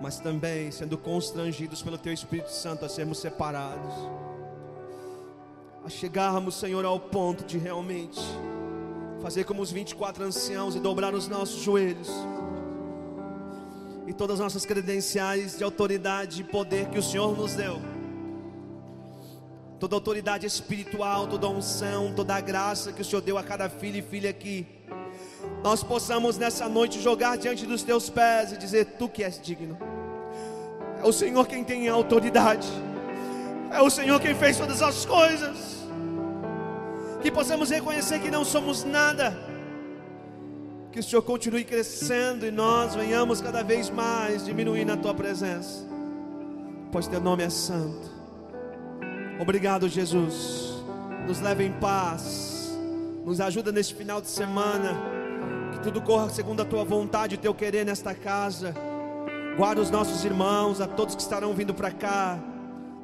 mas 0.00 0.20
também 0.20 0.70
sendo 0.70 0.96
constrangidos 0.96 1.82
pelo 1.82 1.98
teu 1.98 2.12
Espírito 2.12 2.52
Santo 2.52 2.84
a 2.84 2.88
sermos 2.88 3.18
separados. 3.18 3.92
A 5.84 5.88
chegarmos, 5.88 6.54
Senhor, 6.54 6.84
ao 6.84 7.00
ponto 7.00 7.44
de 7.44 7.58
realmente 7.58 8.20
fazer 9.20 9.42
como 9.42 9.60
os 9.60 9.72
24 9.72 10.22
anciãos 10.22 10.76
e 10.76 10.78
dobrar 10.78 11.14
os 11.14 11.26
nossos 11.26 11.62
joelhos. 11.62 12.08
E 14.06 14.12
todas 14.12 14.34
as 14.34 14.40
nossas 14.40 14.64
credenciais 14.64 15.58
de 15.58 15.64
autoridade 15.64 16.42
e 16.42 16.44
poder 16.44 16.90
que 16.90 16.98
o 17.00 17.02
Senhor 17.02 17.36
nos 17.36 17.56
deu 17.56 17.80
toda 19.80 19.94
autoridade 19.94 20.44
espiritual, 20.44 21.28
toda 21.28 21.48
unção, 21.48 22.12
toda 22.12 22.34
a 22.34 22.40
graça 22.40 22.92
que 22.92 23.00
o 23.00 23.04
Senhor 23.04 23.22
deu 23.22 23.38
a 23.38 23.44
cada 23.44 23.68
filho 23.68 23.98
e 23.98 24.02
filha 24.02 24.28
aqui, 24.30 24.77
nós 25.62 25.82
possamos 25.82 26.38
nessa 26.38 26.68
noite 26.68 27.00
jogar 27.00 27.36
diante 27.36 27.66
dos 27.66 27.82
teus 27.82 28.08
pés 28.08 28.52
e 28.52 28.56
dizer: 28.56 28.84
Tu 28.98 29.08
que 29.08 29.24
és 29.24 29.40
digno. 29.40 29.76
É 31.02 31.06
o 31.06 31.12
Senhor 31.12 31.46
quem 31.46 31.62
tem 31.62 31.88
autoridade, 31.88 32.66
é 33.70 33.80
o 33.80 33.88
Senhor 33.88 34.20
quem 34.20 34.34
fez 34.34 34.56
todas 34.56 34.82
as 34.82 35.04
coisas. 35.04 35.78
Que 37.22 37.30
possamos 37.30 37.70
reconhecer 37.70 38.20
que 38.20 38.30
não 38.30 38.44
somos 38.44 38.84
nada, 38.84 39.36
que 40.92 41.00
o 41.00 41.02
Senhor 41.02 41.22
continue 41.22 41.64
crescendo 41.64 42.46
e 42.46 42.50
nós 42.50 42.94
venhamos 42.94 43.40
cada 43.40 43.62
vez 43.62 43.90
mais 43.90 44.44
diminuir 44.44 44.84
na 44.84 44.96
tua 44.96 45.12
presença, 45.12 45.84
pois 46.92 47.08
teu 47.08 47.20
nome 47.20 47.42
é 47.42 47.50
santo. 47.50 48.08
Obrigado, 49.40 49.88
Jesus. 49.88 50.82
Nos 51.26 51.40
leva 51.40 51.62
em 51.62 51.72
paz. 51.72 52.76
Nos 53.24 53.40
ajuda 53.40 53.70
neste 53.70 53.94
final 53.94 54.20
de 54.20 54.28
semana. 54.28 55.17
Que 55.72 55.80
tudo 55.80 56.00
corra 56.00 56.28
segundo 56.28 56.62
a 56.62 56.64
tua 56.64 56.84
vontade 56.84 57.34
e 57.34 57.38
teu 57.38 57.54
querer 57.54 57.84
nesta 57.84 58.14
casa. 58.14 58.74
Guarda 59.56 59.80
os 59.80 59.90
nossos 59.90 60.24
irmãos, 60.24 60.80
a 60.80 60.86
todos 60.86 61.14
que 61.14 61.22
estarão 61.22 61.52
vindo 61.52 61.74
para 61.74 61.90
cá. 61.90 62.38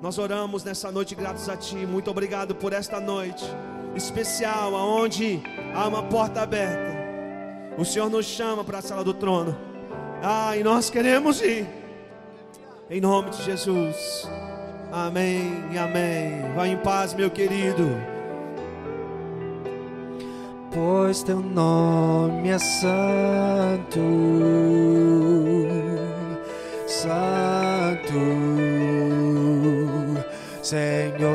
Nós 0.00 0.18
oramos 0.18 0.62
nessa 0.62 0.92
noite 0.92 1.14
gratos 1.14 1.48
a 1.48 1.56
Ti. 1.56 1.86
Muito 1.86 2.10
obrigado 2.10 2.54
por 2.54 2.72
esta 2.72 3.00
noite 3.00 3.44
especial, 3.96 4.74
aonde 4.74 5.42
há 5.74 5.88
uma 5.88 6.02
porta 6.02 6.42
aberta. 6.42 6.94
O 7.76 7.84
Senhor 7.84 8.08
nos 8.08 8.26
chama 8.26 8.62
para 8.62 8.78
a 8.78 8.82
sala 8.82 9.02
do 9.02 9.14
trono. 9.14 9.56
Ah, 10.22 10.56
e 10.56 10.62
nós 10.62 10.90
queremos 10.90 11.40
ir. 11.40 11.66
Em 12.88 13.00
nome 13.00 13.30
de 13.30 13.42
Jesus. 13.42 14.28
Amém, 14.92 15.42
amém. 15.76 16.54
Vá 16.54 16.68
em 16.68 16.76
paz, 16.76 17.14
meu 17.14 17.30
querido. 17.30 18.13
Pois 20.74 21.22
teu 21.22 21.38
nome 21.38 22.48
é 22.48 22.58
santo, 22.58 24.00
santo, 26.88 28.12
Senhor. 30.60 31.30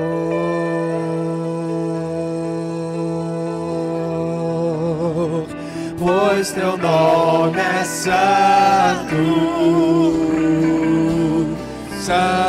Pois 5.98 6.52
teu 6.52 6.78
nome 6.78 7.60
é 7.62 7.84
santo, 7.86 9.16
santo. 12.02 12.49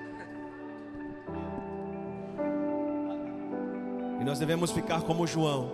nós 4.31 4.39
devemos 4.39 4.71
ficar 4.71 5.01
como 5.01 5.27
João. 5.27 5.69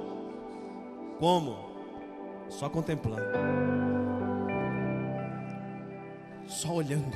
Como? 1.20 1.56
Só 2.50 2.68
contemplando. 2.68 3.22
Só 6.48 6.74
olhando. 6.74 7.16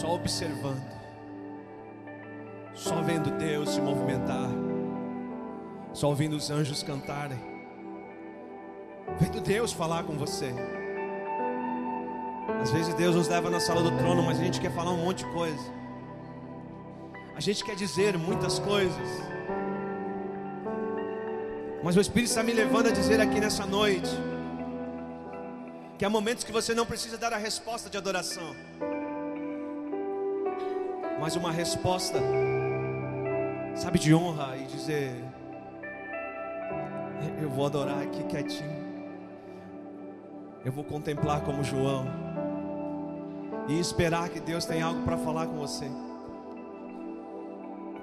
Só 0.00 0.14
observando. 0.14 0.90
Só 2.72 3.02
vendo 3.02 3.30
Deus 3.32 3.74
se 3.74 3.80
movimentar 3.82 4.48
só 5.92 6.08
ouvindo 6.08 6.34
os 6.34 6.50
anjos 6.50 6.82
cantarem, 6.82 7.38
vendo 9.20 9.40
Deus 9.40 9.72
falar 9.72 10.02
com 10.02 10.18
você. 10.18 10.52
Às 12.60 12.72
vezes 12.72 12.94
Deus 12.94 13.14
nos 13.14 13.28
leva 13.28 13.48
na 13.48 13.60
sala 13.60 13.80
do 13.80 13.96
trono, 13.96 14.22
mas 14.24 14.40
a 14.40 14.42
gente 14.42 14.60
quer 14.60 14.72
falar 14.72 14.90
um 14.90 15.04
monte 15.04 15.24
de 15.24 15.32
coisa. 15.32 15.83
Gente 17.44 17.62
quer 17.62 17.76
dizer 17.76 18.16
muitas 18.16 18.58
coisas. 18.58 19.08
Mas 21.82 21.94
o 21.94 22.00
Espírito 22.00 22.30
está 22.30 22.42
me 22.42 22.54
levando 22.54 22.86
a 22.86 22.90
dizer 22.90 23.20
aqui 23.20 23.38
nessa 23.38 23.66
noite 23.66 24.08
que 25.98 26.06
há 26.06 26.08
momentos 26.08 26.42
que 26.42 26.50
você 26.50 26.72
não 26.72 26.86
precisa 26.86 27.18
dar 27.18 27.34
a 27.34 27.36
resposta 27.36 27.90
de 27.90 27.98
adoração, 27.98 28.56
mas 31.20 31.36
uma 31.36 31.52
resposta, 31.52 32.18
sabe, 33.76 33.98
de 33.98 34.14
honra 34.14 34.56
e 34.56 34.64
dizer: 34.64 35.12
Eu 37.42 37.50
vou 37.50 37.66
adorar 37.66 38.04
aqui 38.04 38.24
quietinho, 38.24 38.82
eu 40.64 40.72
vou 40.72 40.82
contemplar 40.82 41.42
como 41.42 41.62
João 41.62 42.06
e 43.68 43.78
esperar 43.78 44.30
que 44.30 44.40
Deus 44.40 44.64
tem 44.64 44.80
algo 44.80 45.02
para 45.02 45.18
falar 45.18 45.46
com 45.46 45.58
você. 45.58 45.90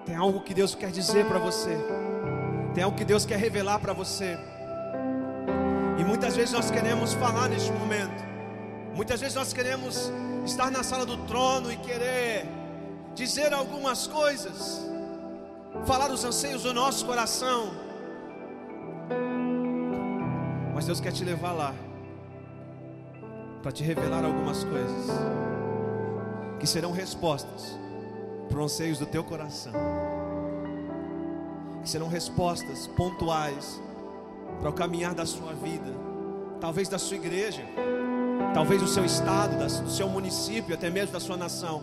Tem 0.06 0.16
algo 0.16 0.42
que 0.42 0.54
Deus 0.54 0.74
quer 0.76 0.92
dizer 0.92 1.26
para 1.26 1.40
você. 1.40 1.78
Tem 2.74 2.84
algo 2.84 2.98
que 2.98 3.06
Deus 3.06 3.26
quer 3.26 3.38
revelar 3.38 3.80
para 3.80 3.94
você. 3.94 4.38
E 6.00 6.04
muitas 6.04 6.36
vezes 6.36 6.54
nós 6.54 6.72
queremos 6.72 7.14
falar 7.14 7.50
neste 7.50 7.72
momento. 7.72 8.24
Muitas 8.96 9.20
vezes 9.20 9.36
nós 9.36 9.54
queremos 9.54 10.12
estar 10.46 10.72
na 10.72 10.84
sala 10.84 11.06
do 11.06 11.18
trono 11.26 11.72
e 11.72 11.78
querer 11.78 12.46
dizer 13.14 13.54
algumas 13.54 14.08
coisas, 14.08 14.82
falar 15.86 16.10
os 16.12 16.24
anseios 16.24 16.64
do 16.64 16.74
nosso 16.74 17.06
coração. 17.06 17.72
Mas 20.74 20.86
Deus 20.86 21.00
quer 21.00 21.12
te 21.12 21.24
levar 21.24 21.52
lá 21.52 21.74
para 23.62 23.72
te 23.72 23.84
revelar 23.84 24.26
algumas 24.26 24.64
coisas 24.64 25.06
que 26.60 26.66
serão 26.66 26.92
respostas 26.92 27.78
para 28.52 28.60
os 28.60 28.74
anseios 28.74 29.00
do 29.00 29.06
teu 29.06 29.24
coração. 29.24 29.74
Que 31.82 31.90
serão 31.90 32.08
respostas 32.08 32.86
pontuais 32.86 33.82
para 34.60 34.70
o 34.70 34.74
caminhar 34.74 35.16
da 35.16 35.26
sua 35.26 35.54
vida, 35.54 35.92
talvez 36.60 36.88
da 36.88 37.00
sua 37.00 37.18
igreja, 37.18 37.64
talvez 38.54 38.82
do 38.82 38.88
seu 38.88 39.06
estado, 39.06 39.58
do 39.58 39.90
seu 39.90 40.08
município, 40.08 40.76
até 40.76 40.90
mesmo 40.90 41.14
da 41.14 41.20
sua 41.20 41.38
nação, 41.38 41.82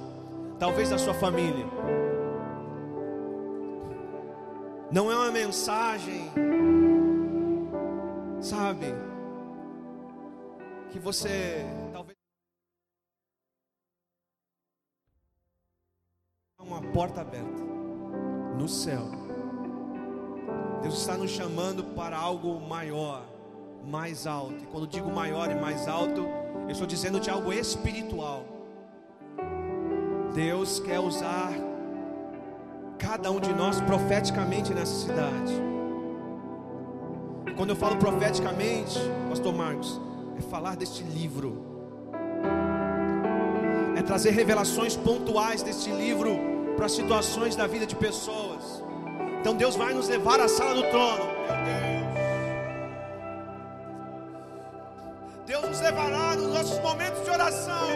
talvez 0.59 0.91
da 0.91 0.99
sua 0.99 1.15
família. 1.15 1.67
Não 4.93 5.11
é 5.11 5.17
uma 5.17 5.33
mensagem, 5.33 6.31
sabe, 8.41 8.95
que 10.91 10.99
você 10.99 11.67
talvez 11.93 12.28
uma 16.69 16.83
porta 16.93 17.23
aberta 17.23 17.63
no 18.57 18.69
céu 18.69 19.19
Deus 20.83 21.01
está 21.01 21.17
nos 21.17 21.31
chamando 21.31 21.83
para 21.83 22.17
algo 22.17 22.61
maior, 22.61 23.23
mais 23.85 24.27
alto. 24.27 24.63
E 24.63 24.67
quando 24.67 24.87
digo 24.87 25.11
maior 25.11 25.51
e 25.51 25.55
mais 25.55 25.89
alto, 25.89 26.27
eu 26.65 26.71
estou 26.71 26.87
dizendo 26.87 27.19
de 27.19 27.29
algo 27.31 27.53
espiritual. 27.53 28.45
Deus 30.35 30.79
quer 30.79 31.01
usar 31.01 31.53
cada 32.97 33.31
um 33.31 33.41
de 33.41 33.53
nós 33.53 33.81
profeticamente 33.81 34.73
nessa 34.73 34.95
cidade. 34.95 35.53
E 37.49 37.55
quando 37.55 37.71
eu 37.71 37.77
falo 37.77 37.97
profeticamente, 37.97 38.99
Pastor 39.29 39.53
Marcos, 39.55 40.01
é 40.39 40.43
falar 40.43 40.77
deste 40.77 41.03
livro, 41.03 41.67
é 43.97 44.03
trazer 44.03 44.31
revelações 44.31 44.97
pontuais 44.97 45.63
deste 45.63 45.91
livro 45.91 46.58
para 46.79 46.89
situações 46.89 47.57
da 47.57 47.67
vida 47.67 47.85
de 47.85 47.97
pessoas. 47.97 48.85
Então 49.41 49.53
Deus 49.53 49.75
vai 49.75 49.93
nos 49.93 50.09
levar 50.09 50.39
à 50.39 50.47
sala 50.47 50.75
do 50.75 50.85
trono. 50.85 51.25
Meu 51.27 51.57
Deus. 51.67 51.99
Deus 55.45 55.69
nos 55.71 55.81
levará 55.81 56.37
nos 56.37 56.55
nossos 56.55 56.79
momentos 56.79 57.25
de 57.25 57.31
oração, 57.31 57.89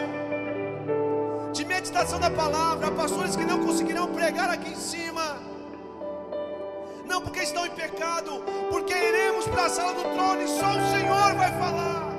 de 1.53 1.63
meditação 1.65 2.19
da 2.19 2.29
palavra. 2.29 2.87
Há 2.87 2.91
pastores 2.91 3.37
que 3.37 3.45
não 3.45 3.65
conseguirão 3.65 4.07
pregar 4.07 4.49
aqui 4.49 4.71
em 4.71 4.75
cima. 4.75 5.37
Não 7.05 7.21
porque 7.21 7.39
estão 7.39 7.65
em 7.65 7.71
pecado, 7.71 8.43
porque 8.69 8.93
iremos 8.93 9.47
para 9.47 9.65
a 9.65 9.69
sala 9.69 9.93
do 9.93 10.03
trono 10.13 10.41
e 10.41 10.47
só 10.47 10.71
o 10.71 10.81
Senhor 10.91 11.35
vai 11.35 11.51
falar. 11.57 12.11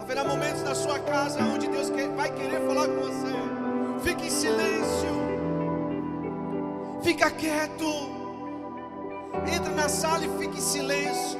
Haverá 0.00 0.22
momentos 0.22 0.62
na 0.62 0.76
sua 0.76 1.00
casa 1.00 1.40
onde 1.42 1.66
Deus 1.66 1.88
vai 2.16 2.30
querer 2.30 2.60
falar 2.68 2.86
com 2.86 3.00
você. 3.00 3.49
Fique 4.02 4.26
em 4.26 4.30
silêncio. 4.30 5.10
Fica 7.02 7.30
quieto. 7.30 7.84
Entra 9.52 9.72
na 9.74 9.88
sala 9.88 10.24
e 10.24 10.38
fique 10.38 10.58
em 10.58 10.60
silêncio. 10.60 11.38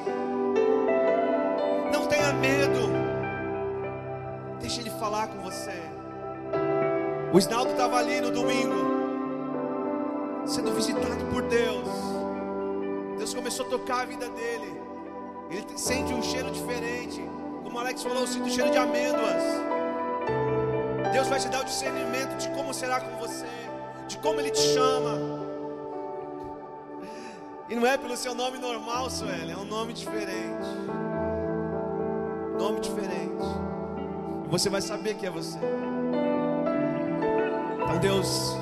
Não 1.93 2.07
tenha 2.07 2.33
medo. 2.35 2.91
Deixa 4.61 4.81
ele 4.81 4.91
falar 4.91 5.29
com 5.29 5.41
você. 5.43 5.83
O 7.33 7.39
Isnaldo 7.39 7.71
estava 7.71 7.97
ali 7.97 8.21
no 8.21 8.31
domingo, 8.31 8.75
sendo 10.47 10.73
visitado 10.73 11.25
por 11.33 11.43
Deus. 11.43 11.89
Deus 13.17 13.33
começou 13.33 13.67
a 13.67 13.69
tocar 13.69 14.01
a 14.01 14.05
vida 14.05 14.29
dele. 14.31 14.81
Ele 15.51 15.65
sente 15.77 16.13
um 16.13 16.23
cheiro 16.23 16.51
diferente. 16.51 17.23
Como 17.63 17.79
Alex 17.79 18.03
falou, 18.03 18.21
eu 18.21 18.27
sinto 18.27 18.49
cheiro 18.49 18.71
de 18.71 18.79
amêndoas. 18.79 19.43
Deus 21.13 21.29
vai 21.29 21.39
te 21.39 21.49
dar 21.49 21.63
o 21.63 21.65
discernimento 21.65 22.37
como 22.71 22.75
será 22.79 23.01
com 23.01 23.17
você, 23.17 23.47
de 24.07 24.17
como 24.19 24.39
Ele 24.39 24.51
te 24.51 24.61
chama. 24.61 25.19
E 27.69 27.75
não 27.75 27.85
é 27.85 27.97
pelo 27.99 28.17
seu 28.17 28.33
nome 28.33 28.59
normal, 28.59 29.11
Sueli, 29.11 29.51
é 29.51 29.57
um 29.57 29.65
nome 29.65 29.93
diferente. 29.93 30.69
Nome 32.57 32.79
diferente. 32.79 33.45
E 34.45 34.49
você 34.49 34.69
vai 34.69 34.81
saber 34.81 35.15
que 35.15 35.27
é 35.27 35.31
você. 35.31 35.59
Então 37.83 37.99
Deus 37.99 38.53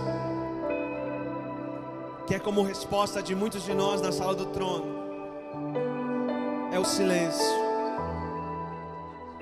quer 2.26 2.40
como 2.40 2.62
resposta 2.62 3.22
de 3.22 3.34
muitos 3.34 3.62
de 3.62 3.74
nós 3.74 4.00
na 4.00 4.10
sala 4.10 4.34
do 4.34 4.46
trono. 4.46 4.86
É 6.72 6.78
o 6.78 6.84
silêncio. 6.84 7.44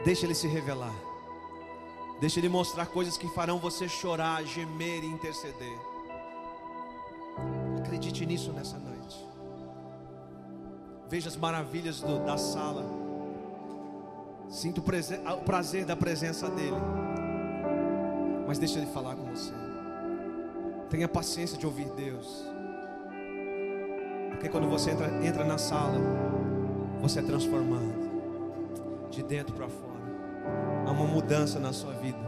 Deixa 0.05 0.27
ele 0.27 0.35
se 0.35 0.49
revelar. 0.49 1.06
Deixa 2.21 2.41
ele 2.41 2.49
mostrar 2.49 2.87
coisas 2.87 3.19
que 3.19 3.29
farão 3.29 3.59
você 3.59 3.89
chorar, 3.89 4.43
gemer 4.45 5.05
e 5.05 5.07
interceder. 5.07 5.79
Acredite 7.79 8.25
nisso 8.25 8.53
nessa 8.53 8.79
noite. 8.79 9.27
Veja 11.09 11.29
as 11.29 11.37
maravilhas 11.37 12.01
do, 12.01 12.25
da 12.25 12.39
sala. 12.39 12.85
Sinta 14.49 14.81
o, 14.81 15.35
o 15.35 15.45
prazer 15.45 15.85
da 15.85 15.95
presença 15.95 16.49
dEle. 16.49 16.77
Mas 18.47 18.59
deixa 18.59 18.79
Ele 18.79 18.87
falar 18.87 19.15
com 19.15 19.25
você. 19.25 19.53
Tenha 20.89 21.09
paciência 21.09 21.59
de 21.59 21.67
ouvir 21.67 21.89
Deus. 21.91 22.45
Porque 24.31 24.49
quando 24.49 24.69
você 24.69 24.91
entra, 24.91 25.09
entra 25.25 25.45
na 25.45 25.59
sala, 25.59 25.99
você 27.01 27.21
é 27.21 27.23
transformado. 27.23 28.07
De 29.11 29.23
dentro 29.23 29.55
para 29.55 29.69
fora. 29.69 29.96
Há 30.87 30.91
uma 30.91 31.07
mudança 31.07 31.59
na 31.59 31.73
sua 31.73 31.93
vida. 31.93 32.19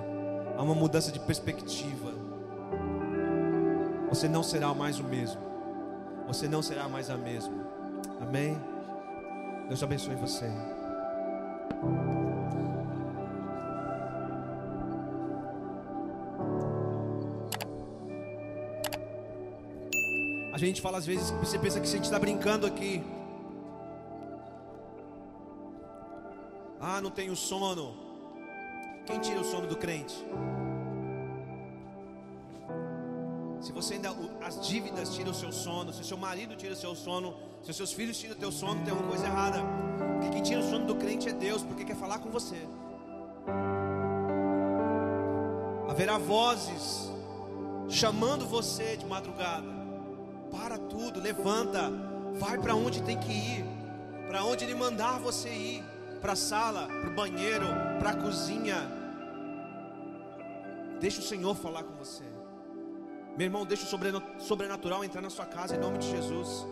Há 0.56 0.62
uma 0.62 0.74
mudança 0.74 1.12
de 1.12 1.20
perspectiva. 1.20 2.12
Você 4.08 4.26
não 4.26 4.42
será 4.42 4.74
mais 4.74 4.98
o 4.98 5.04
mesmo. 5.04 5.40
Você 6.26 6.48
não 6.48 6.62
será 6.62 6.88
mais 6.88 7.10
a 7.10 7.16
mesma. 7.16 7.54
Amém? 8.20 8.58
Deus 9.68 9.82
abençoe 9.82 10.14
você. 10.14 10.46
A 20.52 20.58
gente 20.58 20.80
fala 20.80 20.98
às 20.98 21.06
vezes, 21.06 21.30
você 21.30 21.56
pensa 21.56 21.78
que 21.78 21.86
a 21.86 21.90
gente 21.90 22.04
está 22.04 22.18
brincando 22.18 22.66
aqui. 22.66 23.04
Ah, 26.80 27.00
não 27.00 27.12
tenho 27.12 27.36
sono. 27.36 28.07
Quem 29.08 29.18
tira 29.20 29.40
o 29.40 29.44
sono 29.44 29.66
do 29.66 29.74
crente? 29.74 30.14
Se 33.58 33.72
você 33.72 33.94
ainda 33.94 34.14
as 34.42 34.60
dívidas 34.68 35.14
tiram 35.14 35.30
o 35.30 35.34
seu 35.34 35.50
sono, 35.50 35.94
se 35.94 36.04
seu 36.04 36.18
marido 36.18 36.54
tira 36.54 36.74
o 36.74 36.76
seu 36.76 36.94
sono, 36.94 37.34
se 37.62 37.70
os 37.70 37.76
seus 37.78 37.90
filhos 37.90 38.18
tiram 38.18 38.36
o 38.36 38.38
teu 38.38 38.52
sono, 38.52 38.84
tem 38.84 38.90
alguma 38.90 39.08
coisa 39.08 39.24
errada. 39.24 39.60
Porque 40.12 40.28
quem 40.28 40.42
tira 40.42 40.60
o 40.60 40.62
sono 40.62 40.84
do 40.84 40.94
crente 40.94 41.26
é 41.26 41.32
Deus, 41.32 41.62
porque 41.62 41.86
quer 41.86 41.96
falar 41.96 42.18
com 42.18 42.28
você. 42.28 42.68
Haverá 45.88 46.18
vozes 46.18 47.10
chamando 47.88 48.44
você 48.44 48.94
de 48.94 49.06
madrugada. 49.06 49.66
Para 50.50 50.76
tudo, 50.76 51.18
levanta, 51.18 51.90
vai 52.38 52.58
para 52.58 52.74
onde 52.74 53.02
tem 53.02 53.18
que 53.18 53.32
ir, 53.32 53.64
para 54.26 54.44
onde 54.44 54.66
ele 54.66 54.74
mandar 54.74 55.18
você 55.18 55.48
ir, 55.48 55.84
para 56.20 56.32
a 56.32 56.36
sala, 56.36 56.86
para 56.88 57.08
o 57.08 57.14
banheiro, 57.14 57.68
para 57.98 58.10
a 58.10 58.14
cozinha. 58.14 58.97
Deixa 61.00 61.20
o 61.20 61.24
Senhor 61.24 61.54
falar 61.54 61.84
com 61.84 61.94
você. 61.94 62.24
Meu 63.36 63.46
irmão, 63.46 63.64
deixa 63.64 63.84
o 63.84 64.40
sobrenatural 64.40 65.04
entrar 65.04 65.20
na 65.20 65.30
sua 65.30 65.46
casa 65.46 65.76
em 65.76 65.78
nome 65.78 65.98
de 65.98 66.10
Jesus. 66.10 66.66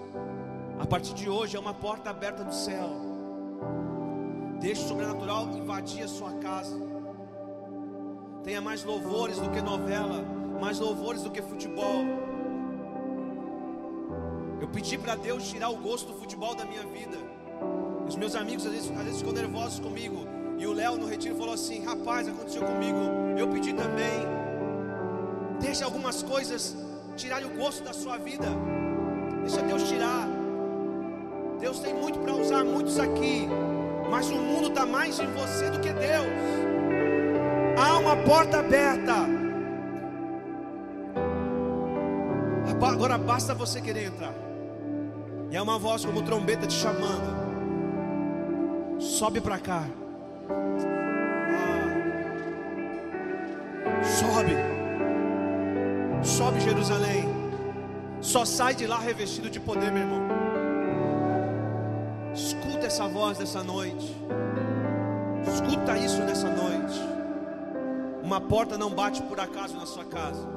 A 0.79 0.87
partir 0.87 1.14
de 1.14 1.31
hoje 1.31 1.57
é 1.57 1.61
uma 1.61 1.72
porta 1.72 2.11
aberta 2.11 2.43
do 2.43 2.53
céu. 2.53 2.91
Deixe 4.61 4.83
o 4.85 4.89
sobrenatural 4.89 5.49
invadir 5.57 6.03
a 6.03 6.09
sua 6.09 6.33
casa. 6.35 6.77
Tenha 8.43 8.61
mais 8.61 8.83
louvores 8.83 9.39
do 9.39 9.49
que 9.51 9.62
novela, 9.62 10.24
mais 10.61 10.81
louvores 10.81 11.22
do 11.22 11.31
que 11.31 11.41
futebol. 11.41 12.05
Eu 14.61 14.68
pedi 14.68 14.99
para 14.99 15.14
Deus 15.14 15.49
tirar 15.49 15.68
o 15.68 15.77
gosto 15.77 16.12
do 16.12 16.18
futebol 16.18 16.55
da 16.55 16.64
minha 16.64 16.85
vida. 16.87 17.16
Os 18.09 18.16
meus 18.16 18.35
amigos 18.35 18.66
às 18.66 18.72
vezes, 18.72 18.91
às 18.91 19.05
vezes 19.05 19.18
ficam 19.18 19.33
nervosos 19.33 19.79
comigo. 19.79 20.36
E 20.59 20.67
o 20.67 20.73
Léo 20.73 20.97
no 20.97 21.07
retiro 21.07 21.37
falou 21.37 21.55
assim: 21.55 21.85
Rapaz, 21.85 22.29
aconteceu 22.29 22.63
comigo. 22.63 22.99
Eu 23.37 23.49
pedi 23.49 23.73
também. 23.73 24.27
Deixa 25.61 25.85
algumas 25.85 26.23
coisas 26.23 26.77
tirarem 27.17 27.47
o 27.47 27.57
gosto 27.57 27.83
da 27.83 27.93
sua 27.93 28.17
vida. 28.17 28.47
Deixa 29.43 29.63
Deus 29.63 29.83
tirar. 29.89 30.29
Deus 31.61 31.79
tem 31.81 31.95
muito 31.95 32.19
para 32.19 32.35
usar 32.35 32.65
muitos 32.65 32.99
aqui. 32.99 33.49
Mas 34.11 34.31
o 34.31 34.37
mundo 34.37 34.69
está 34.69 34.87
mais 34.87 35.19
em 35.19 35.27
você 35.33 35.71
do 35.71 35.81
que 35.81 35.93
Deus. 35.93 36.27
Há 37.79 37.99
uma 37.99 38.17
porta 38.17 38.61
aberta. 38.61 39.15
Agora 42.81 43.19
basta 43.19 43.55
você 43.55 43.81
querer 43.81 44.07
entrar. 44.07 44.35
E 45.51 45.57
há 45.57 45.63
uma 45.63 45.79
voz 45.79 46.05
como 46.05 46.23
trombeta 46.23 46.67
te 46.67 46.75
chamando. 46.75 47.47
Sobe 48.99 49.41
para 49.41 49.59
cá. 49.59 49.85
Sobe. 54.17 54.57
Sobe 56.23 56.61
Jerusalém. 56.61 57.29
Só 58.23 58.47
sai 58.47 58.75
de 58.75 58.87
lá 58.87 58.99
revestido 58.99 59.51
de 59.51 59.61
poder, 59.61 59.93
meu 59.93 60.03
irmão. 60.03 60.23
Escuta 62.33 62.87
essa 62.87 63.07
voz 63.07 63.37
dessa 63.37 63.62
noite. 63.62 64.17
Escuta 65.47 65.99
isso 65.99 66.23
nessa 66.23 66.49
noite. 66.49 66.99
Uma 68.23 68.41
porta 68.41 68.79
não 68.79 68.91
bate 68.91 69.23
por 69.23 69.39
acaso 69.39 69.77
na 69.77 69.85
sua 69.85 70.07
casa. 70.07 70.49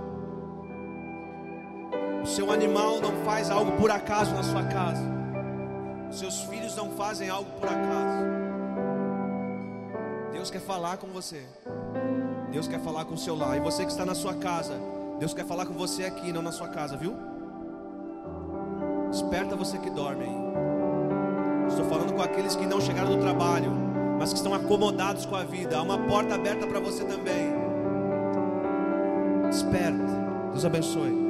O 2.24 2.26
seu 2.26 2.52
animal 2.52 3.02
não 3.02 3.12
faz 3.26 3.52
algo 3.52 3.74
por 3.74 3.92
acaso 3.92 4.34
na 4.34 4.44
sua 4.44 4.64
casa. 4.64 5.04
Seus 6.12 6.44
filhos 6.44 6.78
não 6.78 6.92
fazem 6.92 7.30
algo 7.30 7.52
por 7.60 7.68
acaso. 7.68 8.26
Deus 10.32 10.50
quer 10.50 10.62
falar 10.62 10.96
com 10.96 11.08
você. 11.08 11.46
Deus 12.52 12.68
quer 12.68 12.80
falar 12.80 13.06
com 13.06 13.14
o 13.14 13.18
seu 13.18 13.36
lar. 13.36 13.58
E 13.58 13.60
você 13.60 13.86
que 13.86 13.92
está 13.92 14.06
na 14.06 14.16
sua 14.16 14.34
casa, 14.34 14.74
Deus 15.20 15.34
quer 15.34 15.46
falar 15.46 15.66
com 15.66 15.74
você 15.74 16.06
aqui, 16.06 16.32
não 16.32 16.42
na 16.42 16.52
sua 16.52 16.68
casa, 16.68 16.98
viu? 16.98 17.16
Desperta 19.10 19.56
você 19.56 19.78
que 19.78 19.90
dorme 19.90 20.24
aí. 20.24 20.50
Estou 21.68 21.86
falando 21.86 22.14
com 22.14 22.22
aqueles 22.22 22.56
que 22.56 22.66
não 22.66 22.82
chegaram 22.82 23.12
do 23.12 23.22
trabalho, 23.22 23.72
mas 24.20 24.32
que 24.32 24.38
estão 24.38 24.54
acomodados 24.54 25.26
com 25.26 25.36
a 25.36 25.44
vida. 25.44 25.78
Há 25.78 25.82
uma 25.82 25.98
porta 25.98 26.36
aberta 26.36 26.66
para 26.68 26.80
você 26.80 27.04
também. 27.04 27.54
Desperta. 29.50 30.20
Deus 30.52 30.66
abençoe. 30.66 31.29